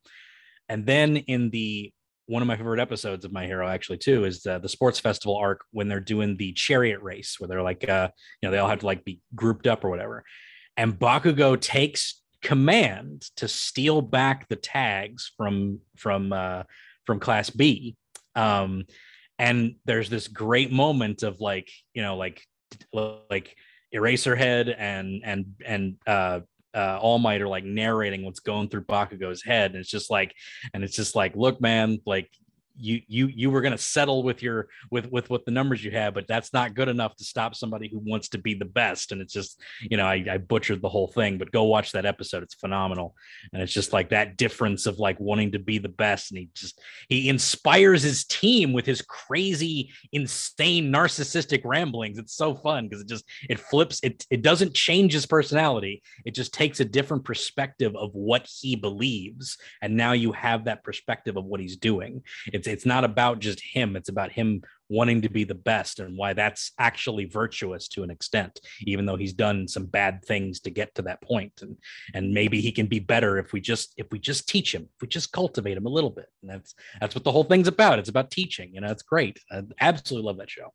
[0.68, 1.92] And then in the
[2.28, 5.36] one of my favorite episodes of My Hero, actually, too, is uh, the sports festival
[5.36, 8.10] arc when they're doing the chariot race, where they're like, uh,
[8.40, 10.24] you know, they all have to like be grouped up or whatever.
[10.76, 16.64] And Bakugo takes command to steal back the tags from from uh,
[17.06, 17.96] from Class B.
[18.36, 18.84] Um,
[19.38, 22.42] and there's this great moment of like, you know, like
[22.94, 23.56] like
[23.94, 26.40] Eraserhead and and and uh
[26.78, 30.34] uh, All Might are like narrating what's going through Bakugo's head, and it's just like,
[30.72, 32.30] and it's just like, look, man, like
[32.78, 36.14] you you you were gonna settle with your with with what the numbers you have,
[36.14, 39.12] but that's not good enough to stop somebody who wants to be the best.
[39.12, 42.06] And it's just, you know, I, I butchered the whole thing, but go watch that
[42.06, 43.14] episode; it's phenomenal.
[43.52, 46.48] And it's just like that difference of like wanting to be the best, and he
[46.54, 52.18] just he inspires his team with his crazy, insane, narcissistic ramblings.
[52.18, 54.24] It's so fun because it just it flips it.
[54.30, 56.02] It doesn't change his personality.
[56.24, 60.84] It just takes a different perspective of what he believes, and now you have that
[60.84, 62.22] perspective of what he's doing.
[62.52, 63.96] It's it's not about just him.
[63.96, 68.10] It's about him wanting to be the best and why that's actually virtuous to an
[68.10, 71.76] extent even though he's done some bad things to get to that point and
[72.14, 75.02] and maybe he can be better if we just if we just teach him if
[75.02, 77.98] we just cultivate him a little bit and that's that's what the whole thing's about
[77.98, 80.72] it's about teaching you know it's great i absolutely love that show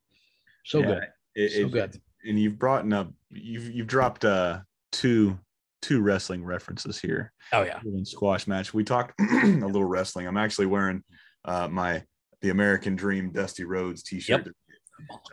[0.64, 1.03] so Yeah, good
[1.34, 2.02] It, So it- good.
[2.24, 4.60] And you've brought up you've you've dropped uh
[4.91, 5.40] two
[5.82, 7.34] two wrestling references here.
[7.52, 8.74] oh yeah squash match.
[8.76, 10.28] We talked a little wrestling.
[10.28, 11.03] I'm actually wearing
[11.45, 12.03] uh, my
[12.41, 14.49] the American Dream Dusty Rhodes T-shirt.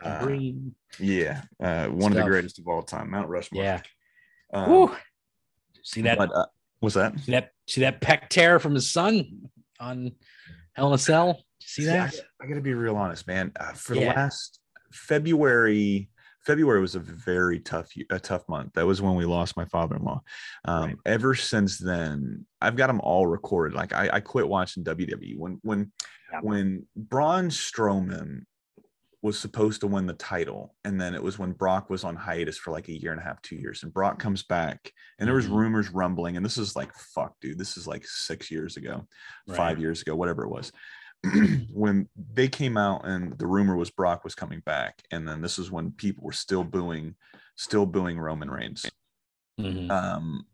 [0.03, 0.75] Uh, Green.
[0.99, 3.63] Yeah, uh, one of the greatest of all time, Mount Rushmore.
[3.63, 3.81] yeah
[4.53, 4.95] Um, Woo.
[5.83, 6.45] see that but, uh,
[6.79, 7.17] what's that?
[7.19, 10.11] see that see that peck tear from his son on
[10.73, 13.51] Hell in a Cell see I, that I got to be real honest, man.
[13.57, 14.59] Uh, for the last
[14.91, 16.09] February,
[16.45, 18.73] February was a very tough a tough month.
[18.73, 20.21] That was when we lost my father-in-law.
[20.65, 20.95] Um, Right.
[21.05, 23.75] Ever since then, I've got them all recorded.
[23.75, 25.91] Like I, I quit watching WWE when when
[26.31, 26.39] Yeah.
[26.41, 28.43] when Braun Strowman
[29.23, 32.57] was supposed to win the title, and then it was when Brock was on hiatus
[32.57, 35.35] for like a year and a half, two years, and Brock comes back, and there
[35.35, 35.57] was Mhm.
[35.57, 39.07] rumors rumbling, and this is like fuck, dude, this is like six years ago,
[39.47, 39.55] Right.
[39.57, 40.71] five years ago, whatever it was.
[41.73, 45.59] when they came out and the rumor was Brock was coming back, and then this
[45.59, 47.15] is when people were still booing,
[47.55, 48.89] still booing Roman Reigns.
[49.59, 49.89] Mhm.
[49.91, 50.45] Um,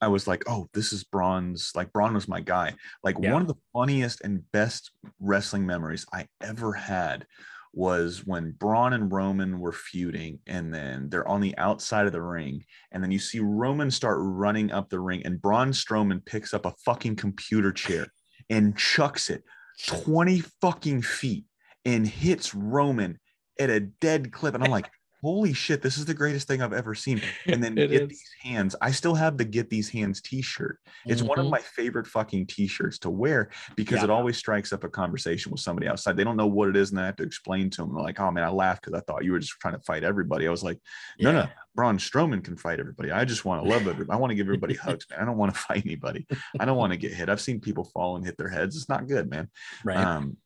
[0.00, 1.72] I was like, oh, this is Braun's.
[1.74, 2.74] Like Braun was my guy.
[3.04, 3.32] Like Yeah.
[3.32, 4.90] one of the funniest and best
[5.20, 7.26] wrestling memories I ever had
[7.72, 12.20] was when Braun and Roman were feuding, and then they're on the outside of the
[12.20, 16.52] ring, and then you see Roman start running up the ring, and Braun Strowman picks
[16.52, 18.08] up a fucking computer chair
[18.50, 19.42] and chucks it
[19.86, 21.44] 20 fucking feet
[21.84, 23.18] and hits Roman
[23.58, 24.54] at a dead clip.
[24.54, 24.90] And I'm like,
[25.22, 27.22] holy shit, this is the greatest thing I've ever seen.
[27.46, 28.08] And then get is.
[28.08, 28.74] these hands.
[28.82, 30.80] I still have the get these hands t-shirt.
[31.06, 31.50] It's one of Mhm.
[31.50, 34.04] my favorite fucking t-shirts to wear because Yeah.
[34.04, 36.16] it always strikes up a conversation with somebody outside.
[36.16, 37.94] They don't know what it is, and I have to explain to them.
[37.94, 40.02] They're like, oh man, I laughed because I thought you were just trying to fight
[40.02, 40.48] everybody.
[40.48, 40.80] I was like,
[41.20, 41.48] no, no, Yeah.
[41.74, 43.12] Braun Strowman can fight everybody.
[43.12, 44.10] I just want to love everybody.
[44.10, 45.20] I want to give everybody hugs, man.
[45.20, 46.26] I don't want to fight anybody.
[46.58, 47.28] I don't want to get hit.
[47.28, 48.76] I've seen people fall and hit their heads.
[48.76, 49.48] It's not good, man.
[49.84, 49.96] Right.
[49.96, 50.36] Um,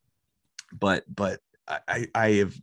[0.79, 2.55] but but I I- I have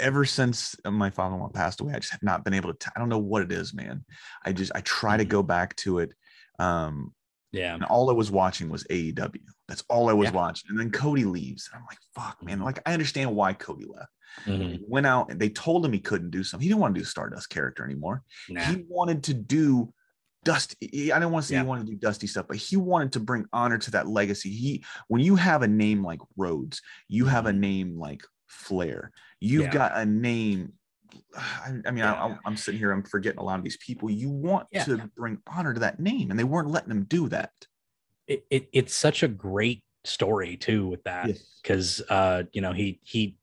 [0.00, 2.78] ever since my father-in-law passed away, I just have not been able to.
[2.78, 4.04] T- I don't know what it is, man.
[4.44, 5.28] I just I try to Mhm.
[5.28, 6.12] go back to it.
[6.58, 7.14] Um,
[7.52, 7.74] yeah.
[7.74, 9.44] and all I was watching was AEW.
[9.68, 10.32] That's all I was Yeah.
[10.34, 10.70] watching.
[10.70, 11.68] And then Cody leaves.
[11.72, 12.60] And I'm like, fuck, man.
[12.60, 14.10] Like I understand why Cody left.
[14.44, 14.72] Mhm.
[14.78, 16.64] He went out and they told him he couldn't do something.
[16.64, 18.24] He didn't want to do a Stardust character anymore.
[18.48, 18.62] Nah.
[18.64, 19.94] He wanted to do
[20.44, 21.12] Dusty.
[21.12, 21.62] I don't want to say Yeah.
[21.62, 24.50] he wanted to do Dusty stuff, but he wanted to bring honor to that legacy.
[24.50, 27.58] He, when you have a name like Rhodes, you have a Mhm.
[27.58, 29.12] name like Flair.
[29.44, 29.70] You've Yeah.
[29.72, 30.72] got a name.
[31.36, 32.38] I, I mean, I, Yeah.
[32.44, 32.90] I'm sitting here.
[32.90, 34.10] I'm forgetting a lot of these people.
[34.10, 34.84] You want Yeah.
[34.84, 37.50] to bring honor to that name, and they weren't letting them do that.
[38.26, 41.60] it, it it's such a great story too with that Yes.
[41.62, 43.36] because uh you know he he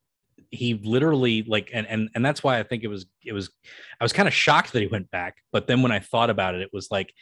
[0.50, 3.52] he literally like and and and that's why i think it was it was
[4.00, 6.56] i was kind of shocked that he went back but then when i thought about
[6.56, 7.14] it it was like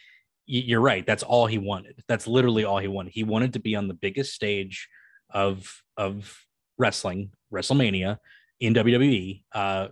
[0.45, 3.75] you're right that's all he wanted that's literally all he wanted he wanted to be
[3.75, 4.87] on the biggest stage
[5.31, 6.45] of of
[6.77, 8.17] wrestling wrestlemania
[8.59, 9.87] in wwe uh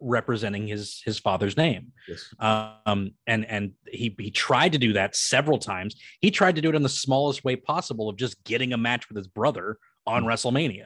[0.00, 1.92] representing his his father's name.
[2.08, 2.32] Yes.
[2.40, 5.96] um and and he he tried to do that several times.
[6.20, 9.08] He tried to do it in the smallest way possible of just getting a match
[9.08, 10.84] with his brother on wrestlemania.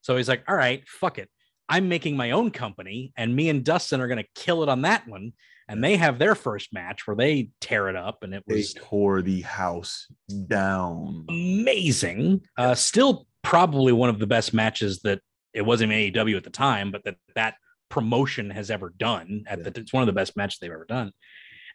[0.00, 1.28] So he's like all right fuck it.
[1.68, 4.82] I'm making my own company and me and dustin are going to kill it on
[4.82, 5.32] that one.
[5.70, 8.72] And they have their first match where they tear it up and it They was
[8.72, 10.06] tore the house
[10.46, 11.26] down.
[11.28, 12.40] amazing.
[12.56, 15.20] Uh still probably one of the best matches that
[15.54, 17.54] it wasn't AEW at the time but that that
[17.88, 21.10] promotion has ever done at the it's one of the best matches they've ever done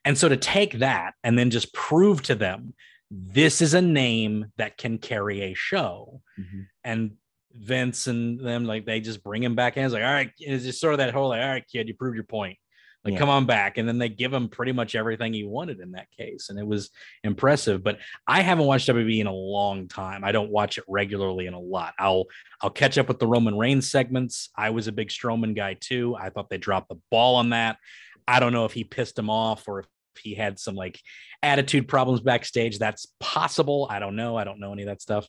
[0.05, 2.73] and so to take that and then just prove to them
[3.09, 6.67] this is a name that can carry a show Mhm.
[6.83, 7.11] and
[7.55, 9.85] Vince and them like they just bring him back in.
[9.85, 11.93] It's like, all right, it's just sort of that whole like, all right, kid, you
[11.93, 12.57] proved your point.
[13.03, 13.19] Like, Yeah.
[13.19, 13.77] come on back.
[13.77, 16.49] And then they give him pretty much everything he wanted in that case.
[16.49, 16.89] And it was
[17.23, 17.84] impressive.
[17.84, 20.23] But I haven't watched WWE in a long time.
[20.23, 21.93] I don't watch it regularly in a lot.
[21.99, 22.25] I'll
[22.61, 24.49] I'll catch up with the Roman Reigns segments.
[24.55, 26.15] I was a big Strowman guy too.
[26.15, 27.77] I thought they dropped the ball on that.
[28.25, 29.88] I don't know if he pissed him off or if
[30.21, 30.99] he had some like
[31.41, 32.80] attitude problems backstage.
[32.80, 33.85] That's possible.
[33.89, 34.38] I don't know.
[34.38, 35.27] I don't know any of that stuff.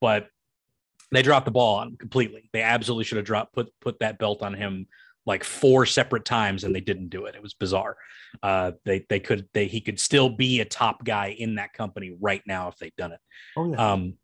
[0.00, 0.28] But
[1.10, 2.48] they dropped the ball on him completely.
[2.52, 4.86] They absolutely should have dropped put put that belt on him
[5.28, 7.34] like four separate times, and they didn't do it.
[7.36, 7.96] It was bizarre.
[8.42, 12.16] Uh, they they could they he could still be a top guy in that company
[12.18, 13.20] right now if they'd done it.
[13.56, 13.92] Oh yeah.
[13.92, 14.14] Um,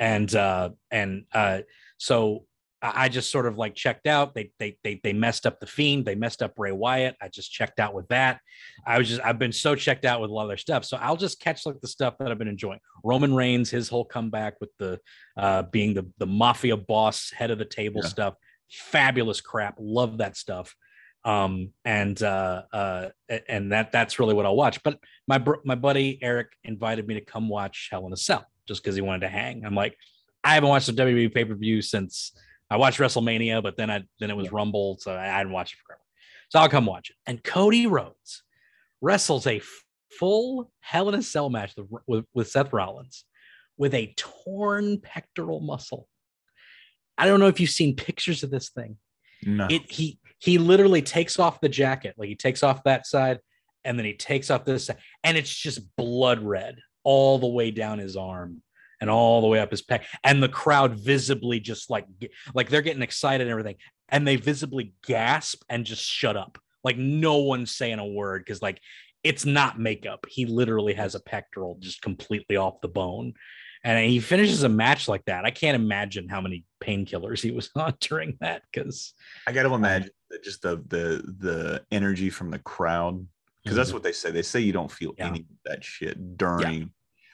[0.00, 1.60] and uh, and uh,
[1.98, 2.46] so
[2.82, 4.34] I just sort of like checked out.
[4.34, 6.06] They they they they messed up the fiend.
[6.06, 7.16] They messed up Bray Wyatt.
[7.20, 8.40] I just checked out with that.
[8.86, 10.84] I was just I've been so checked out with a lot of their stuff.
[10.84, 12.80] So I'll just catch like the stuff that I've been enjoying.
[13.04, 15.00] Roman Reigns, his whole comeback with the
[15.36, 18.08] uh, being the the mafia boss, head of the table Yeah.
[18.08, 18.34] stuff.
[18.70, 19.76] Fabulous crap.
[19.78, 20.74] Love that stuff.
[21.24, 23.08] Um, and uh, uh,
[23.48, 24.82] and that that's really what I'll watch.
[24.82, 28.82] But my my buddy Eric invited me to come watch Hell in a Cell just
[28.82, 29.64] because he wanted to hang.
[29.64, 29.96] I'm like,
[30.44, 32.32] I haven't watched a WWE pay per view since
[32.70, 35.80] I watched WrestleMania, but then I then it was Rumble, so I hadn't watched it
[35.84, 36.00] forever.
[36.48, 37.16] So I'll come watch it.
[37.26, 38.44] And Cody Rhodes
[39.00, 39.60] wrestles a
[40.18, 41.74] full Hell in a Cell match
[42.06, 43.24] with, with Seth Rollins
[43.76, 46.08] with a torn pectoral muscle.
[47.18, 48.96] I don't know if you've seen pictures of this thing.
[49.42, 49.66] No.
[49.70, 53.38] it he he literally takes off the jacket like he takes off that side
[53.84, 57.70] and then he takes off this side and it's just blood red all the way
[57.70, 58.62] down his arm
[58.98, 62.06] and all the way up his pec and the crowd visibly just like
[62.54, 63.76] like they're getting excited and everything
[64.08, 66.58] and they visibly gasp and just shut up.
[66.84, 68.80] Like no one's saying a word because like
[69.24, 70.24] it's not makeup.
[70.28, 73.34] He literally has a pectoral just completely off the bone
[73.86, 77.70] and he finishes a match like that i can't imagine how many painkillers he was
[77.76, 79.14] on during that because
[79.46, 83.26] I got to imagine that just the the the energy from the crowd
[83.62, 84.30] because that's what they say.
[84.30, 85.20] They say you don't feel Mm-hmm.
[85.22, 85.28] Yeah.
[85.28, 86.90] any of that shit during.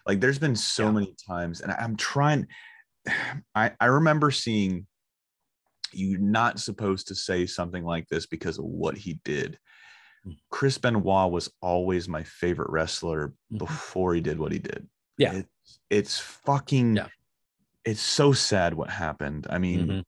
[0.07, 0.91] Like there's been so Yeah.
[0.93, 2.47] many times, and I'm trying.
[3.55, 4.87] I I remember seeing
[5.93, 9.59] you not supposed to say something like this because of what he did.
[10.27, 10.37] Mm.
[10.51, 13.59] Chris Benoit was always my favorite wrestler Mhm.
[13.59, 14.89] before he did what he did.
[15.19, 15.33] Yeah.
[15.35, 15.49] it's,
[15.91, 16.97] it's fucking.
[16.97, 17.09] Yeah.
[17.85, 19.47] It's so sad what happened.
[19.51, 20.05] I mean, Mhm.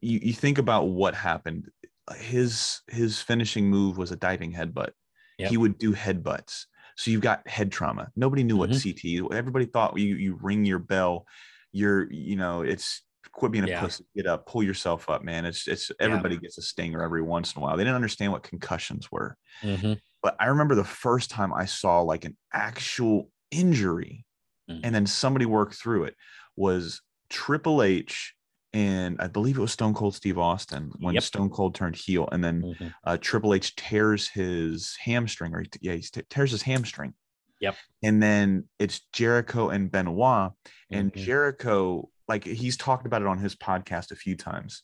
[0.00, 1.70] you, you think about what happened
[2.16, 4.92] his his finishing move was a diving headbutt
[5.38, 5.50] Yep.
[5.50, 6.64] he would do headbutts
[6.96, 8.80] so you've got head trauma nobody knew what Mhm.
[9.26, 11.26] ct everybody thought you you ring your bell
[11.70, 13.02] you're you know it's
[13.32, 13.80] quit being a Yeah.
[13.82, 17.54] pussy get up pull yourself up man it's it's everybody gets a stinger every once
[17.54, 20.00] in a while they didn't understand what concussions were Mhm.
[20.22, 24.24] but i remember the first time i saw like an actual injury
[24.68, 24.80] Mhm.
[24.84, 26.16] and then somebody worked through it
[26.56, 27.00] was
[27.30, 28.34] triple h
[28.72, 31.22] and i believe it was stone cold steve austin when Yep.
[31.22, 32.94] stone cold turned heel and then Mhm.
[33.04, 37.14] uh, Triple H tears his hamstring, or he- yeah, he tears his hamstring.
[37.60, 37.76] Yep.
[38.02, 40.52] And then it's Jericho and Benoit,
[40.90, 41.16] and Mhm.
[41.24, 44.82] Jericho, like he's talked about it on his podcast a few times,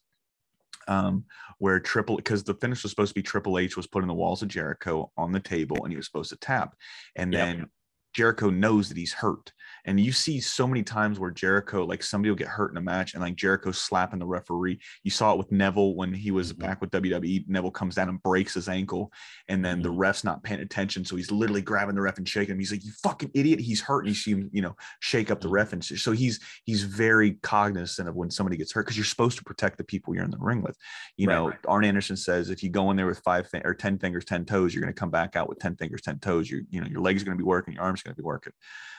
[0.89, 1.27] um,
[1.59, 4.15] where Triple, because the finish was supposed to be Triple H was put in the
[4.15, 6.75] walls of Jericho on the table, and he was supposed to tap,
[7.17, 7.57] and Yep.
[7.59, 7.71] then
[8.15, 9.53] Jericho knows that he's hurt.
[9.87, 12.81] And you see so many times where Jericho, like somebody will get hurt in a
[12.81, 14.81] match and like Jericho slapping the referee.
[15.03, 16.59] You saw it with Neville when he was Mhm.
[16.59, 17.45] back with WWE.
[17.49, 19.13] Neville comes down and breaks his ankle,
[19.49, 19.99] and then the Mhm.
[19.99, 21.05] ref's not paying attention.
[21.05, 22.59] So he's literally grabbing the ref and shaking him.
[22.59, 23.61] He's like, You fucking idiot.
[23.61, 24.01] He's hurt.
[24.01, 25.53] And you see him, you know, shake up the Mhm.
[25.53, 25.73] ref.
[25.75, 29.45] And so he's he's very cognizant of when somebody gets hurt because you're supposed to
[29.45, 30.77] protect the people you're in the ring with.
[31.17, 31.59] You Right, know, right.
[31.69, 34.45] Arn Anderson says if you go in there with five fin- or 10 fingers, 10
[34.45, 36.51] toes, you're going to come back out with 10 fingers, 10 toes.
[36.51, 38.25] You're, you know, your legs are going to be working, your arms going to be
[38.25, 38.53] working.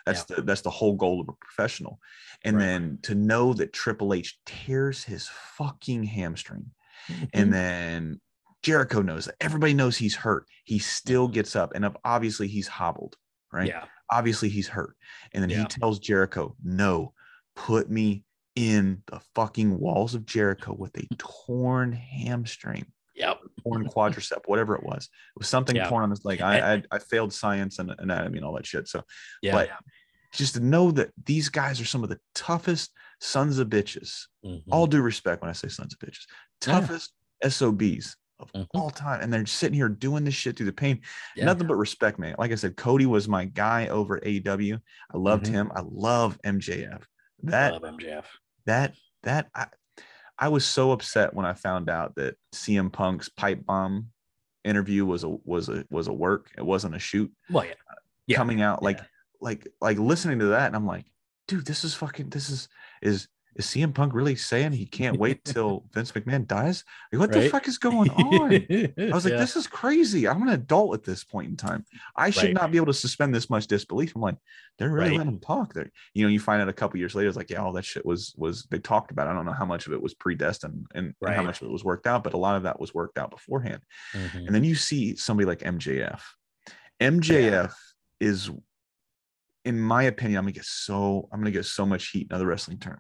[0.06, 2.00] That's the that's the whole goal of a professional.
[2.44, 2.64] And Right.
[2.66, 5.28] then to know that Triple H tears his
[5.58, 6.72] fucking hamstring,
[7.10, 7.26] Mm-hmm.
[7.34, 8.22] and then
[8.64, 10.48] Jericho knows that everybody knows he's hurt.
[10.64, 13.16] He still gets up, and obviously he's hobbled,
[13.54, 13.68] right?
[13.68, 13.86] Yeah.
[14.12, 14.96] Obviously he's hurt.
[15.32, 15.60] And then Yeah.
[15.60, 17.14] he tells Jericho, "No,
[17.56, 18.24] put me
[18.56, 23.40] in the fucking walls of Jericho with a torn hamstring." Yep.
[23.64, 25.06] torn quadricep, whatever it was.
[25.06, 25.88] It was something Yeah.
[25.88, 26.42] torn on his leg.
[26.42, 28.88] I, I I failed science and anatomy and all that shit.
[28.90, 29.04] So
[29.42, 29.54] Yeah.
[29.54, 29.70] But-
[30.36, 34.28] just to know that these guys are some of the toughest sons of bitches.
[34.46, 34.64] Mhm.
[34.72, 36.26] All due respect when I say sons of bitches,
[36.66, 36.80] Yeah.
[36.80, 37.14] toughest
[37.44, 38.68] SOBs of Mhm.
[38.74, 39.22] all time.
[39.22, 41.02] And they're sitting here doing this shit through the pain.
[41.36, 41.46] Yeah.
[41.46, 42.36] Nothing but respect, man.
[42.38, 44.80] Like I said, Cody was my guy over AEW.
[45.14, 45.52] I loved Mhm.
[45.52, 45.72] him.
[45.76, 47.08] I love MJF.
[47.44, 48.26] That I Love MJF.
[48.66, 49.68] that that I,
[50.38, 54.12] I was so upset when I found out that CM Punk's pipe bomb
[54.64, 56.52] interview was a was a was a work.
[56.58, 57.74] It wasn't a shoot Well, yeah.
[58.28, 58.38] Yeah.
[58.38, 59.06] coming out like Yeah.
[59.42, 61.06] Like like listening to that and I'm like,
[61.48, 62.68] dude, this is fucking this is
[63.02, 66.84] is is CM Punk really saying he can't wait till Vince McMahon dies?
[67.14, 68.52] Like, what the fuck is going on?
[68.52, 69.40] I was like, Yeah.
[69.40, 70.28] this is crazy.
[70.28, 71.86] I'm an adult at this point in time.
[72.18, 72.54] I should Right.
[72.54, 74.14] not be able to suspend this much disbelief.
[74.14, 74.36] I'm like,
[74.78, 75.18] they're really Right.
[75.20, 75.90] letting him talk there.
[76.14, 78.06] You know, you find out a couple years later, it's like, yeah, all that shit
[78.06, 79.30] was was they talked about.
[79.30, 81.72] I don't know how much of it was predestined and, and how much of it
[81.72, 83.84] was worked out, but a lot of that was worked out beforehand.
[84.14, 84.48] Mhm.
[84.48, 86.22] And then you see somebody like MJF.
[87.00, 87.74] MJF
[88.20, 88.50] is,
[89.66, 92.46] in my opinion, I'm gonna get so I'm gonna get so much heat in another
[92.46, 93.00] wrestling term.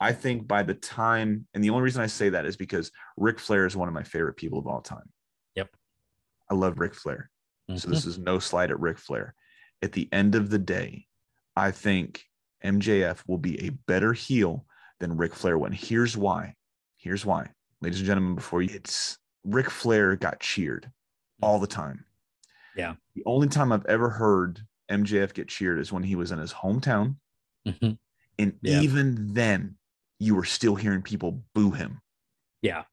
[0.00, 3.38] I think by the time, and the only reason I say that is because Ric
[3.38, 5.10] Flair is one of my favorite people of all time.
[5.56, 5.74] Yep.
[6.50, 7.30] I love Ric Flair.
[7.68, 7.90] So Mhm.
[7.90, 9.34] this is no slight at Ric Flair.
[9.82, 11.06] At the end of the day,
[11.56, 12.24] I think
[12.62, 14.66] MJF will be a better heel
[15.00, 15.58] than Ric Flair.
[15.58, 16.54] When here's why.
[16.96, 18.34] Here's why, ladies and gentlemen.
[18.34, 20.90] Before you, it's Ric Flair got cheered
[21.42, 22.04] all the time.
[22.76, 22.96] Yeah.
[23.14, 26.52] The only time I've ever heard MJF get cheered is when he was in his
[26.52, 27.16] hometown,
[27.66, 27.98] Mhm.
[28.38, 28.80] and Yeah.
[28.80, 29.76] even then,
[30.18, 32.00] you were still hearing people boo him
[32.62, 32.84] Yeah.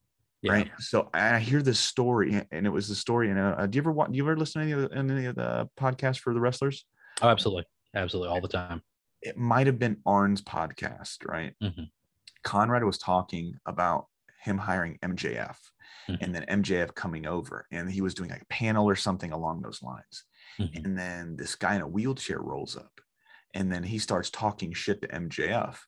[0.42, 0.52] Yeah.
[0.52, 0.72] right?
[0.80, 3.30] So I hear this story, and it was the story.
[3.32, 4.12] And uh, do you ever want?
[4.14, 6.86] Do you ever listen to any of the, any of the podcasts for the wrestlers?
[7.22, 7.66] Oh, absolutely.
[7.96, 8.30] Absolutely.
[8.30, 8.82] All the time.
[9.22, 11.56] It might have been Arn's podcast, right?
[11.62, 11.90] Mhm.
[12.44, 14.08] Conrad was talking about
[14.44, 15.58] him hiring MJF,
[16.08, 16.18] Mhm.
[16.22, 19.64] and then MJF coming over, and he was doing like a panel or something along
[19.64, 20.24] those lines.
[20.60, 20.86] Mhm.
[20.86, 23.02] And then this guy in a wheelchair rolls up,
[23.54, 25.80] and then he starts talking shit to MJF.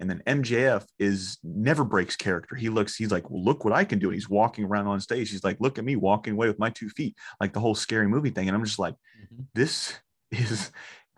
[0.00, 2.54] And then MJF is never breaks character.
[2.54, 4.06] He looks, he's like, well, look what I can do.
[4.08, 5.30] And he's walking around on stage.
[5.30, 8.06] He's like, look at me walking away with my two feet, like the whole scary
[8.06, 8.46] movie thing.
[8.48, 8.94] And I'm just like,
[9.34, 9.46] Mhm.
[9.54, 9.98] this
[10.30, 10.70] is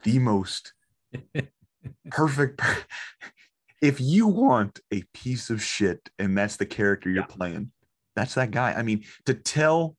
[0.03, 0.73] the most
[2.11, 2.59] perfect.
[2.59, 2.85] per-
[3.83, 7.37] if you want a piece of shit and that's the character you're Yeah.
[7.37, 7.73] playing,
[8.17, 8.73] that's that guy.
[8.73, 9.97] I mean, to tell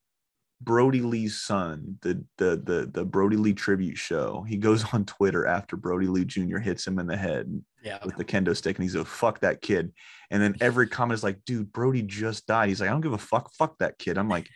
[0.63, 5.47] Brodie Lee's son, the the the the Brodie Lee tribute show, he goes on Twitter
[5.47, 6.59] after Brodie Lee Jr.
[6.59, 7.99] hits him in the head Yeah.
[8.05, 9.91] with the kendo stick, and he's like, "Fuck that kid."
[10.29, 13.13] And then every comment is like, "Dude, Brodie just died." He's like, "I don't give
[13.13, 13.51] a fuck.
[13.53, 14.47] Fuck that kid." I'm like,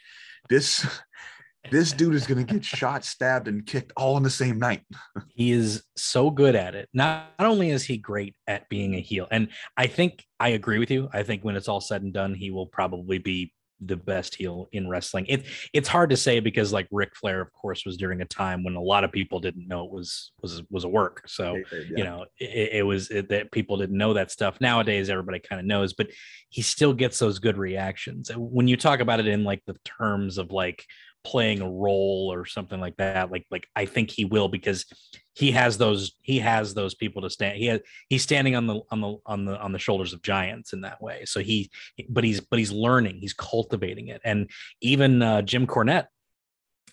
[0.48, 0.86] this
[1.72, 4.84] this dude is gonna get shot, stabbed, and kicked all in the same night.
[5.30, 6.88] he is so good at it.
[6.94, 10.78] Not, not only is he great at being a heel, and I think I agree
[10.78, 11.10] with you.
[11.12, 13.52] I think when it's all said and done, he will probably be
[13.82, 15.26] the best heel in wrestling.
[15.28, 18.64] It it's hard to say because like Ric Flair, of course, was during a time
[18.64, 21.24] when a lot of people didn't know it was was was a work.
[21.28, 21.56] So
[21.96, 25.60] you know it, it was it, that people didn't know that stuff nowadays everybody kind
[25.60, 26.08] of knows but
[26.50, 30.38] he still gets those good reactions when you talk about it in like the terms
[30.38, 30.86] of like
[31.26, 33.32] playing a role or something like that.
[33.32, 34.86] Like like I think he will because
[35.34, 37.58] he has those he has those people to stand.
[37.58, 40.74] He has he's standing on the on the on the on the shoulders of giants
[40.74, 41.26] in that way.
[41.26, 41.70] So he
[42.08, 44.22] but he's but he's learning, he's cultivating it.
[44.24, 44.50] And
[44.82, 46.08] even uh, Jim Cornette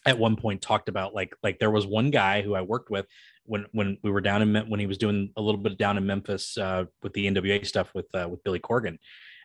[0.05, 3.07] at one point talked about like like there was one guy who I worked with
[3.45, 6.07] when when we were down in when he was doing a little bit down in
[6.07, 8.99] Memphis uh, with the NWA stuff with uh, with Billy Corgan,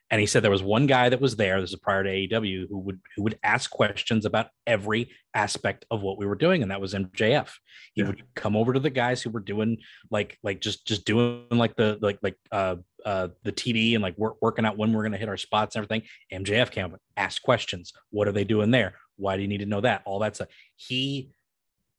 [0.09, 1.59] and he said there was one guy that was there.
[1.59, 6.01] This is prior to AEW who would who would ask questions about every aspect of
[6.01, 7.51] what we were doing, and that was MJF.
[7.93, 8.07] He yeah.
[8.07, 9.77] would come over to the guys who were doing
[10.09, 14.17] like like just just doing like the like like uh uh the TV and like
[14.17, 16.07] work, working out when we're gonna hit our spots and everything.
[16.31, 17.91] MJF came up, ask questions.
[18.09, 18.95] What are they doing there?
[19.17, 20.03] Why do you need to know that?
[20.05, 20.49] All that stuff.
[20.77, 21.31] He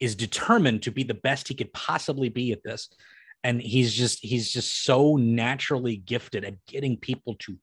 [0.00, 2.88] is determined to be the best he could possibly be at this
[3.44, 7.56] and he's just he's just so naturally gifted at getting people to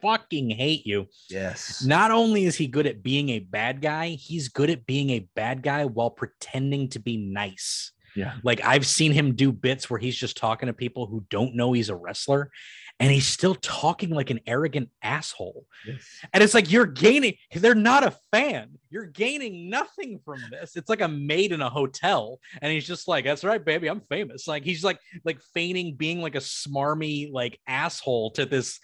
[0.00, 1.06] fucking hate you.
[1.28, 1.84] Yes.
[1.84, 5.28] Not only is he good at being a bad guy, he's good at being a
[5.34, 7.92] bad guy while pretending to be nice.
[8.16, 8.34] Yeah.
[8.42, 11.72] Like I've seen him do bits where he's just talking to people who don't know
[11.72, 12.50] he's a wrestler
[13.00, 15.64] and he's still talking like an arrogant asshole.
[15.86, 16.04] Yes.
[16.34, 18.78] And it's like you're gaining, they're not a fan.
[18.90, 20.76] You're gaining nothing from this.
[20.76, 22.38] It's like a maid in a hotel.
[22.60, 23.88] And he's just like, That's right, baby.
[23.88, 24.46] I'm famous.
[24.46, 28.78] Like he's like like feigning being like a smarmy like asshole to this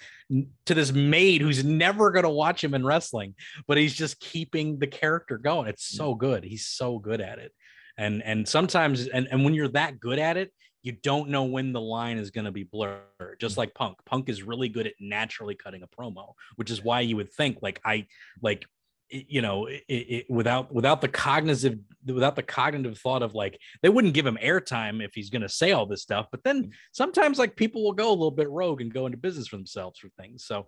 [0.64, 3.34] to this maid who's never gonna watch him in wrestling,
[3.68, 5.68] but he's just keeping the character going.
[5.68, 6.42] It's so good.
[6.42, 7.52] He's so good at it.
[7.98, 10.52] And and sometimes and, and when you're that good at it,
[10.86, 13.00] you don't know when the line is going to be blurred
[13.40, 13.58] just mm.
[13.58, 17.16] like punk punk is really good at naturally cutting a promo which is why you
[17.16, 18.06] would think like i
[18.40, 18.64] like
[19.10, 23.88] you know it, it, without without the cognitive without the cognitive thought of like they
[23.88, 26.70] wouldn't give him airtime if he's going to say all this stuff but then mm.
[26.92, 29.98] sometimes like people will go a little bit rogue and go into business for themselves
[29.98, 30.66] for things so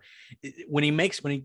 [0.69, 1.45] when he makes when he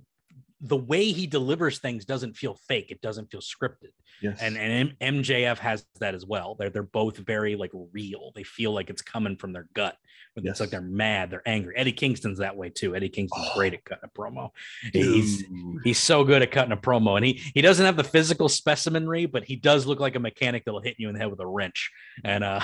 [0.64, 2.88] the way he delivers things doesn't feel fake.
[2.90, 3.91] It doesn't feel scripted.
[4.22, 4.38] Yes.
[4.41, 6.56] And and MJF has that as well.
[6.57, 8.31] They're they're both very like real.
[8.34, 9.98] They feel like it's coming from their gut.
[10.38, 10.52] Yes.
[10.52, 11.76] It's like they're mad, they're angry.
[11.76, 12.95] Eddie Kingston's that way too.
[12.95, 14.49] Eddie Kingston's oh, great at cutting a promo.
[14.94, 15.03] Dude.
[15.03, 15.44] He's
[15.84, 17.18] he's so good at cutting a promo.
[17.18, 20.64] And he he doesn't have the physical specimenry, but he does look like a mechanic
[20.64, 21.91] that'll hit you in the head with a wrench.
[22.23, 22.61] And uh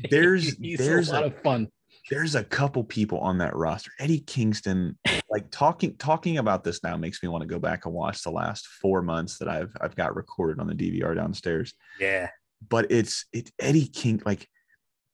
[0.10, 1.68] there's there's a lot a, of fun
[2.10, 3.90] there's a couple people on that roster.
[3.98, 4.98] Eddie Kingston,
[5.30, 8.30] like talking talking about this now makes me want to go back and watch the
[8.30, 11.74] last four months that I've I've got recorded on the DVR downstairs.
[12.00, 12.28] Yeah.
[12.68, 14.48] But it's it's Eddie King like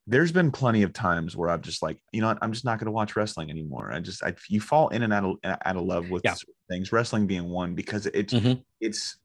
[0.07, 2.79] there's been plenty of times where I've just like, you know what, I'm just not
[2.79, 3.91] going to watch wrestling anymore.
[3.93, 6.35] I just I you fall in and out of out of love with yeah.
[6.71, 8.61] things, wrestling being one because it's mm-hmm.
[8.81, 9.19] it's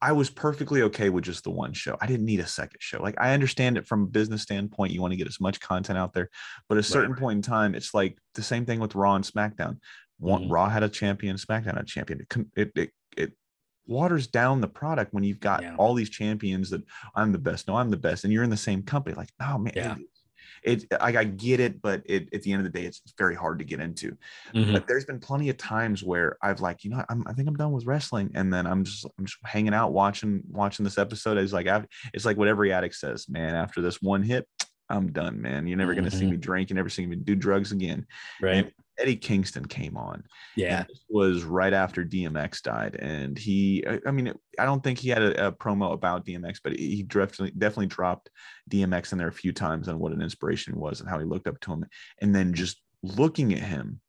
[0.00, 1.96] I was perfectly okay with just the one show.
[2.00, 3.02] I didn't need a second show.
[3.02, 4.92] Like I understand it from a business standpoint.
[4.92, 6.28] You want to get as much content out there,
[6.68, 7.20] but at a certain right.
[7.20, 9.78] point in time, it's like the same thing with Raw and SmackDown.
[10.18, 10.52] One, mm-hmm.
[10.52, 12.20] Raw had a champion, SmackDown had a champion.
[12.20, 13.32] It, it, it, it
[13.86, 15.76] waters down the product when you've got yeah.
[15.76, 16.82] all these champions that
[17.14, 17.68] I'm the best.
[17.68, 19.16] No, I'm the best, and you're in the same company.
[19.16, 20.06] Like, oh man, yeah it
[20.66, 23.58] I, I get it, but it, at the end of the day, it's very hard
[23.60, 24.16] to get into.
[24.54, 24.72] Mm-hmm.
[24.72, 27.56] But there's been plenty of times where I've like, you know, I'm, I think I'm
[27.56, 31.38] done with wrestling, and then I'm just I'm just hanging out watching watching this episode.
[31.38, 31.66] It's like
[32.12, 33.54] it's like what every addict says, man.
[33.54, 34.46] After this one hit,
[34.88, 35.66] I'm done, man.
[35.66, 36.00] You're never mm-hmm.
[36.00, 36.30] gonna see mm-hmm.
[36.32, 36.70] me drink.
[36.70, 38.06] You're never see me do drugs again.
[38.40, 38.56] Right.
[38.56, 40.24] And Eddie Kingston came on.
[40.56, 43.84] Yeah, this was right after DMX died, and he.
[44.06, 47.52] I mean, I don't think he had a, a promo about DMX, but he definitely
[47.58, 48.30] definitely dropped
[48.70, 51.48] DMX in there a few times on what an inspiration was and how he looked
[51.48, 51.84] up to him,
[52.22, 54.00] and then just looking at him.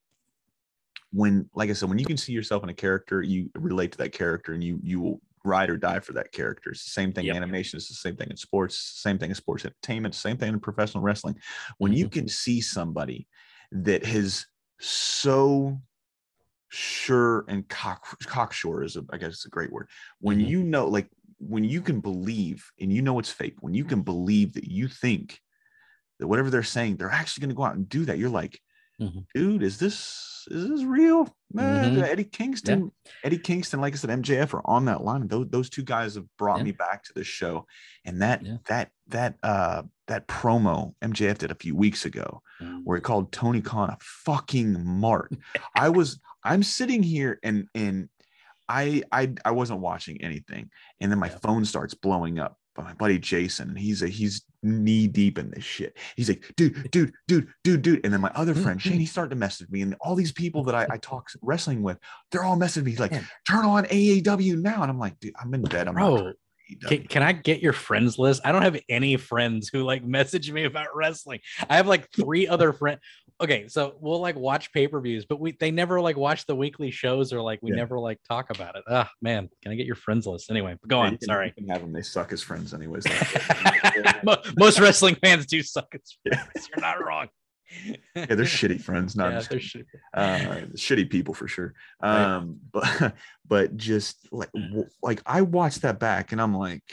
[1.13, 3.97] When, like I said, when you can see yourself in a character, you relate to
[3.99, 6.71] that character, and you you will ride or die for that character.
[6.71, 7.25] It's the same thing.
[7.25, 7.35] Yep.
[7.35, 8.77] Animation is the same thing in sports.
[8.77, 10.15] Same thing in sports entertainment.
[10.15, 11.35] Same thing in professional wrestling.
[11.77, 11.99] When mm-hmm.
[11.99, 13.27] you can see somebody
[13.71, 14.45] that has
[14.79, 15.79] so
[16.69, 19.87] sure and cock cocksure is a, I guess it's a great word.
[20.19, 20.47] When mm-hmm.
[20.47, 21.09] you know, like
[21.39, 24.87] when you can believe and you know it's fake, when you can believe that you
[24.87, 25.39] think
[26.19, 28.17] that whatever they're saying, they're actually going to go out and do that.
[28.17, 28.59] You're like,
[29.01, 29.19] mm-hmm.
[29.33, 31.33] dude, is this is this real?
[31.51, 32.03] Man, mm-hmm.
[32.03, 33.11] Eddie Kingston, yeah.
[33.23, 35.27] Eddie Kingston, like I said, MJF are on that line.
[35.27, 36.65] Those those two guys have brought yeah.
[36.65, 37.65] me back to the show,
[38.05, 38.57] and that yeah.
[38.67, 42.81] that that uh that promo MJF did a few weeks ago, mm.
[42.83, 45.33] where he called Tony Khan a fucking mark.
[45.75, 48.09] I was I'm sitting here and and
[48.69, 50.69] I I I wasn't watching anything,
[50.99, 54.43] and then my phone starts blowing up by my buddy Jason, and he's a he's
[54.63, 55.97] knee deep in this shit.
[56.15, 58.03] He's like, dude, dude, dude, dude, dude.
[58.03, 58.83] And then my other mm, friend mm.
[58.83, 61.83] Shane, he started to message me, and all these people that I, I talk wrestling
[61.83, 61.97] with,
[62.31, 62.91] they're all messaging me.
[62.91, 63.13] He's like,
[63.47, 65.87] turn on AEW now, and I'm like, dude, I'm in bed.
[65.87, 66.33] I'm Bro,
[66.87, 68.41] can, can, I get your friends list?
[68.43, 71.39] I don't have any friends who like message me about wrestling.
[71.69, 72.99] I have like three other friends.
[73.41, 76.55] Okay, so we'll like watch pay per views, but we they never like watch the
[76.55, 77.77] weekly shows or like we Yeah.
[77.77, 78.83] never like talk about it.
[78.89, 80.77] Ah, man, can I get your friends list anyway?
[80.87, 81.11] Go Yeah, on.
[81.13, 81.53] you can- Sorry.
[81.69, 81.93] have them.
[81.93, 83.05] They suck as friends, anyways.
[84.57, 86.69] Most wrestling fans do suck at friends.
[86.75, 87.27] You're not wrong.
[88.15, 89.85] yeah, they're shitty friends, not yeah, they're shitty.
[90.13, 90.39] uh,
[90.75, 91.73] shitty people for sure.
[92.01, 92.23] Right.
[92.35, 93.15] Um, but
[93.45, 94.49] but just like
[95.03, 96.83] like I watched that back and I'm like,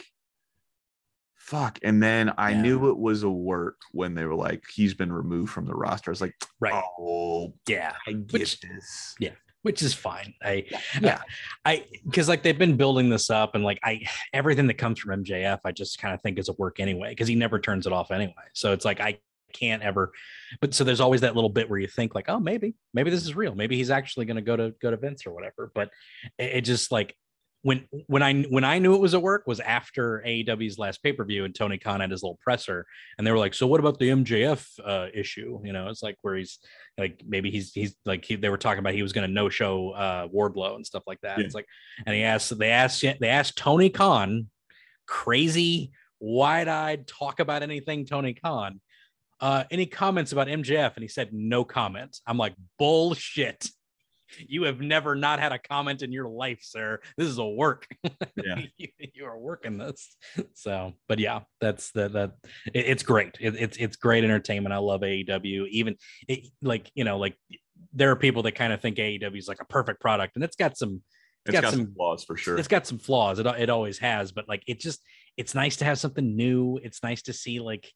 [1.45, 1.77] fuck.
[1.83, 2.61] And then I Yeah.
[2.61, 6.09] knew it was a work when they were like, he's been removed from the roster.
[6.09, 6.73] I was like, Right.
[6.99, 7.93] oh, Yeah.
[8.07, 9.15] I get Which- this.
[9.19, 9.31] Yeah.
[9.61, 10.33] Which is fine.
[10.43, 10.65] I
[11.01, 11.21] Yeah.
[11.65, 14.01] I because like they've been building this up and like I
[14.33, 17.27] everything that comes from MJF, I just kind of think is a work anyway, because
[17.27, 18.33] he never turns it off anyway.
[18.53, 19.19] So it's like I
[19.53, 20.11] can't ever
[20.61, 23.23] but so there's always that little bit where you think like, oh, maybe, maybe this
[23.23, 23.55] is real.
[23.55, 25.71] Maybe he's actually gonna go to go to Vince or whatever.
[25.73, 25.89] But
[26.37, 27.15] it, it just like
[27.65, 31.45] when when I when I knew it was at work was after AEW's last pay-per-view
[31.45, 32.85] and Tony Khan had his little presser
[33.17, 35.59] and they were like, so what about the MJF uh issue?
[35.63, 36.59] You know, it's like where he's
[36.95, 39.49] like maybe he's he's like he, they were talking about he was going to no
[39.49, 41.39] show uh Wardlow and stuff like that.
[41.39, 41.45] Yeah.
[41.45, 41.65] It's like
[42.05, 44.47] and he asked they asked they asked Tony Khan
[45.07, 48.79] crazy wide-eyed talk about anything Tony Khan
[49.39, 52.19] uh any comments about MJF and he said no comment.
[52.27, 53.67] I'm like bullshit.
[54.47, 56.99] You have never not had a comment in your life, sir.
[57.17, 57.87] This is a work.
[58.35, 58.61] Yeah.
[58.77, 60.15] you, you are working this.
[60.53, 62.31] So, but yeah, that's the that
[62.73, 63.37] it, it's great.
[63.39, 64.73] It, it's it's great entertainment.
[64.73, 65.67] I love AEW.
[65.69, 65.95] Even
[66.27, 67.35] it, like you know, like
[67.93, 70.55] there are people that kind of think AEW is like a perfect product, and it's
[70.55, 71.01] got some
[71.45, 72.57] It's got got, some some- flaws for sure.
[72.57, 73.39] it's got some flaws.
[73.39, 75.01] It it always has, but like it just
[75.37, 76.79] it's nice to have something new.
[76.83, 77.91] It's nice to see like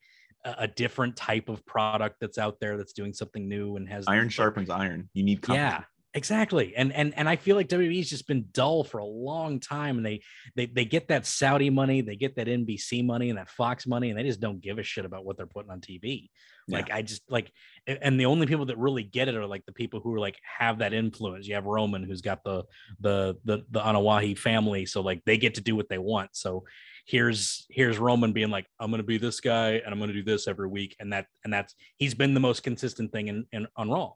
[0.45, 4.05] a, a different type of product that's out there that's doing something new and has
[4.07, 5.09] Iron sharpens iron.
[5.13, 5.83] You need yeah,
[6.13, 6.75] exactly.
[6.75, 10.05] And and and I feel like WWE's just been dull for a long time, and
[10.05, 10.21] they
[10.55, 14.09] they they get that Saudi money, they get that NBC money and that Fox money,
[14.09, 16.29] and they just don't give a shit about what they're putting on TV.
[16.71, 17.51] Like I just like,
[17.87, 20.37] and the only people that really get it are like the people who are like
[20.43, 21.47] have that influence.
[21.47, 22.63] You have Roman, who's got the
[22.99, 26.29] the the the Anoa'i family, so like they get to do what they want.
[26.33, 26.65] So
[27.07, 30.47] here's here's Roman being like, I'm gonna be this guy, and I'm gonna do this
[30.47, 33.89] every week, and that and that's he's been the most consistent thing in, in on
[33.89, 34.13] Raw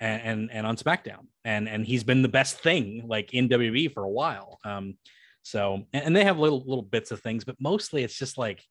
[0.00, 3.92] and, and and on SmackDown, and and he's been the best thing like in WWE
[3.92, 4.58] for a while.
[4.64, 4.96] Um,
[5.42, 8.62] so and, and they have little little bits of things, but mostly it's just like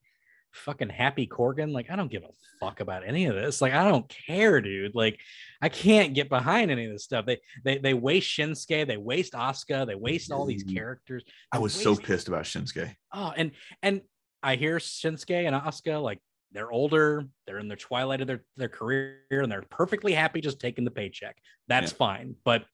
[0.54, 1.72] fucking happy Corbin.
[1.74, 2.30] Like I don't give a
[2.60, 3.62] fuck about any of this.
[3.62, 4.96] Like I don't care, dude.
[4.96, 5.20] Like
[5.62, 7.26] I can't get behind any of this stuff.
[7.26, 10.74] They they they waste Shinsuke, they waste Asuka, they waste all these Mhm.
[10.76, 11.24] characters.
[11.52, 12.96] I They was so pissed about Shinsuke.
[13.14, 13.52] Oh, and
[13.84, 14.02] and
[14.42, 16.20] I hear Shinsuke and Asuka like
[16.52, 20.60] they're older, they're in the twilight of their their career, and they're perfectly happy just
[20.60, 21.38] taking the paycheck.
[21.68, 21.98] That's Yeah.
[21.98, 22.36] fine.
[22.44, 22.66] But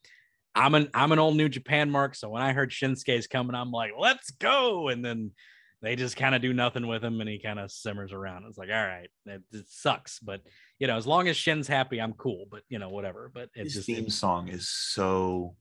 [0.55, 3.71] I'm an I'm an old New Japan mark, so when I heard Shinsuke's coming, I'm
[3.71, 4.89] like, let's go.
[4.89, 5.31] And then
[5.81, 8.45] they just kind of do nothing with him, and he kind of simmers around.
[8.47, 10.41] It's like, all right, it, it sucks, but
[10.79, 12.45] you know, as long as Shin's happy, I'm cool.
[12.49, 13.31] But you know, whatever.
[13.33, 15.55] But it's His just theme it's song is so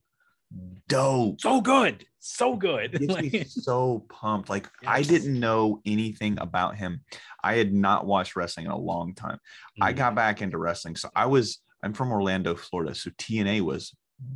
[0.87, 1.39] dope.
[1.41, 2.91] so good, so good.
[2.99, 4.49] gets me so pumped.
[4.49, 7.01] Like I didn't know anything about him.
[7.43, 9.39] I had not watched wrestling in a long time.
[9.81, 9.97] I Mhm.
[9.97, 10.95] got back into wrestling.
[10.95, 12.95] So I was I'm from Orlando, Florida.
[12.95, 13.93] So TNA was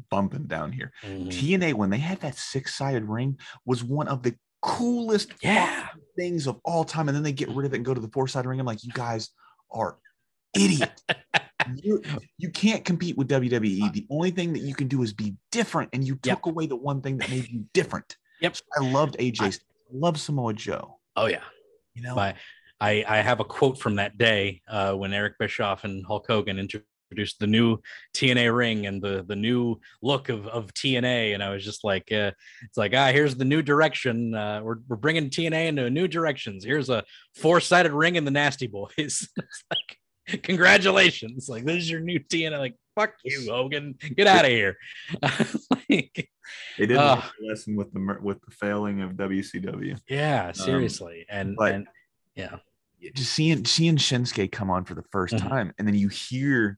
[0.10, 0.92] bumping down here.
[1.04, 1.32] Mhm.
[1.32, 5.88] TNA when they had that six-sided ring was one of the coolest Yeah.
[6.18, 7.08] things of all time.
[7.08, 8.60] And then they get rid of it and go to the four-sided ring.
[8.60, 9.30] I'm like, you guys
[9.72, 9.98] are
[10.54, 11.04] idiots.
[11.76, 12.02] you,
[12.38, 13.92] you can't compete with WWE.
[13.94, 16.38] The only thing that you can do is be different, and you Yep.
[16.38, 18.18] took away the one thing that made you different.
[18.42, 18.56] Yep.
[18.56, 19.42] So I loved AJ.
[19.42, 19.52] I
[19.92, 21.00] love Samoa Joe.
[21.16, 21.44] Oh yeah.
[21.94, 22.36] You know, My,
[22.80, 26.60] I, I have a quote from that day uh, when Eric Bischoff and Hulk Hogan
[26.60, 27.80] introduced the new
[28.14, 32.12] TNA ring and the the new look of, of TNA, and I was just like,
[32.12, 32.32] uh,
[32.64, 34.36] it's like ah, here's the new direction.
[34.36, 36.64] Uh, we're we're bringing TNA into new directions.
[36.64, 37.04] Here's a
[37.34, 38.90] four sided ring and the Nasty Boys.
[38.98, 39.30] it's
[39.72, 39.98] like,
[40.44, 41.50] congratulations!
[41.50, 42.60] Like this is your new TNA.
[42.60, 44.78] Like fuck you, Hogan, get out of here.
[45.22, 46.30] like,
[46.78, 50.00] they didn't uh, the lesson with the with the failing of WCW.
[50.10, 51.88] yeah, um, seriously, and but- and
[52.36, 52.58] yeah,
[53.16, 55.50] Just seeing seeing Shinsuke come on for the 1st Mhm.
[55.50, 56.78] time, and then you hear.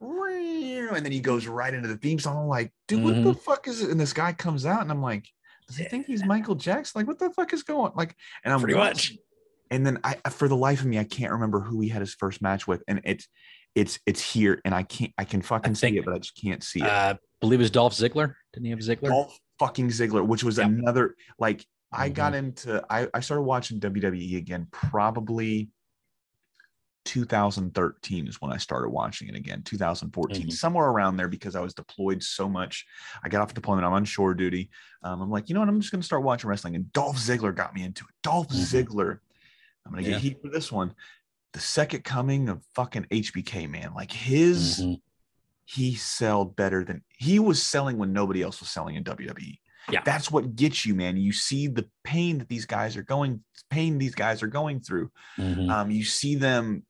[0.00, 2.36] And then he goes right into the theme song.
[2.36, 3.40] I'm like, dude, what the mm-hmm.
[3.40, 3.90] fuck is it?
[3.90, 5.26] And this guy comes out, and I'm like,
[5.66, 7.00] does he think he's Michael Jackson?
[7.00, 7.90] Like, what the fuck is going?
[7.90, 7.96] On?
[7.96, 9.22] Like, and I'm pretty watching- much.
[9.70, 12.14] And then I for the life of me, I can't remember who he had his
[12.14, 13.28] first match with, and it's
[13.74, 16.36] it's it's here, and I can't I can fucking see think- it, but I just
[16.40, 16.86] can't see it.
[16.86, 18.34] Uh, believe it was Dolph Ziggler.
[18.52, 19.08] Didn't he have Ziggler?
[19.08, 20.66] Dolph fucking Ziggler, which was Yep.
[20.66, 22.14] another like I Mhm.
[22.14, 25.70] got into I I started watching WWE again probably
[27.04, 29.62] 2013 is when I started watching it again.
[29.62, 30.52] 2014, Mhm.
[30.52, 32.84] somewhere around there, because I was deployed so much.
[33.22, 33.86] I got off deployment.
[33.86, 34.70] I'm on shore duty.
[35.04, 35.68] Um, I'm like, you know what?
[35.68, 36.74] I'm just going to start watching wrestling.
[36.74, 38.10] And Dolph Ziggler got me into it.
[38.24, 38.84] Dolph Mhm.
[38.84, 39.18] Ziggler.
[39.86, 40.10] I'm to Yeah.
[40.12, 40.94] get heat for this one.
[41.52, 43.94] the second coming of fucking HBK, man.
[43.94, 45.00] Like his, Mhm.
[45.64, 49.58] he sold better than he was selling when nobody else was selling in WWE.
[49.90, 50.02] Yeah.
[50.04, 51.16] That's what gets you, man.
[51.16, 55.10] You see the pain that these guys are going, pain these guys are going through.
[55.38, 55.70] Mhm.
[55.70, 56.84] Um, you see them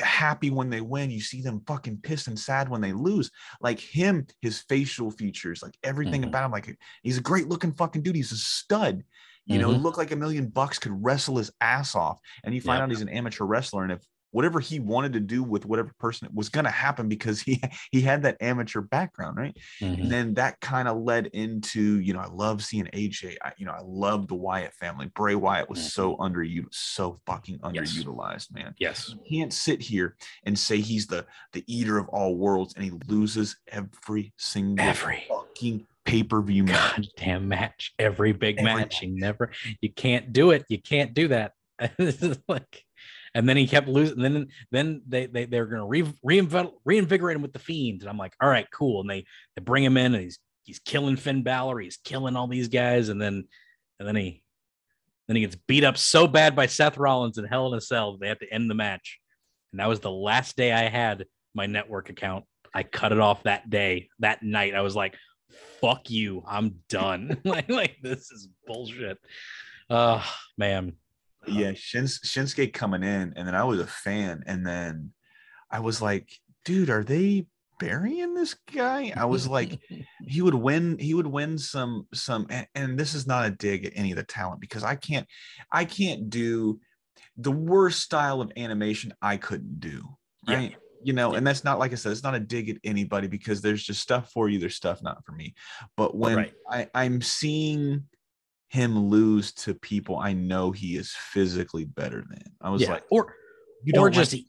[0.00, 1.10] happy when they win.
[1.10, 3.30] You see them fucking pissed and sad when they lose.
[3.62, 6.28] Like him, his facial features, like everything Mhm.
[6.28, 6.50] about him.
[6.50, 8.14] Like he's a great looking fucking dude.
[8.16, 9.04] He's a stud.
[9.46, 9.82] You know, Mhm.
[9.82, 12.18] look like a million bucks could wrestle his ass off.
[12.44, 12.82] And you find Yep.
[12.82, 13.84] out he's an amateur wrestler.
[13.84, 14.02] And if
[14.32, 17.62] whatever he wanted to do with whatever person was going to happen because he
[17.92, 19.56] he had that amateur background, right?
[19.80, 20.00] Mhm.
[20.02, 23.36] And then that kind of led into, you know, I love seeing AJ.
[23.42, 25.06] I, you know, I love the Wyatt family.
[25.14, 27.76] Bray Wyatt was so under you so fucking Mm-hmm.
[27.76, 27.92] Yes.
[27.94, 28.74] underutilized, man.
[28.78, 29.08] Yes.
[29.10, 32.90] You can't sit here and say he's the the eater of all worlds and he
[33.06, 36.96] loses every single Every fucking pay-per-view match.
[36.96, 38.98] goddamn match, every big Every match.
[38.98, 39.50] He never,
[39.80, 40.64] you can't do it.
[40.68, 41.52] You can't do that.
[41.98, 42.82] This is like,
[43.34, 44.22] and then he kept losing.
[44.22, 48.16] Then, then they they they're gonna re, reinvent, reinvigorate him with the fiend, and I'm
[48.16, 49.02] like, all right, cool.
[49.02, 52.48] And they they bring him in, and he's he's killing Finn Balor, he's killing all
[52.48, 53.44] these guys, and then
[53.98, 54.42] and then he
[55.28, 58.16] then he gets beat up so bad by Seth Rollins and Hell in a Cell
[58.16, 59.18] they have to end the match.
[59.72, 62.44] And that was the last day I had my network account.
[62.74, 64.74] I cut it off that day, that night.
[64.74, 65.16] I was like,
[65.80, 66.42] fuck you.
[66.46, 67.40] I'm done.
[67.44, 69.18] like, like this is bullshit.
[69.88, 70.24] Oh
[70.58, 70.94] man.
[71.46, 75.12] yeah, Shins, Shinsuke coming in, and then I was a fan, and then
[75.70, 76.28] I was like,
[76.64, 77.46] dude, are they
[77.78, 79.12] burying this guy?
[79.16, 79.78] I was like,
[80.26, 83.84] he would win, he would win some, some, and, and this is not a dig
[83.84, 85.26] at any of the talent because I can't,
[85.70, 86.80] I can't do
[87.36, 90.02] the worst style of animation I couldn't do,
[90.48, 90.70] Yeah.
[91.02, 93.60] You know, and that's not like I said, it's not a dig at anybody because
[93.60, 95.54] there's just stuff for you, there's stuff not for me.
[95.96, 96.52] But when Right.
[96.70, 98.04] I, I'm seeing
[98.68, 102.42] him lose to people I know he is physically better than.
[102.60, 102.90] I was yeah.
[102.90, 103.34] like, or
[103.84, 104.44] you or don't just- like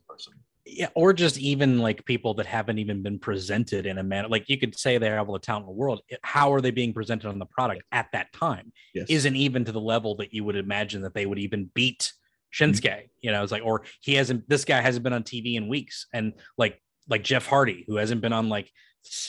[0.69, 4.27] yeah, or just even like people that haven't even been presented in a manner.
[4.27, 6.01] Like you could say they have all the talent in the world.
[6.23, 8.71] How are they being presented on the product at that time?
[8.93, 9.07] yes.
[9.09, 12.11] Isn't even to the level that you would imagine that they would even beat
[12.57, 12.71] Mm-hmm.
[12.71, 13.09] Shinsuke.
[13.21, 14.47] You know, it's like, or he hasn't.
[14.49, 18.21] This guy hasn't been on TV in weeks, and like like Jeff Hardy, who hasn't
[18.21, 18.71] been on like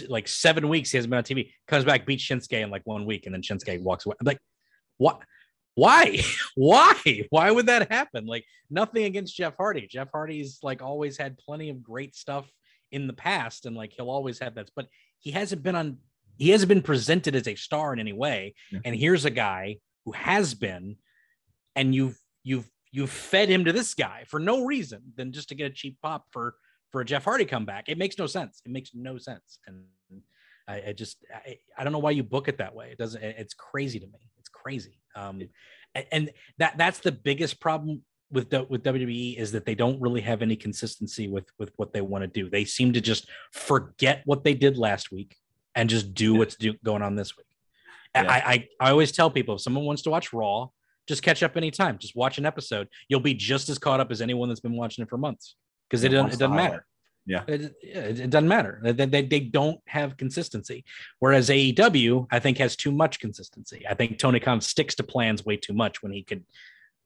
[0.09, 0.90] like seven weeks.
[0.90, 1.52] He hasn't been on TV.
[1.66, 4.16] Comes back, beats Shinsuke in like one week, and then Shinsuke walks away.
[4.20, 4.40] I'm like,
[4.96, 5.20] what?
[5.74, 6.20] Why?
[6.55, 6.94] Why?
[7.30, 8.26] Why would that happen?
[8.26, 9.86] Like nothing against Jeff Hardy.
[9.86, 12.50] Jeff Hardy's like always had plenty of great stuff
[12.90, 14.70] in the past, and like he'll always have that.
[14.74, 14.86] But
[15.20, 15.98] he hasn't been on.
[16.36, 18.55] He hasn't been presented as a star in any way.
[18.70, 18.80] Yeah.
[18.84, 20.96] And here's a guy who has been,
[21.74, 25.55] and you've you've you've fed him to this guy for no reason than just to
[25.55, 26.55] get a cheap pop for
[26.90, 27.89] for a Jeff Hardy comeback.
[27.89, 28.62] It makes no sense.
[28.65, 29.59] It makes no sense.
[29.66, 29.85] And
[30.66, 32.90] I, I just I, I don't know why you book it that way.
[32.93, 33.23] It doesn't.
[33.23, 34.31] It's crazy to me.
[34.39, 34.98] It's crazy.
[35.16, 35.43] Um,
[35.94, 40.20] and, and that that's the biggest problem with with WWE is that they don't really
[40.20, 42.51] have any consistency with with what they want to do.
[42.51, 45.36] They seem to just forget what they did last week
[45.74, 47.47] and just do what's do, going on this week.
[48.15, 48.31] Yeah.
[48.31, 50.69] I, I I always tell people if someone wants to watch Raw,
[51.09, 51.98] just catch up anytime.
[51.98, 52.86] Just watch an episode.
[53.09, 55.56] You'll be just as caught up as anyone that's been watching it for months
[55.89, 56.85] because it doesn't it doesn't matter.
[57.26, 57.43] Yeah.
[57.47, 58.80] It, yeah, it, it doesn't matter.
[58.82, 60.85] They, they, they don't have consistency.
[61.18, 63.85] Whereas AEW, I think, has too much consistency.
[63.89, 66.44] I think Tony Khan sticks to plans way too much when he could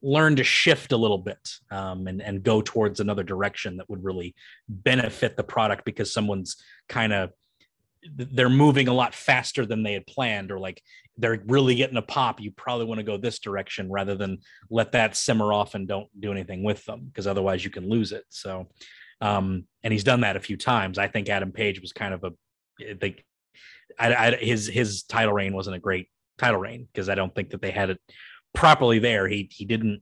[0.01, 4.03] learn to shift a little bit um, and, and go towards another direction that would
[4.03, 4.33] really
[4.69, 6.55] benefit the product because someone's
[6.87, 7.31] kind of
[8.15, 10.81] they're moving a lot faster than they had planned or like
[11.17, 14.39] they're really getting a pop you probably want to go this direction rather than
[14.69, 18.11] let that simmer off and don't do anything with them because otherwise you can lose
[18.11, 18.23] it.
[18.29, 18.67] So
[19.21, 20.97] um and he's done that a few times.
[20.97, 22.31] I think adam page was kind of a
[23.01, 23.25] like
[23.99, 26.07] I, I his his title reign wasn't a great
[26.39, 27.99] title reign because i don't think that they had it
[28.53, 29.27] properly there.
[29.27, 30.01] He he didn't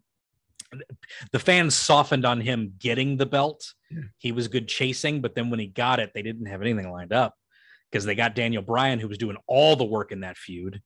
[1.34, 3.74] the fans softened on him getting the belt.
[4.18, 7.12] He was good chasing but then when he got it they didn't have anything lined
[7.12, 7.36] up
[7.92, 10.82] because they got Daniel Bryan, who was doing all the work in that feud.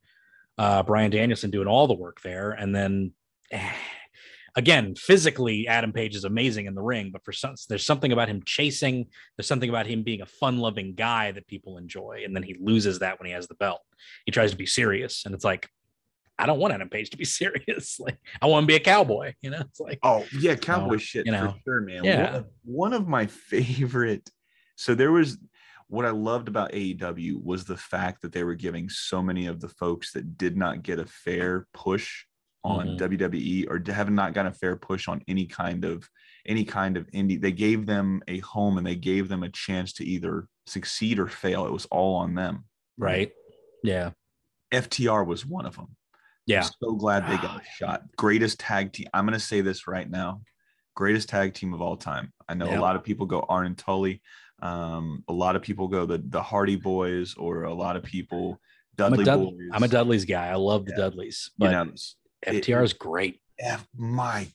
[0.58, 3.12] Uh, Bryan Danielson doing all the work there, and then
[4.56, 8.30] again, physically, Adam Page is amazing in the ring, but for some, there's something about
[8.30, 9.08] him chasing.
[9.36, 13.00] There's something about him being a fun-loving guy that people enjoy, and then he loses
[13.00, 13.82] that when he has the belt.
[14.26, 15.70] He tries to be serious, and it's like,
[16.38, 18.00] I don't want Adam Page to be serious.
[18.00, 19.34] Like, I want to be a cowboy.
[19.42, 22.04] You know, it's like, Oh yeah, cowboy shit you know, for sure, man.
[22.04, 22.24] yeah.
[22.24, 24.30] One, of, one of my favorite.
[24.78, 25.38] So there was
[25.88, 29.60] what I loved about AEW was the fact that they were giving so many of
[29.60, 32.26] the folks that did not get a fair push
[32.64, 32.98] on Mhm.
[32.98, 36.10] WWE or have not gotten a fair push on any kind of
[36.48, 37.40] any kind of indie.
[37.42, 41.28] They gave them a home and they gave them a chance to either succeed or
[41.28, 41.66] fail.
[41.66, 42.66] It was all on them.
[42.98, 43.32] right?
[43.84, 44.12] Yeah,
[44.72, 45.96] FTR was one of them.
[46.48, 46.64] yeah.
[46.64, 48.04] I'm so glad they got a shot.
[48.16, 49.08] Greatest tag team.
[49.14, 50.42] I'm going to say this right now.
[50.96, 52.32] greatest tag team of all time.
[52.48, 52.80] I know Yeah.
[52.80, 54.22] a lot of people go Arn and Tully.
[54.62, 58.60] Um, a lot of people go the the Hardy Boys, or a lot of people
[58.98, 59.70] I'm a, Dudley Dud- Boys.
[59.74, 60.48] I'm a Dudley's guy.
[60.48, 60.98] I love the Yeah.
[61.10, 61.92] Dudleys, You but know,
[62.48, 63.42] FTR is great.
[63.60, 64.48] F my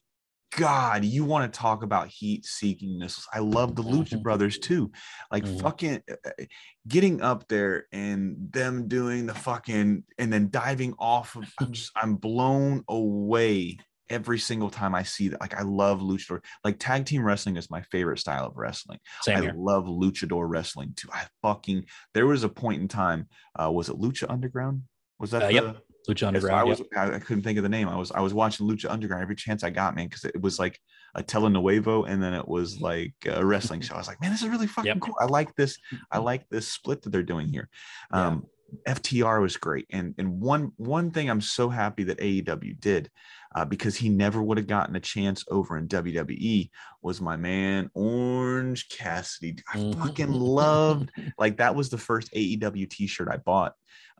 [0.57, 3.29] God, you want to talk about heat seeking missiles?
[3.33, 4.23] I love the Lucha Mhm.
[4.23, 4.91] Brothers too.
[5.31, 5.61] Like Mhm.
[5.61, 6.45] fucking uh, uh,
[6.89, 11.93] getting up there and them doing the fucking and then diving off of I'm just
[11.95, 13.79] I'm blown away
[14.11, 15.41] every single time I see that.
[15.41, 16.41] Like I love luchador.
[16.65, 18.99] Like tag team wrestling is my favorite style of wrestling.
[19.23, 19.55] Same I here.
[19.57, 21.09] love luchador wrestling too.
[21.13, 23.29] I fucking there was a point in time.
[23.59, 24.83] Uh, was it Lucha Underground?
[25.19, 25.77] Was that Uh, the, yep.
[26.09, 26.61] Lucha Underground.
[26.61, 27.89] I was I, I couldn't think of the name.
[27.89, 30.59] I was I was watching Lucha Underground every chance I got, man, because it was
[30.59, 30.79] like
[31.15, 33.95] a telenuevo and then it was like a wrestling show.
[33.95, 35.01] I was like, man, this is really fucking Yep.
[35.01, 35.15] cool.
[35.21, 35.79] I like this.
[36.11, 37.69] I like this split that they're doing here.
[38.13, 38.39] Yeah.
[38.87, 43.11] FTR was great, and and one one thing I'm so happy that AEW did,
[43.55, 46.71] uh, because he never would have gotten a chance over in WWE
[47.03, 49.57] was my man Orange Cassidy.
[49.73, 53.75] I fucking loved like that was the first AEW T-shirt I bought.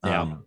[0.05, 0.23] Yeah.
[0.23, 0.41] Um, th-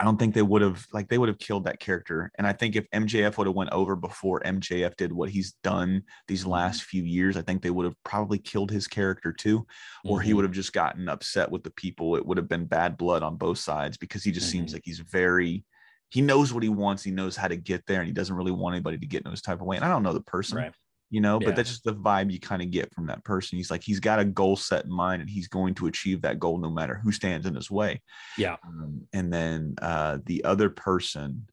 [0.00, 2.30] I don't think they would have like they would have killed that character.
[2.38, 6.02] And I think if MJF would have went over before MJF did what he's done
[6.28, 9.66] these last few years, I think they would have probably killed his character too,
[10.04, 10.36] or he Mhm.
[10.36, 12.16] would have just gotten upset with the people.
[12.16, 14.74] It would have been bad blood on both sides because he just seems Mhm.
[14.74, 15.64] like he's very
[16.10, 18.52] he knows what he wants, he knows how to get there, and he doesn't really
[18.52, 19.74] want anybody to get in his type of way.
[19.76, 20.74] And I don't know the person, Right.
[21.14, 21.46] You know, Yeah.
[21.46, 23.56] but that's just the vibe you kind of get from that person.
[23.56, 26.40] He's like he's got a goal set in mind and he's going to achieve that
[26.40, 28.02] goal no matter who stands in his way.
[28.36, 28.56] Yeah.
[28.66, 31.46] Um, and then uh, the other person,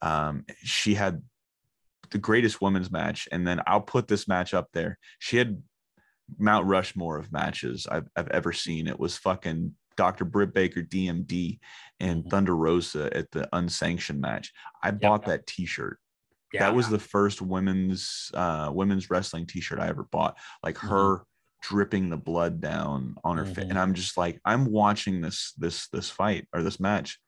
[0.00, 1.20] um, she had
[2.10, 3.28] the greatest women's match.
[3.30, 4.98] And then I'll put this match up there.
[5.18, 5.62] She had
[6.38, 8.86] Mount Rushmore of matches I've, I've ever seen.
[8.86, 10.24] It was fucking Dr.
[10.24, 11.58] Britt Baker, DMD,
[12.00, 12.30] and Mhm.
[12.30, 14.52] Thunder Rosa at the unsanctioned match.
[14.82, 15.98] I bought that T-shirt.
[16.52, 16.60] Yeah.
[16.60, 20.36] That was the first women's uh, women's wrestling T-shirt I ever bought.
[20.62, 20.88] Like Mhm.
[20.88, 21.22] her
[21.62, 23.70] dripping the blood down on her face, Mhm.
[23.70, 27.18] and I'm just like, I'm watching this this this fight or this match,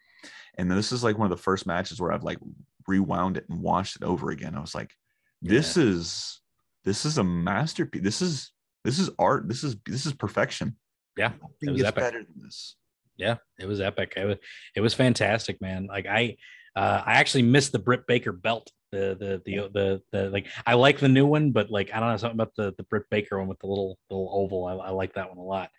[0.58, 2.38] and this is like one of the first matches where I've like
[2.86, 4.54] rewound it and watched it over again.
[4.54, 4.92] I was like,
[5.40, 6.40] this is
[6.84, 8.02] this is a masterpiece.
[8.02, 8.52] This is
[8.84, 9.48] this is art.
[9.48, 10.76] This is this is perfection.
[11.16, 11.94] Yeah, Nothing was epic.
[12.02, 12.76] better than this.
[13.16, 14.12] yeah, it was epic.
[14.16, 14.36] It was
[14.76, 15.86] it was fantastic, man.
[15.86, 16.36] Like I
[16.76, 18.70] uh I actually missed the Britt Baker belt.
[18.94, 22.10] The the the the, the like I like the new one, but like I don't
[22.10, 24.66] know something about the the Britt Baker one with the little little oval.
[24.66, 25.70] I, I like that one a lot.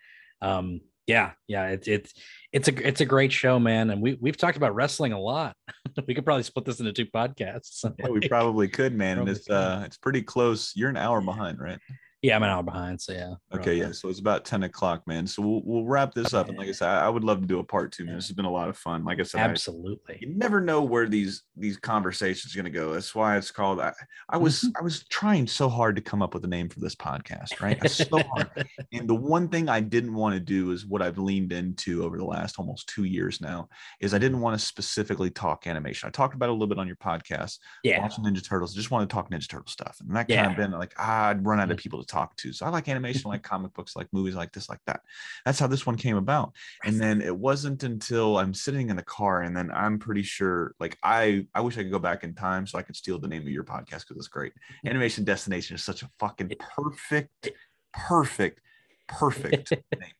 [0.42, 2.14] Um yeah, yeah, it's it's
[2.52, 3.90] it's a it's a great show, man.
[3.90, 5.56] And we we've talked about wrestling a lot.
[6.06, 7.84] we could probably split this into two podcasts.
[7.98, 9.18] Yeah, we probably could, man.
[9.18, 10.72] And Probably it's uh it's pretty close.
[10.74, 11.78] You're an hour behind, right?
[12.26, 13.34] Yeah, I'm an hour behind, so yeah.
[13.54, 13.92] Okay, yeah.
[13.92, 15.28] So it's about 10 o'clock, man.
[15.28, 16.48] So we'll we'll wrap this up.
[16.48, 18.16] And like I said, I I would love to do a part two, man.
[18.16, 19.04] This has been a lot of fun.
[19.04, 20.18] Like I said, I, Absolutely.
[20.20, 22.92] you never know where these these conversations are gonna go.
[22.94, 23.92] That's why it's called I,
[24.28, 26.96] I was I was trying so hard to come up with a name for this
[26.96, 27.78] podcast, right?
[27.80, 28.50] I so hard.
[28.92, 32.16] And the one thing I didn't want to do is what I've leaned into over
[32.16, 33.68] the last almost two years now
[34.00, 36.08] is I didn't want to specifically talk animation.
[36.08, 38.00] I talked about it a little bit on your podcast, yeah.
[38.00, 38.74] watching Ninja Turtles.
[38.74, 39.98] I just want to talk Ninja Turtle stuff.
[40.00, 40.50] And that kind Yeah.
[40.50, 42.52] of been like, ah, I'd run out of people to talk to.
[42.52, 45.00] So I like animation, I like comic books, I like movies like this, like that.
[45.44, 46.52] That's how this one came about.
[46.84, 50.74] And then it wasn't until I'm sitting in the car and then I'm pretty sure
[50.80, 53.28] like I I wish I could go back in time so I could steal the
[53.28, 54.52] name of your podcast because it's great.
[54.84, 57.50] Animation Destination is such a fucking perfect,
[57.92, 58.60] perfect,
[59.08, 59.70] perfect
[60.00, 60.10] name.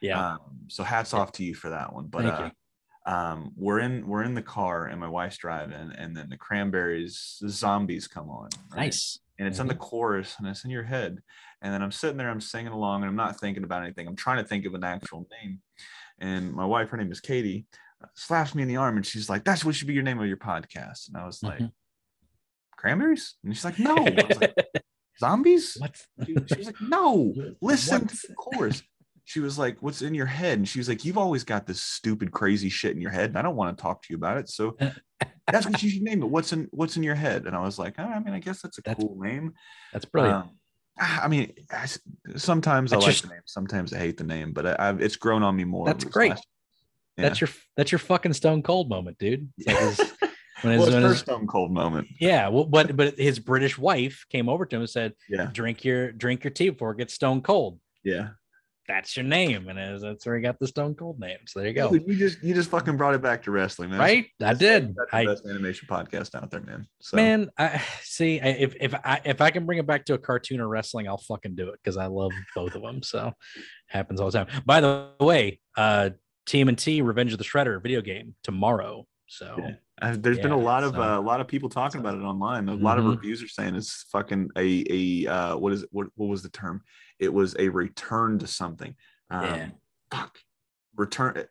[0.00, 0.32] Yeah.
[0.32, 2.06] Um, so hats off to you for that one.
[2.06, 2.50] But uh,
[3.06, 7.38] um, we're in we're in the car and my wife's driving, and then the cranberries
[7.40, 8.48] the zombies come on.
[8.72, 8.86] right?
[8.86, 9.18] Nice.
[9.40, 11.18] And it's in the chorus and it's in your head.
[11.62, 14.06] And then I'm sitting there, I'm singing along, and I'm not thinking about anything.
[14.06, 15.60] I'm trying to think of an actual name.
[16.18, 17.64] And my wife, her name is Katie,
[18.04, 20.20] uh, slaps me in the arm and she's like, That's what should be your name
[20.20, 21.08] of your podcast.
[21.08, 21.72] And I was like, Mhm.
[22.76, 23.36] Cranberries?
[23.42, 23.96] And she's like, No.
[23.96, 24.54] I was like,
[25.18, 25.76] Zombies?
[25.80, 28.82] What's She, she was like, No, listen What's- to the chorus.
[29.24, 30.58] She was like, What's in your head?
[30.58, 33.38] And she was like, You've always got this stupid, crazy shit in your head, and
[33.38, 34.48] I don't want to talk to you about it.
[34.48, 34.76] So
[35.50, 36.26] that's what you should name it.
[36.30, 37.46] What's in what's in your head?
[37.46, 39.52] And I was like, oh, I mean, I guess that's a That's cool name.
[39.92, 40.44] that's brilliant.
[40.44, 40.50] Um,
[40.98, 41.86] I mean, I
[42.36, 45.00] sometimes That's I like just- the name, sometimes I hate the name, but I, I've,
[45.00, 45.86] it's grown on me more.
[45.86, 46.30] That's great.
[46.30, 46.46] last-
[47.16, 47.22] Yeah.
[47.28, 49.48] That's your that's your fucking stone cold moment, dude.
[49.58, 50.12] It's like his-
[50.62, 52.06] when his- well, when her his- Stone Cold moment.
[52.20, 55.84] yeah, well, but but his British wife came over to him and said, Yeah, "Drink
[55.84, 58.30] your drink your tea before it gets stone cold." yeah.
[58.90, 61.38] That's your name, and that's where he got the stone cold name.
[61.46, 61.92] So there you go.
[61.92, 64.00] Dude, you just you just fucking brought it back to wrestling, man.
[64.00, 64.26] Right?
[64.42, 64.96] I did.
[64.96, 66.88] That's the I best animation podcast out there, man.
[67.00, 68.40] So man, I see.
[68.40, 71.06] I, if if I if I can bring it back to a cartoon or wrestling,
[71.06, 73.04] I'll fucking do it because I love both of them.
[73.04, 73.32] So
[73.86, 74.62] happens all the time.
[74.66, 76.10] By the way, uh,
[76.46, 79.06] TMNT Revenge of the Shredder video game tomorrow.
[79.28, 79.74] So Yeah.
[80.00, 82.14] Uh, there's been a Yeah, lot of so- uh, a lot of people talking about
[82.14, 82.68] it online.
[82.68, 83.16] A lot of Mhm.
[83.16, 85.88] reviews are saying it's fucking a a uh, what is it?
[85.92, 86.82] What what was the term?
[87.18, 88.94] It was a return to something.
[89.30, 89.68] Um, Yeah.
[90.10, 90.38] Fuck.
[90.96, 91.44] Return.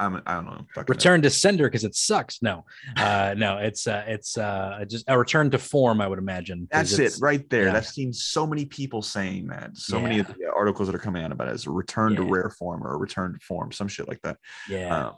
[0.00, 0.64] I'm I don't know.
[0.86, 2.40] Return to sender because it sucks.
[2.40, 2.64] No,
[2.96, 6.00] uh, no, it's uh, it's uh, just a return to form.
[6.00, 6.68] I would imagine.
[6.70, 7.64] That's it right there.
[7.64, 7.76] yeah.
[7.76, 9.76] I've seen so many people saying that.
[9.76, 12.22] So many of the articles that are coming out about it is a return to
[12.22, 14.36] rare form or a return to form, some shit like that.
[14.68, 15.14] Yeah, Um,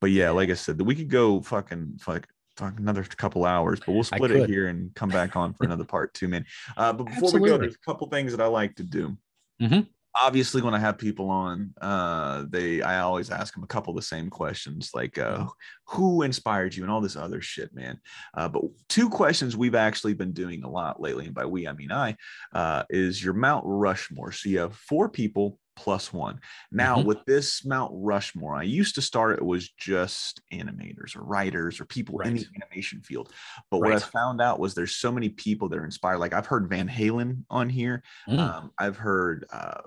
[0.00, 2.26] but yeah, like I said, we could go fucking fuck,
[2.56, 5.84] fuck another couple hours, but we'll split it here and come back on for another
[5.84, 6.44] part too, man.
[6.76, 9.16] Uh, but before we go, there's a couple things that I like to do.
[9.60, 9.88] Mhm.
[10.22, 13.96] Obviously, when I have people on, uh, they I always ask them a couple of
[13.96, 15.48] the same questions, like uh, Mm-hmm.
[15.88, 17.98] who inspired you and all this other shit, man.
[18.32, 21.72] Uh, but two questions we've actually been doing a lot lately, and by we I
[21.72, 22.16] mean I,
[22.52, 24.30] uh, is your Mount Rushmore.
[24.30, 26.40] So you have four people plus one.
[26.70, 27.04] Now Mhm.
[27.04, 31.84] with this Mount Rushmore, I used to start it was just animators or writers or
[31.84, 33.32] people in the animation field.
[33.70, 36.18] But what I found out was there's so many people that are inspired.
[36.18, 38.02] Like I've heard Van Halen on here.
[38.28, 38.38] Mm.
[38.38, 39.82] Um, I've heard uh,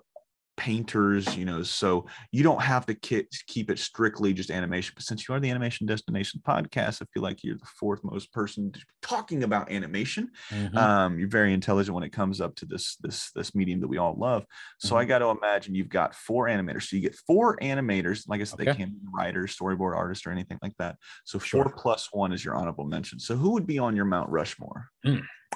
[0.57, 4.93] painters, you know, so you don't have to keep it strictly just animation.
[4.95, 8.33] But since you are the Animation Destination podcast, I feel like you're the fourth most
[8.33, 8.71] person
[9.01, 10.29] talking about animation.
[10.49, 10.75] Mhm.
[10.75, 13.97] Um, you're very intelligent when it comes up to this this this medium that we
[13.97, 14.45] all love.
[14.79, 14.97] So Mm-hmm.
[14.97, 16.83] I got to imagine you've got four animators.
[16.83, 18.27] So you get four animators.
[18.27, 20.97] Like I said, they can't be writers, storyboard artists, or anything like that.
[21.23, 21.63] So Sure.
[21.65, 23.19] four plus one is your honorable mention.
[23.19, 24.87] So who would be on your Mount Rushmore?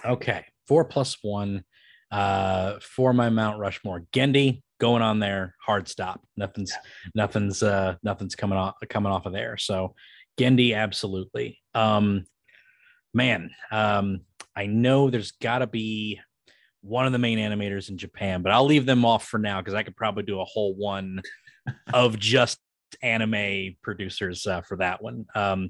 [0.06, 1.64] Okay, four plus one
[2.12, 4.04] uh, for my Mount Rushmore.
[4.14, 6.22] Genndy going on there, hard stop.
[6.36, 6.74] Nothing's
[7.14, 9.56] nothing's uh, nothing's coming off coming off of there.
[9.58, 9.94] So
[10.40, 11.60] Genndy, absolutely.
[11.76, 12.26] Um,
[13.14, 14.22] man, um,
[14.56, 16.20] I know there's got to be
[16.82, 19.76] one of the main animators in Japan, but I'll leave them off for now because
[19.76, 21.22] I could probably do a whole one
[21.94, 22.58] of just
[23.04, 25.26] anime producers uh, for that one.
[25.36, 25.70] Um,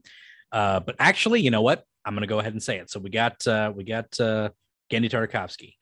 [0.54, 1.84] uh, but actually, you know what?
[2.06, 2.90] I'm gonna go ahead and say it.
[2.90, 4.52] So we got uh, we got uh,
[4.90, 5.76] Genndy Tartakovsky.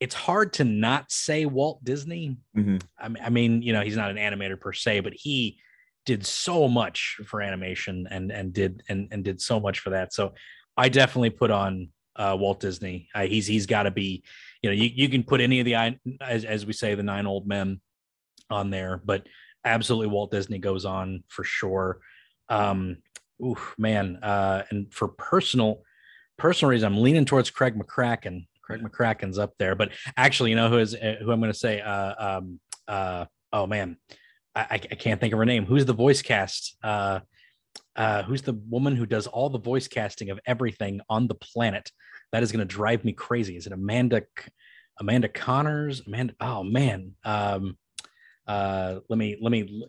[0.00, 2.36] It's hard to not say Walt Disney.
[2.56, 2.82] Mhm.
[2.98, 5.58] I mean, I mean, you know, he's not an animator per se, but he
[6.04, 10.12] did so much for animation and and did and and did so much for that.
[10.12, 10.34] So
[10.76, 13.08] I definitely put on uh, Walt Disney.
[13.14, 14.22] Uh, he's he's got to be,
[14.62, 15.74] you know, you, you can put any of the
[16.20, 17.80] as as we say the nine old men
[18.50, 19.26] on there, but
[19.64, 22.00] absolutely Walt Disney goes on for sure.
[22.48, 22.98] Um,
[23.42, 25.82] ooh, man, uh, and for personal
[26.38, 28.46] personal reason, I'm leaning towards Craig McCracken.
[28.66, 31.58] Craig McCracken's up there, but actually, you know who is uh, who I'm going to
[31.58, 31.80] say?
[31.80, 33.96] Uh, um, uh, oh man,
[34.54, 35.66] I I can't think of her name.
[35.66, 36.76] Who's the voice cast?
[36.82, 37.20] Uh,
[37.94, 41.90] uh, who's the woman who does all the voice casting of everything on the planet?
[42.32, 43.56] That is going to drive me crazy.
[43.56, 44.22] Is it Amanda
[44.98, 46.02] Amanda Connors?
[46.06, 46.34] Amanda?
[46.40, 47.12] Oh man.
[47.24, 47.78] Um,
[48.46, 49.86] uh, let me let me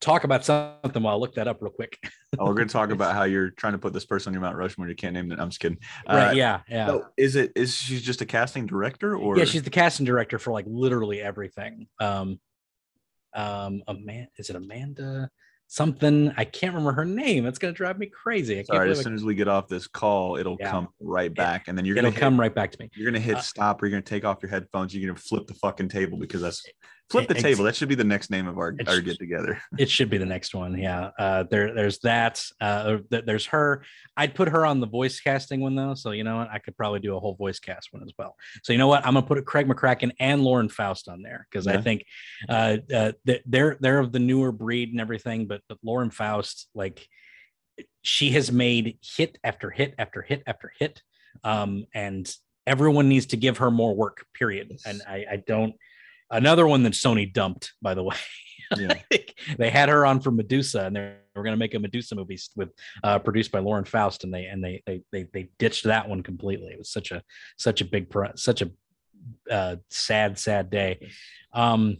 [0.00, 1.98] talk about something while I look that up real quick.
[2.38, 4.42] Oh, we're going to talk about how you're trying to put this person on your
[4.42, 4.88] Mount Rushmore.
[4.88, 5.40] You can't name it.
[5.40, 5.78] I'm just kidding.
[6.08, 6.28] right?
[6.28, 6.86] Uh, yeah, yeah.
[6.88, 10.38] So is it is she just a casting director or yeah, she's the casting director
[10.38, 11.86] for like literally everything.
[12.00, 12.38] Um,
[13.34, 15.30] um, Amanda, is it Amanda?
[15.68, 17.44] Something I can't remember her name.
[17.44, 18.60] It's gonna drive me crazy.
[18.60, 20.70] I Sorry, as I- soon as we get off this call, it'll Yeah.
[20.70, 22.88] come right back, and then you're gonna hit, come right back to me.
[22.94, 24.94] You're gonna hit Uh, stop, or you're gonna take off your headphones.
[24.94, 26.64] You're gonna flip the fucking table because that's
[27.10, 27.64] flip the Ex- table.
[27.64, 29.60] That should be the next name of our our get together.
[29.78, 30.76] It should be the next one.
[30.78, 31.10] Yeah.
[31.18, 32.42] Uh, there, there's that.
[32.60, 33.84] Uh, there's her.
[34.16, 35.94] I'd put her on the voice casting one though.
[35.94, 36.48] So you know what?
[36.50, 38.36] I could probably do a whole voice cast one as well.
[38.62, 39.06] So you know what?
[39.06, 42.04] I'm gonna put Craig McCracken and Lauren Faust on there because I think
[42.48, 45.46] uh, uh, they're they're of the newer breed and everything.
[45.46, 47.06] But but Lauren Faust, like,
[48.02, 51.02] she has made hit after hit after hit after hit,
[51.44, 52.32] um, and
[52.66, 54.26] everyone needs to give her more work.
[54.34, 54.78] Period.
[54.84, 55.74] And I, I don't.
[56.30, 58.16] Another one that Sony dumped, by the way.
[58.76, 58.94] Yeah.
[59.58, 62.36] they had her on for Medusa, and they were going to make a Medusa movie
[62.56, 62.70] with
[63.04, 66.24] uh, produced by Lauren Faust, and they and they they they they ditched that one
[66.24, 66.72] completely.
[66.72, 67.22] It was such a
[67.56, 68.70] such a big such a
[69.48, 71.08] uh, sad sad day.
[71.52, 71.98] Um,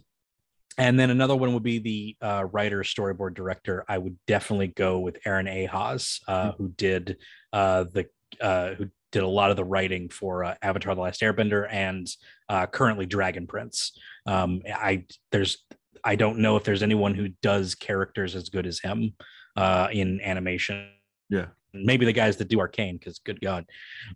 [0.77, 3.83] and then another one would be the uh, writer, storyboard director.
[3.87, 7.17] I would definitely go with Aaron Ehasz, uh, who did
[7.51, 8.07] uh, the
[8.39, 12.07] uh, who did a lot of the writing for uh, Avatar: The Last Airbender and
[12.47, 13.97] uh, currently Dragon Prince.
[14.27, 15.63] Um, I there's
[16.03, 19.13] I don't know if there's anyone who does characters as good as him
[19.55, 20.89] uh, in animation.
[21.29, 21.47] Yeah.
[21.73, 23.65] Maybe the guys that do Arcane, because good God,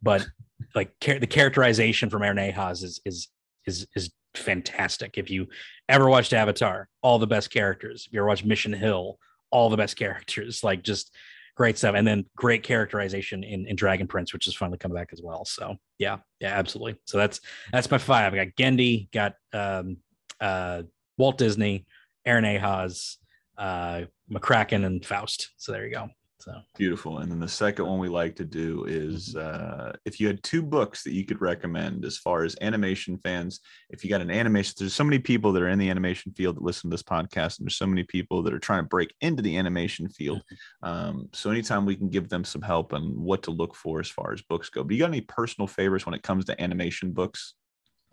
[0.02, 0.26] but
[0.74, 3.28] like char- the characterization from Aaron Ehasz is is
[3.66, 5.18] is is fantastic.
[5.18, 5.48] If you
[5.90, 8.06] ever watched Avatar, all the best characters.
[8.08, 9.18] If you ever watched Mission Hill,
[9.52, 10.64] all the best characters.
[10.64, 11.14] Like just
[11.62, 15.10] great stuff, and then great characterization in in Dragon Prince, which is finally coming back
[15.14, 15.46] as well.
[15.46, 17.00] So yeah, yeah, absolutely.
[17.06, 17.40] So that's
[17.72, 18.34] that's my five.
[18.34, 19.98] I got Genndy, got um,
[20.40, 20.82] uh,
[21.20, 21.86] Walt Disney,
[22.26, 23.18] Aaron Ehasz,
[23.60, 25.52] uh, McCracken, and Faust.
[25.58, 26.10] So there you go.
[26.42, 27.20] So Beautiful.
[27.20, 29.88] And then the second one we like to do is Mm-hmm.
[29.88, 33.60] uh, if you had two books that you could recommend as far as animation fans,
[33.90, 36.56] if you got an animation, there's so many people that are in the animation field
[36.56, 39.14] that listen to this podcast, and there's so many people that are trying to break
[39.22, 40.40] into the animation field.
[40.84, 40.90] Mm-hmm.
[40.90, 44.10] Um, so anytime we can give them some help on what to look for as
[44.10, 44.84] far as books go.
[44.84, 47.54] But you got any personal favorites when it comes to animation books?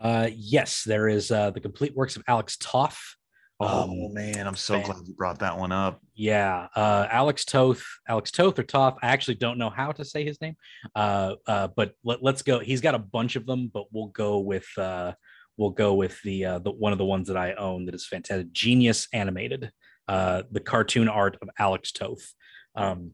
[0.00, 3.16] uh, yes, there is uh, the complete works of Alex Toff.
[3.60, 6.00] Oh Um, man, I'm so fan- glad you brought that one up.
[6.14, 8.96] Yeah, uh, Alex Toth, Alex Toth or Toth.
[9.02, 10.54] I actually don't know how to say his name,
[10.94, 12.60] uh, uh, but let, us go.
[12.60, 15.12] He's got a bunch of them, but we'll go with uh,
[15.56, 18.06] we'll go with the uh, the one of the ones that I own that is
[18.06, 18.52] fantastic.
[18.52, 19.72] Genius Animated,
[20.06, 22.34] uh, the cartoon art of Alex Toth.
[22.76, 23.12] Um,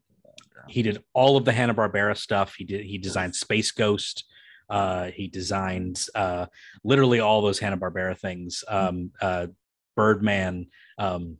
[0.67, 2.53] he did all of the Hanna Barbera stuff.
[2.55, 4.25] He did he designed Space Ghost.
[4.69, 6.45] Uh, he designed uh,
[6.83, 8.63] literally all those Hanna Barbera things.
[8.67, 9.47] Um, uh,
[9.95, 10.67] Birdman.
[10.97, 11.37] Um,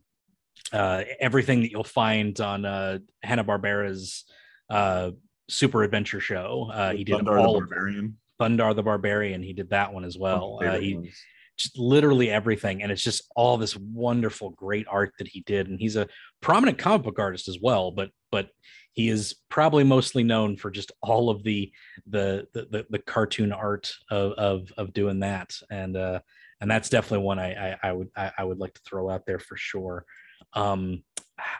[0.72, 4.24] uh, everything that you'll find on uh, Hanna Barbera's
[4.68, 5.10] uh,
[5.48, 6.70] Super Adventure Show.
[6.72, 8.18] Uh, he did Thundarr the all of Barbarian.
[8.40, 9.42] Thundarr the Barbarian.
[9.42, 10.58] He did that one as well.
[10.62, 11.16] Uh, he ones.
[11.56, 15.68] just literally everything, and it's just all this wonderful, great art that he did.
[15.68, 16.08] And he's a
[16.40, 18.48] prominent comic book artist as well, but but
[18.92, 21.70] he is probably mostly known for just all of the
[22.08, 25.54] the the, the, the cartoon art of, of of doing that.
[25.70, 26.20] And uh,
[26.60, 29.26] and that's definitely one I I, I would I, I would like to throw out
[29.26, 30.04] there for sure.
[30.52, 31.02] Um,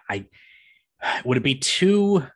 [0.09, 0.27] I
[1.25, 2.27] would it be too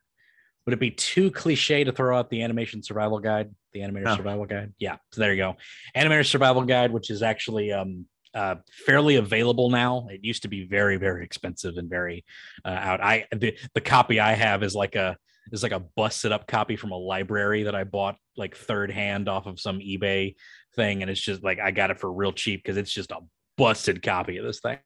[0.66, 4.44] would it be too cliche to throw out the animation survival guide, the animator survival
[4.44, 4.72] guide?
[4.78, 5.56] Yeah, so there you go.
[5.96, 8.56] Animator survival guide, which is actually um uh
[8.86, 10.06] fairly available now.
[10.10, 12.24] It used to be very very expensive and very
[12.64, 13.00] uh, out.
[13.00, 15.16] I the the copy I have is like a
[15.52, 19.28] is like a busted up copy from a library that I bought like third hand
[19.28, 20.36] off of some eBay
[20.76, 23.18] thing, and it's just like I got it for real cheap because it's just a
[23.56, 24.78] busted copy of this thing.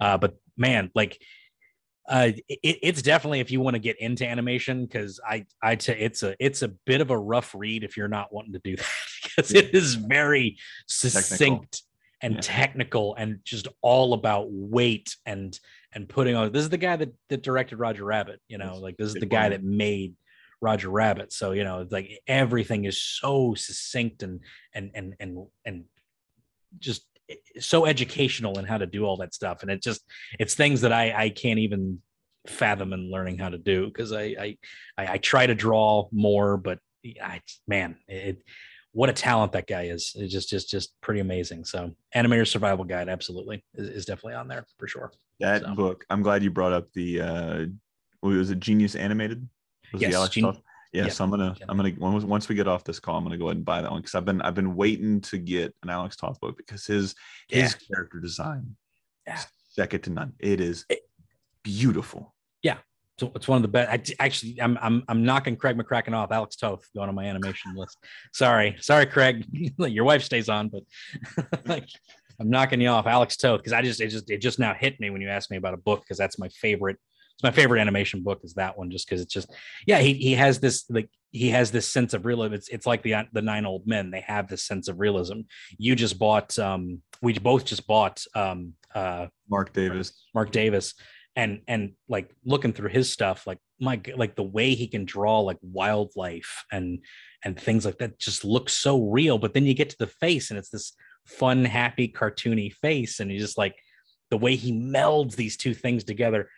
[0.00, 1.20] Uh, but man, like
[2.08, 5.90] uh it, it's definitely if you want to get into animation because i i t-
[5.90, 8.76] it's a it's a bit of a rough read if you're not wanting to do
[8.76, 8.86] that
[9.24, 10.56] because it is very
[10.86, 11.82] succinct
[12.22, 12.40] and Yeah.
[12.42, 15.58] technical and just all about weight and
[15.92, 18.96] and putting on this is the guy that that directed roger rabbit you know like
[18.96, 20.14] this is the guy that made
[20.66, 24.40] roger rabbit so you know like everything is so succinct and
[24.76, 25.32] and and and
[25.66, 25.84] and
[26.78, 27.02] just
[27.60, 30.02] so educational in how to do all that stuff and it just
[30.42, 31.82] it's things that i i can't even
[32.48, 34.48] fathom in learning how to do because I, I
[35.00, 36.78] i i try to draw more but
[37.32, 38.36] i man it
[38.92, 42.84] what a talent that guy is it's just just just pretty amazing so animator survival
[42.84, 45.10] guide absolutely is, is definitely on there for sure
[45.40, 45.74] That So.
[45.74, 45.98] book.
[46.08, 47.08] I'm glad you brought up the.
[47.30, 47.66] uh
[48.22, 49.40] was it Genius Animated?
[49.92, 50.60] Was Yes, the Alex Gen- stuff?
[50.92, 51.08] Yeah, yeah.
[51.10, 51.94] so I'm gonna I'm gonna
[52.26, 54.14] once we get off this call, I'm gonna go ahead and buy that one because
[54.14, 57.14] I've been I've been waiting to get an Alex Toth book because his
[57.48, 58.76] his character design,
[59.26, 59.40] Yeah.
[59.70, 60.32] second to none.
[60.38, 61.00] It is It-
[61.62, 62.34] beautiful.
[62.62, 62.78] Yeah.
[63.18, 66.30] So it's one of the best I, actually i'm i'm i'm knocking craig mccracken off
[66.32, 67.96] alex toth going on my animation list
[68.34, 69.46] sorry sorry craig
[69.78, 70.82] your wife stays on but
[71.66, 71.88] like
[72.38, 75.00] i'm knocking you off alex toth because i just it just it just now hit
[75.00, 76.98] me when you asked me about a book because that's my favorite
[77.36, 79.52] it's my favorite animation book is that one just because it's just
[79.86, 83.02] yeah he, he has this like he has this sense of realism it's it's like
[83.02, 85.40] the the nine old men they have this sense of realism
[85.78, 90.12] you just bought um we both just bought um uh Marc Davis.
[90.34, 90.94] Marc Davis,
[91.36, 95.40] and and like looking through his stuff, like my like the way he can draw
[95.40, 97.04] like wildlife and
[97.44, 99.38] and things like that just looks so real.
[99.38, 100.94] But then you get to the face, and it's this
[101.26, 103.76] fun, happy, cartoony face, and you just like
[104.30, 106.48] the way he melds these two things together.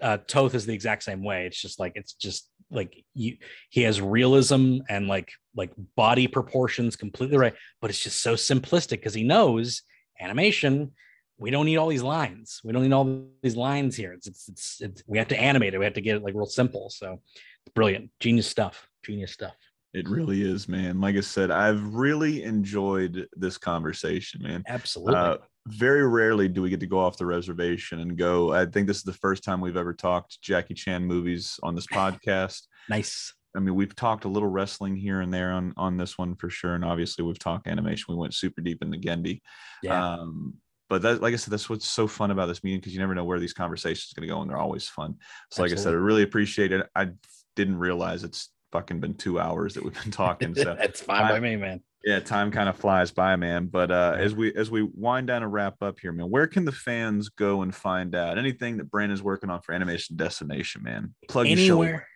[0.00, 1.46] Uh, Toth is the exact same way.
[1.46, 3.36] It's just like it's just like you.
[3.70, 8.90] He has realism and like like body proportions completely right, but it's just so simplistic
[8.90, 9.82] because he knows
[10.20, 10.92] animation
[11.38, 12.60] we don't need all these lines.
[12.64, 14.12] We don't need all these lines here.
[14.12, 15.78] It's, it's, it's, it's we have to animate it.
[15.78, 16.90] We have to get it like real simple.
[16.90, 17.20] So
[17.66, 19.54] it's brilliant, genius stuff, genius stuff.
[19.92, 21.00] It really is, man.
[21.00, 24.64] Like I said, I've really enjoyed this conversation, man.
[24.66, 25.14] Absolutely.
[25.14, 28.52] Uh, very rarely do we get to go off the reservation and go.
[28.52, 31.86] I think this is the first time we've ever talked Jackie Chan movies on this
[31.92, 32.62] podcast.
[32.88, 33.32] nice.
[33.56, 36.50] I mean, we've talked a little wrestling here and there on on this one for
[36.50, 38.06] sure, and obviously we've talked animation.
[38.08, 39.42] We went super deep into Genndy.
[39.80, 40.14] Yeah.
[40.14, 40.54] Um,
[40.90, 43.14] but that, like I said, that's what's so fun about this meeting because you never
[43.14, 45.16] know where these conversations are going to go, and they're always fun.
[45.50, 46.86] So, like I said, I really appreciate it.
[46.94, 47.10] I
[47.56, 50.54] didn't realize it's fucking been two hours that we've been talking.
[50.54, 51.80] So, That's fine by me, man.
[52.04, 53.66] Yeah, time kind of flies by, man.
[53.66, 56.64] But uh, as we as we wind down and wrap up here, man, where can
[56.64, 61.14] the fans go and find out anything that Brandon's working on for Animation Destination, man?
[61.28, 61.46] Plug.
[61.46, 62.06] Anywhere.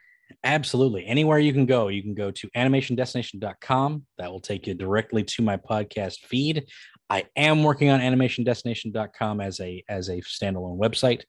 [0.44, 1.06] Absolutely.
[1.06, 4.04] Anywhere you can go, you can go to animationdestination.com.
[4.18, 6.66] That will take you directly to my podcast feed.
[7.08, 11.22] I am working on animationdestination.com as a as a standalone website.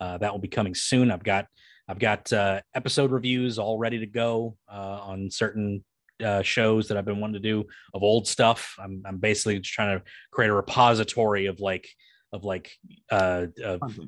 [0.00, 1.10] Uh, that will be coming soon.
[1.10, 1.46] I've got
[1.88, 5.84] I've got uh, episode reviews all ready to go uh, on certain
[6.22, 7.64] uh, shows that I've been wanting to do
[7.94, 8.76] of old stuff.
[8.78, 11.88] I'm, I'm basically just trying to create a repository of like
[12.32, 12.70] of like
[13.10, 13.98] uh of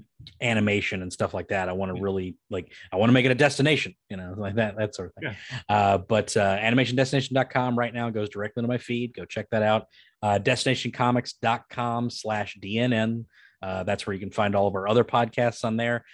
[0.40, 1.68] animation and stuff like that.
[1.68, 4.54] I want to really like I want to make it a destination, you know, like
[4.56, 5.36] that that sort of thing.
[5.50, 5.76] Yeah.
[5.76, 9.14] Uh, but uh, animationdestination.com right now goes directly to my feed.
[9.14, 9.86] Go check that out.
[10.22, 13.24] Uh, destinationcomics.com slash DNN.
[13.60, 16.04] Uh, that's where you can find all of our other podcasts on there.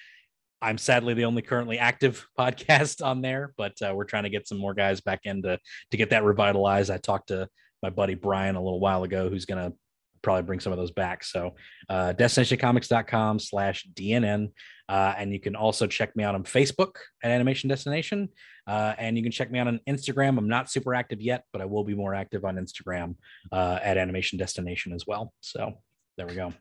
[0.61, 4.49] I'm sadly the only currently active podcast on there, but uh, we're trying to get
[4.49, 5.59] some more guys back in to,
[5.91, 6.91] to get that revitalized.
[6.91, 7.49] I talked to
[7.83, 9.77] my buddy Brian a little while ago, who's going to
[10.23, 11.25] probably bring some of those back.
[11.25, 11.55] So
[11.89, 14.51] uh, destinationcomics.com slash DNN.
[14.89, 18.29] Uh, and you can also check me out on Facebook at Animation Destination.
[18.67, 20.39] Uh, and you can check me out on Instagram.
[20.39, 23.17] I'm not super active yet, but I will be more active on Instagram
[23.53, 25.33] uh, at Animation Destination as well.
[25.41, 25.75] So
[26.17, 26.53] there we go.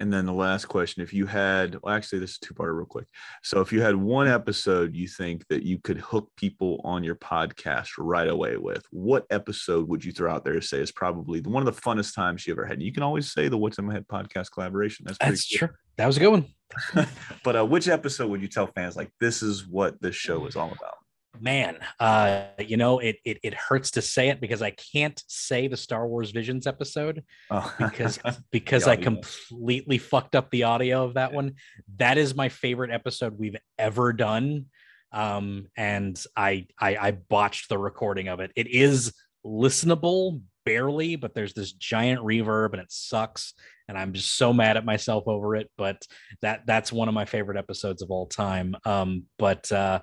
[0.00, 2.84] And then the last question, if you had, well, actually, this is two part real
[2.84, 3.06] quick.
[3.42, 7.14] So if you had one episode you think that you could hook people on your
[7.14, 11.40] podcast right away with, what episode would you throw out there to say is probably
[11.40, 12.74] the, one of the funnest times you ever had?
[12.74, 15.04] And you can always say the What's in My Head podcast collaboration.
[15.06, 15.68] That's, That's true.
[15.96, 16.46] That was a good one.
[17.44, 20.56] but uh, which episode would you tell fans like this is what this show is
[20.56, 20.96] all about?
[21.40, 25.66] Man uh you know it, it it hurts to say it because i can't say
[25.66, 27.74] the star wars visions episode oh.
[27.78, 28.18] because
[28.50, 31.54] because i completely fucked up the audio of that one.
[31.96, 34.66] That is my favorite episode we've ever done
[35.12, 38.52] um and I, I i botched the recording of it.
[38.56, 39.12] It is
[39.44, 43.52] listenable barely but there's this giant reverb and it sucks
[43.86, 46.02] and i'm just so mad at myself over it but
[46.40, 48.74] that that's one of my favorite episodes of all time.
[48.84, 50.00] Um but uh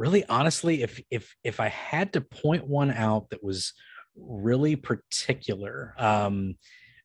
[0.00, 3.74] really honestly if if if i had to point one out that was
[4.16, 6.56] really particular um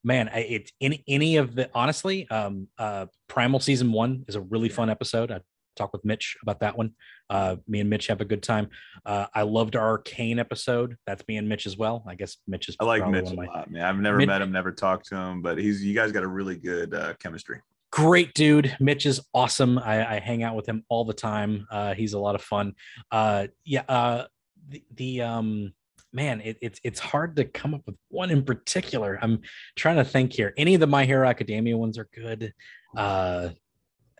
[0.03, 4.69] man it's in any of the honestly um uh primal season one is a really
[4.69, 5.31] fun episode.
[5.31, 5.41] I
[5.75, 6.91] talk with mitch about that one.
[7.29, 8.69] Uh me and mitch have a good time.
[9.05, 10.95] Uh i loved our arcane episode.
[11.05, 12.05] That's me and mitch as well.
[12.07, 13.45] I guess mitch is i like mitch a my...
[13.45, 13.83] lot man.
[13.83, 14.27] I've never mitch...
[14.27, 17.13] met him never talked to him but he's you guys got a really good uh
[17.15, 17.59] chemistry
[17.95, 18.75] great dude.
[18.81, 19.79] Mitch is awesome.
[19.79, 21.65] I, I hang out with him all the time.
[21.71, 22.73] Uh, he's a lot of fun.
[23.09, 23.83] Uh, yeah.
[23.87, 24.25] Uh,
[24.67, 25.73] the, the um,
[26.11, 29.17] man, it, it's it's hard to come up with one in particular.
[29.21, 29.39] I'm
[29.77, 30.53] trying to think here.
[30.57, 32.53] Any of the My Hero Academia ones are good.
[32.97, 33.49] Uh,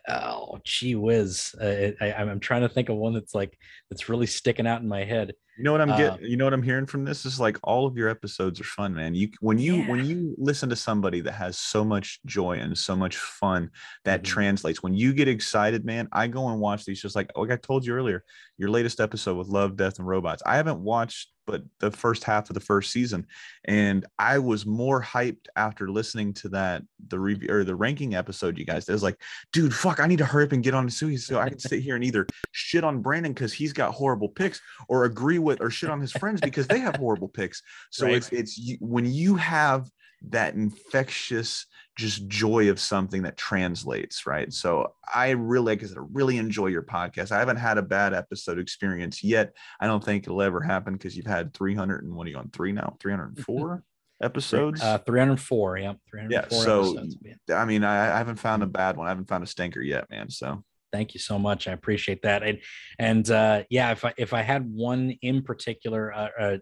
[0.08, 1.54] oh, gee whiz.
[1.60, 3.58] Uh, I, I'm trying to think of one that's like
[3.90, 5.34] that's really sticking out in my head.
[5.56, 6.24] You know what I'm getting?
[6.24, 8.64] Uh, you know what I'm hearing from this is like all of your episodes are
[8.64, 9.14] fun, man.
[9.14, 9.88] You when you yeah.
[9.88, 13.70] when you listen to somebody that has so much joy and so much fun
[14.04, 14.32] that mm-hmm.
[14.32, 14.82] translates.
[14.82, 17.00] When you get excited, man, I go and watch these.
[17.00, 18.22] Just like like I told you earlier,
[18.58, 20.42] your latest episode with Love, Death, and Robots.
[20.44, 23.26] I haven't watched but the first half of the first season,
[23.64, 28.58] and I was more hyped after listening to that the review or the ranking episode.
[28.58, 29.20] You guys, it was like,
[29.52, 31.58] dude, fuck, I need to hurry up and get on to Suey so I can
[31.58, 35.70] sit here and either shit on Brandon because he's got horrible picks or agree or
[35.70, 37.62] shit on his friends because they have horrible picks.
[37.90, 38.16] So right.
[38.16, 39.88] it's it's when you have
[40.28, 41.66] that infectious
[41.96, 44.52] just joy of something that translates right?
[44.52, 47.32] So i really like i said I really enjoy your podcast.
[47.32, 49.54] I haven't had a bad episode experience yet.
[49.80, 52.50] I don't think it'll ever happen because you've had 300 and what are you on
[52.50, 52.96] three now?
[53.00, 53.82] 304
[54.22, 54.82] episodes?
[54.82, 59.06] Uh 304 yeah 304 yeah so i mean I, I haven't found a bad one.
[59.06, 61.68] I haven't found a stinker yet man so thank you so much.
[61.68, 62.42] I appreciate that.
[62.42, 62.58] And
[62.98, 66.56] and uh, yeah, if I if I had one in particular, uh, uh,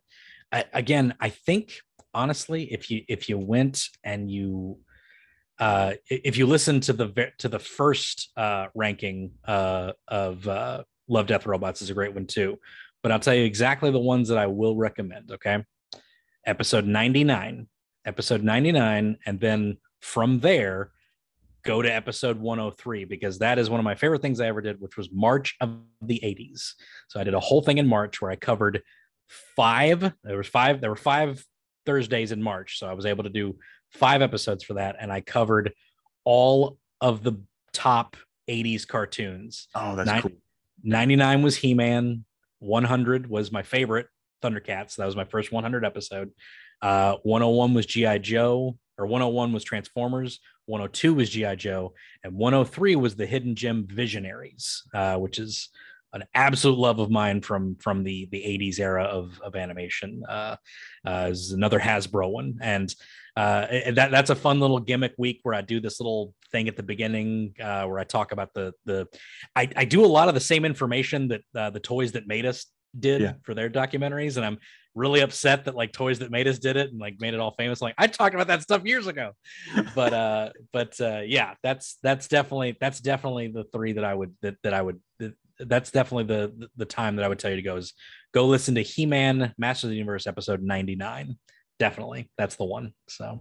[0.52, 1.74] I, again, I think
[2.12, 4.78] honestly, if you if you went and you
[5.58, 11.26] uh, if you listen to the to the first uh, ranking uh, of uh, Love,
[11.26, 12.58] Death, Robots is a great one too.
[13.02, 15.30] But I'll tell you exactly the ones that I will recommend.
[15.32, 15.64] Okay,
[16.46, 17.68] episode ninety nine,
[18.04, 20.90] episode ninety nine, and then from there
[21.64, 24.80] go to episode 103 because that is one of my favorite things I ever did,
[24.80, 26.72] which was March of the 80s.
[27.08, 28.82] So I did a whole thing in March where I covered
[29.56, 30.12] five.
[30.22, 30.80] There was five.
[30.80, 31.44] There were five
[31.86, 33.56] Thursdays in March, so I was able to do
[33.90, 35.72] five episodes for that, and I covered
[36.24, 37.34] all of the
[37.72, 38.16] top
[38.48, 39.68] 80s cartoons.
[39.74, 40.32] Oh, that's cool.
[40.82, 42.24] 99 was He Man.
[42.60, 44.06] 100 was my favorite
[44.42, 44.96] Thundercats.
[44.96, 46.30] That was my first 100 episode.
[46.80, 48.18] Uh, 101 was G.I.
[48.18, 50.40] Joe, or 101 was Transformers.
[50.66, 55.70] 102 was GI Joe, and 103 was the Hidden Gem Visionaries, uh, which is
[56.14, 60.22] an absolute love of mine from from the the 80s era of of animation.
[60.28, 60.56] Uh,
[61.04, 62.94] uh, is another Hasbro one, and
[63.36, 66.76] uh, that that's a fun little gimmick week where I do this little thing at
[66.76, 69.08] the beginning uh, where I talk about the the
[69.56, 72.46] I, I do a lot of the same information that uh, the toys that made
[72.46, 72.66] us
[72.98, 73.32] did yeah.
[73.42, 74.58] for their documentaries, and I'm
[74.94, 77.54] really upset that like Toys That Made Us did it and like made it all
[77.58, 77.82] famous.
[77.82, 79.32] Like I talked about that stuff years ago,
[79.94, 84.34] but uh, but uh, yeah, that's that's definitely that's definitely the three that I would
[84.42, 87.56] that, that I would that, that's definitely the the time that I would tell you
[87.56, 87.92] to go is
[88.32, 91.36] go listen to He Man Masters of the Universe episode 99.
[91.78, 92.92] Definitely, that's the one.
[93.08, 93.40] So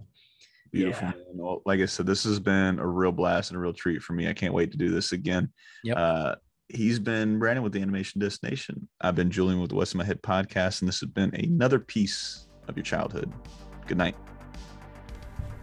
[0.74, 1.12] Beautiful.
[1.36, 1.54] Yeah.
[1.64, 4.28] like I said, this has been a real blast and a real treat for me.
[4.28, 5.52] I can't wait to do this again.
[5.84, 5.96] Yep.
[5.96, 6.34] Uh,
[6.68, 8.88] he's been Brandon with the Animation Destination.
[9.00, 11.78] I've been Julian with the What's In My Head podcast, and this has been another
[11.78, 13.32] piece of your childhood.
[13.86, 14.16] Good night.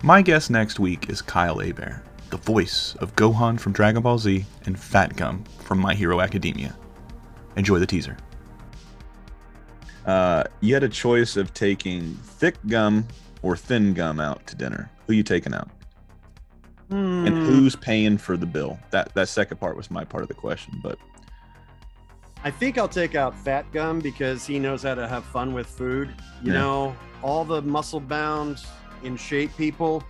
[0.03, 4.45] My guest next week is Kyle Hebert, the voice of Gohan from Dragon Ball Z
[4.65, 6.75] and Fat Gum from My Hero Academia.
[7.55, 8.17] Enjoy the teaser.
[10.05, 13.07] Uh, you had a choice of taking thick gum
[13.43, 14.91] or thin gum out to dinner.
[15.05, 15.69] Who you taking out?
[16.91, 17.41] And Hmm.
[17.43, 18.77] who's paying for the bill?
[18.91, 20.99] That that second part was my part of the question, but
[22.43, 25.67] I think I'll take out Fat Gum because he knows how to have fun with
[25.67, 26.09] food.
[26.41, 26.59] You Yeah.
[26.59, 28.63] know, all the muscle bound,
[29.03, 30.03] in shape people,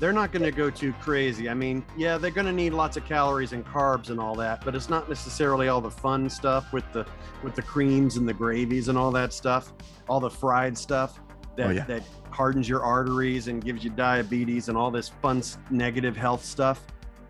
[0.00, 1.48] they're not going to go too crazy.
[1.48, 4.64] I mean, yeah, they're going to need lots of calories and carbs and all that,
[4.64, 7.06] but it's not necessarily all the fun stuff with the
[7.42, 9.72] with the creams and the gravies and all that stuff,
[10.08, 11.20] all the fried stuff
[11.56, 11.84] that Oh, yeah.
[11.84, 16.84] that hardens your arteries and gives you diabetes and all this fun negative health stuff.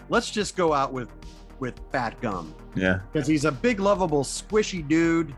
[0.09, 1.09] Let's just go out with
[1.61, 5.33] with Fat Gum yeah, because he's a big lovable squishy dude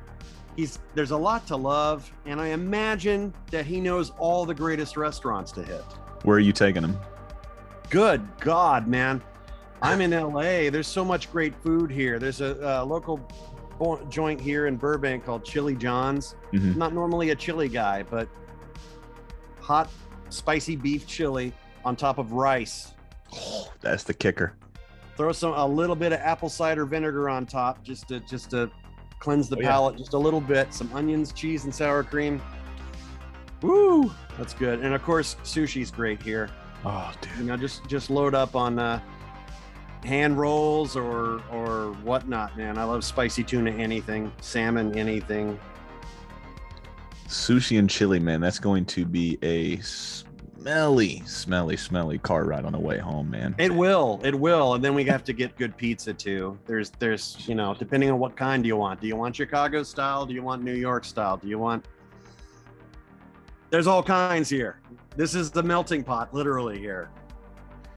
[0.57, 4.97] he's there's a lot to love and i imagine that he knows all the greatest
[4.97, 5.83] restaurants to hit
[6.25, 6.97] where are you taking him?
[7.91, 9.23] good god man
[9.83, 10.41] i'm in la
[10.71, 13.19] there's so much great food here there's a, a local
[13.79, 16.77] bo- joint here in burbank called chili john's Mhm.
[16.77, 18.27] Not normally a chili guy but
[19.67, 19.91] hot
[20.29, 21.53] spicy beef chili
[21.85, 22.95] on top of rice
[23.81, 24.55] That's the kicker.
[25.17, 28.71] throw some a little bit of apple cider vinegar on top just to just to
[29.19, 29.71] cleanse the Oh, yeah.
[29.71, 32.41] palate just a little bit some onions cheese and sour cream
[33.63, 34.13] Woo!
[34.37, 34.81] That's good.
[34.81, 36.51] And of course, sushi's great here.
[36.85, 37.47] Oh, You dude.
[37.47, 39.01] know, just just load up on uh,
[40.05, 42.77] hand rolls or or whatnot, man.
[42.77, 45.59] I love spicy tuna, anything, salmon, anything.
[47.29, 48.41] Sushi and chili, man.
[48.41, 53.55] That's going to be a smelly, smelly, smelly car ride on the way home, man.
[53.59, 56.59] It will, it will, and then we have to get good pizza too.
[56.67, 59.01] There's there's you know, depending on what kind do you want.
[59.01, 60.27] Do you want Chicago style?
[60.27, 61.37] Do you want New York style?
[61.37, 61.85] Do you want?
[63.71, 64.81] There's all kinds here.
[65.17, 67.11] This is the melting pot, literally here.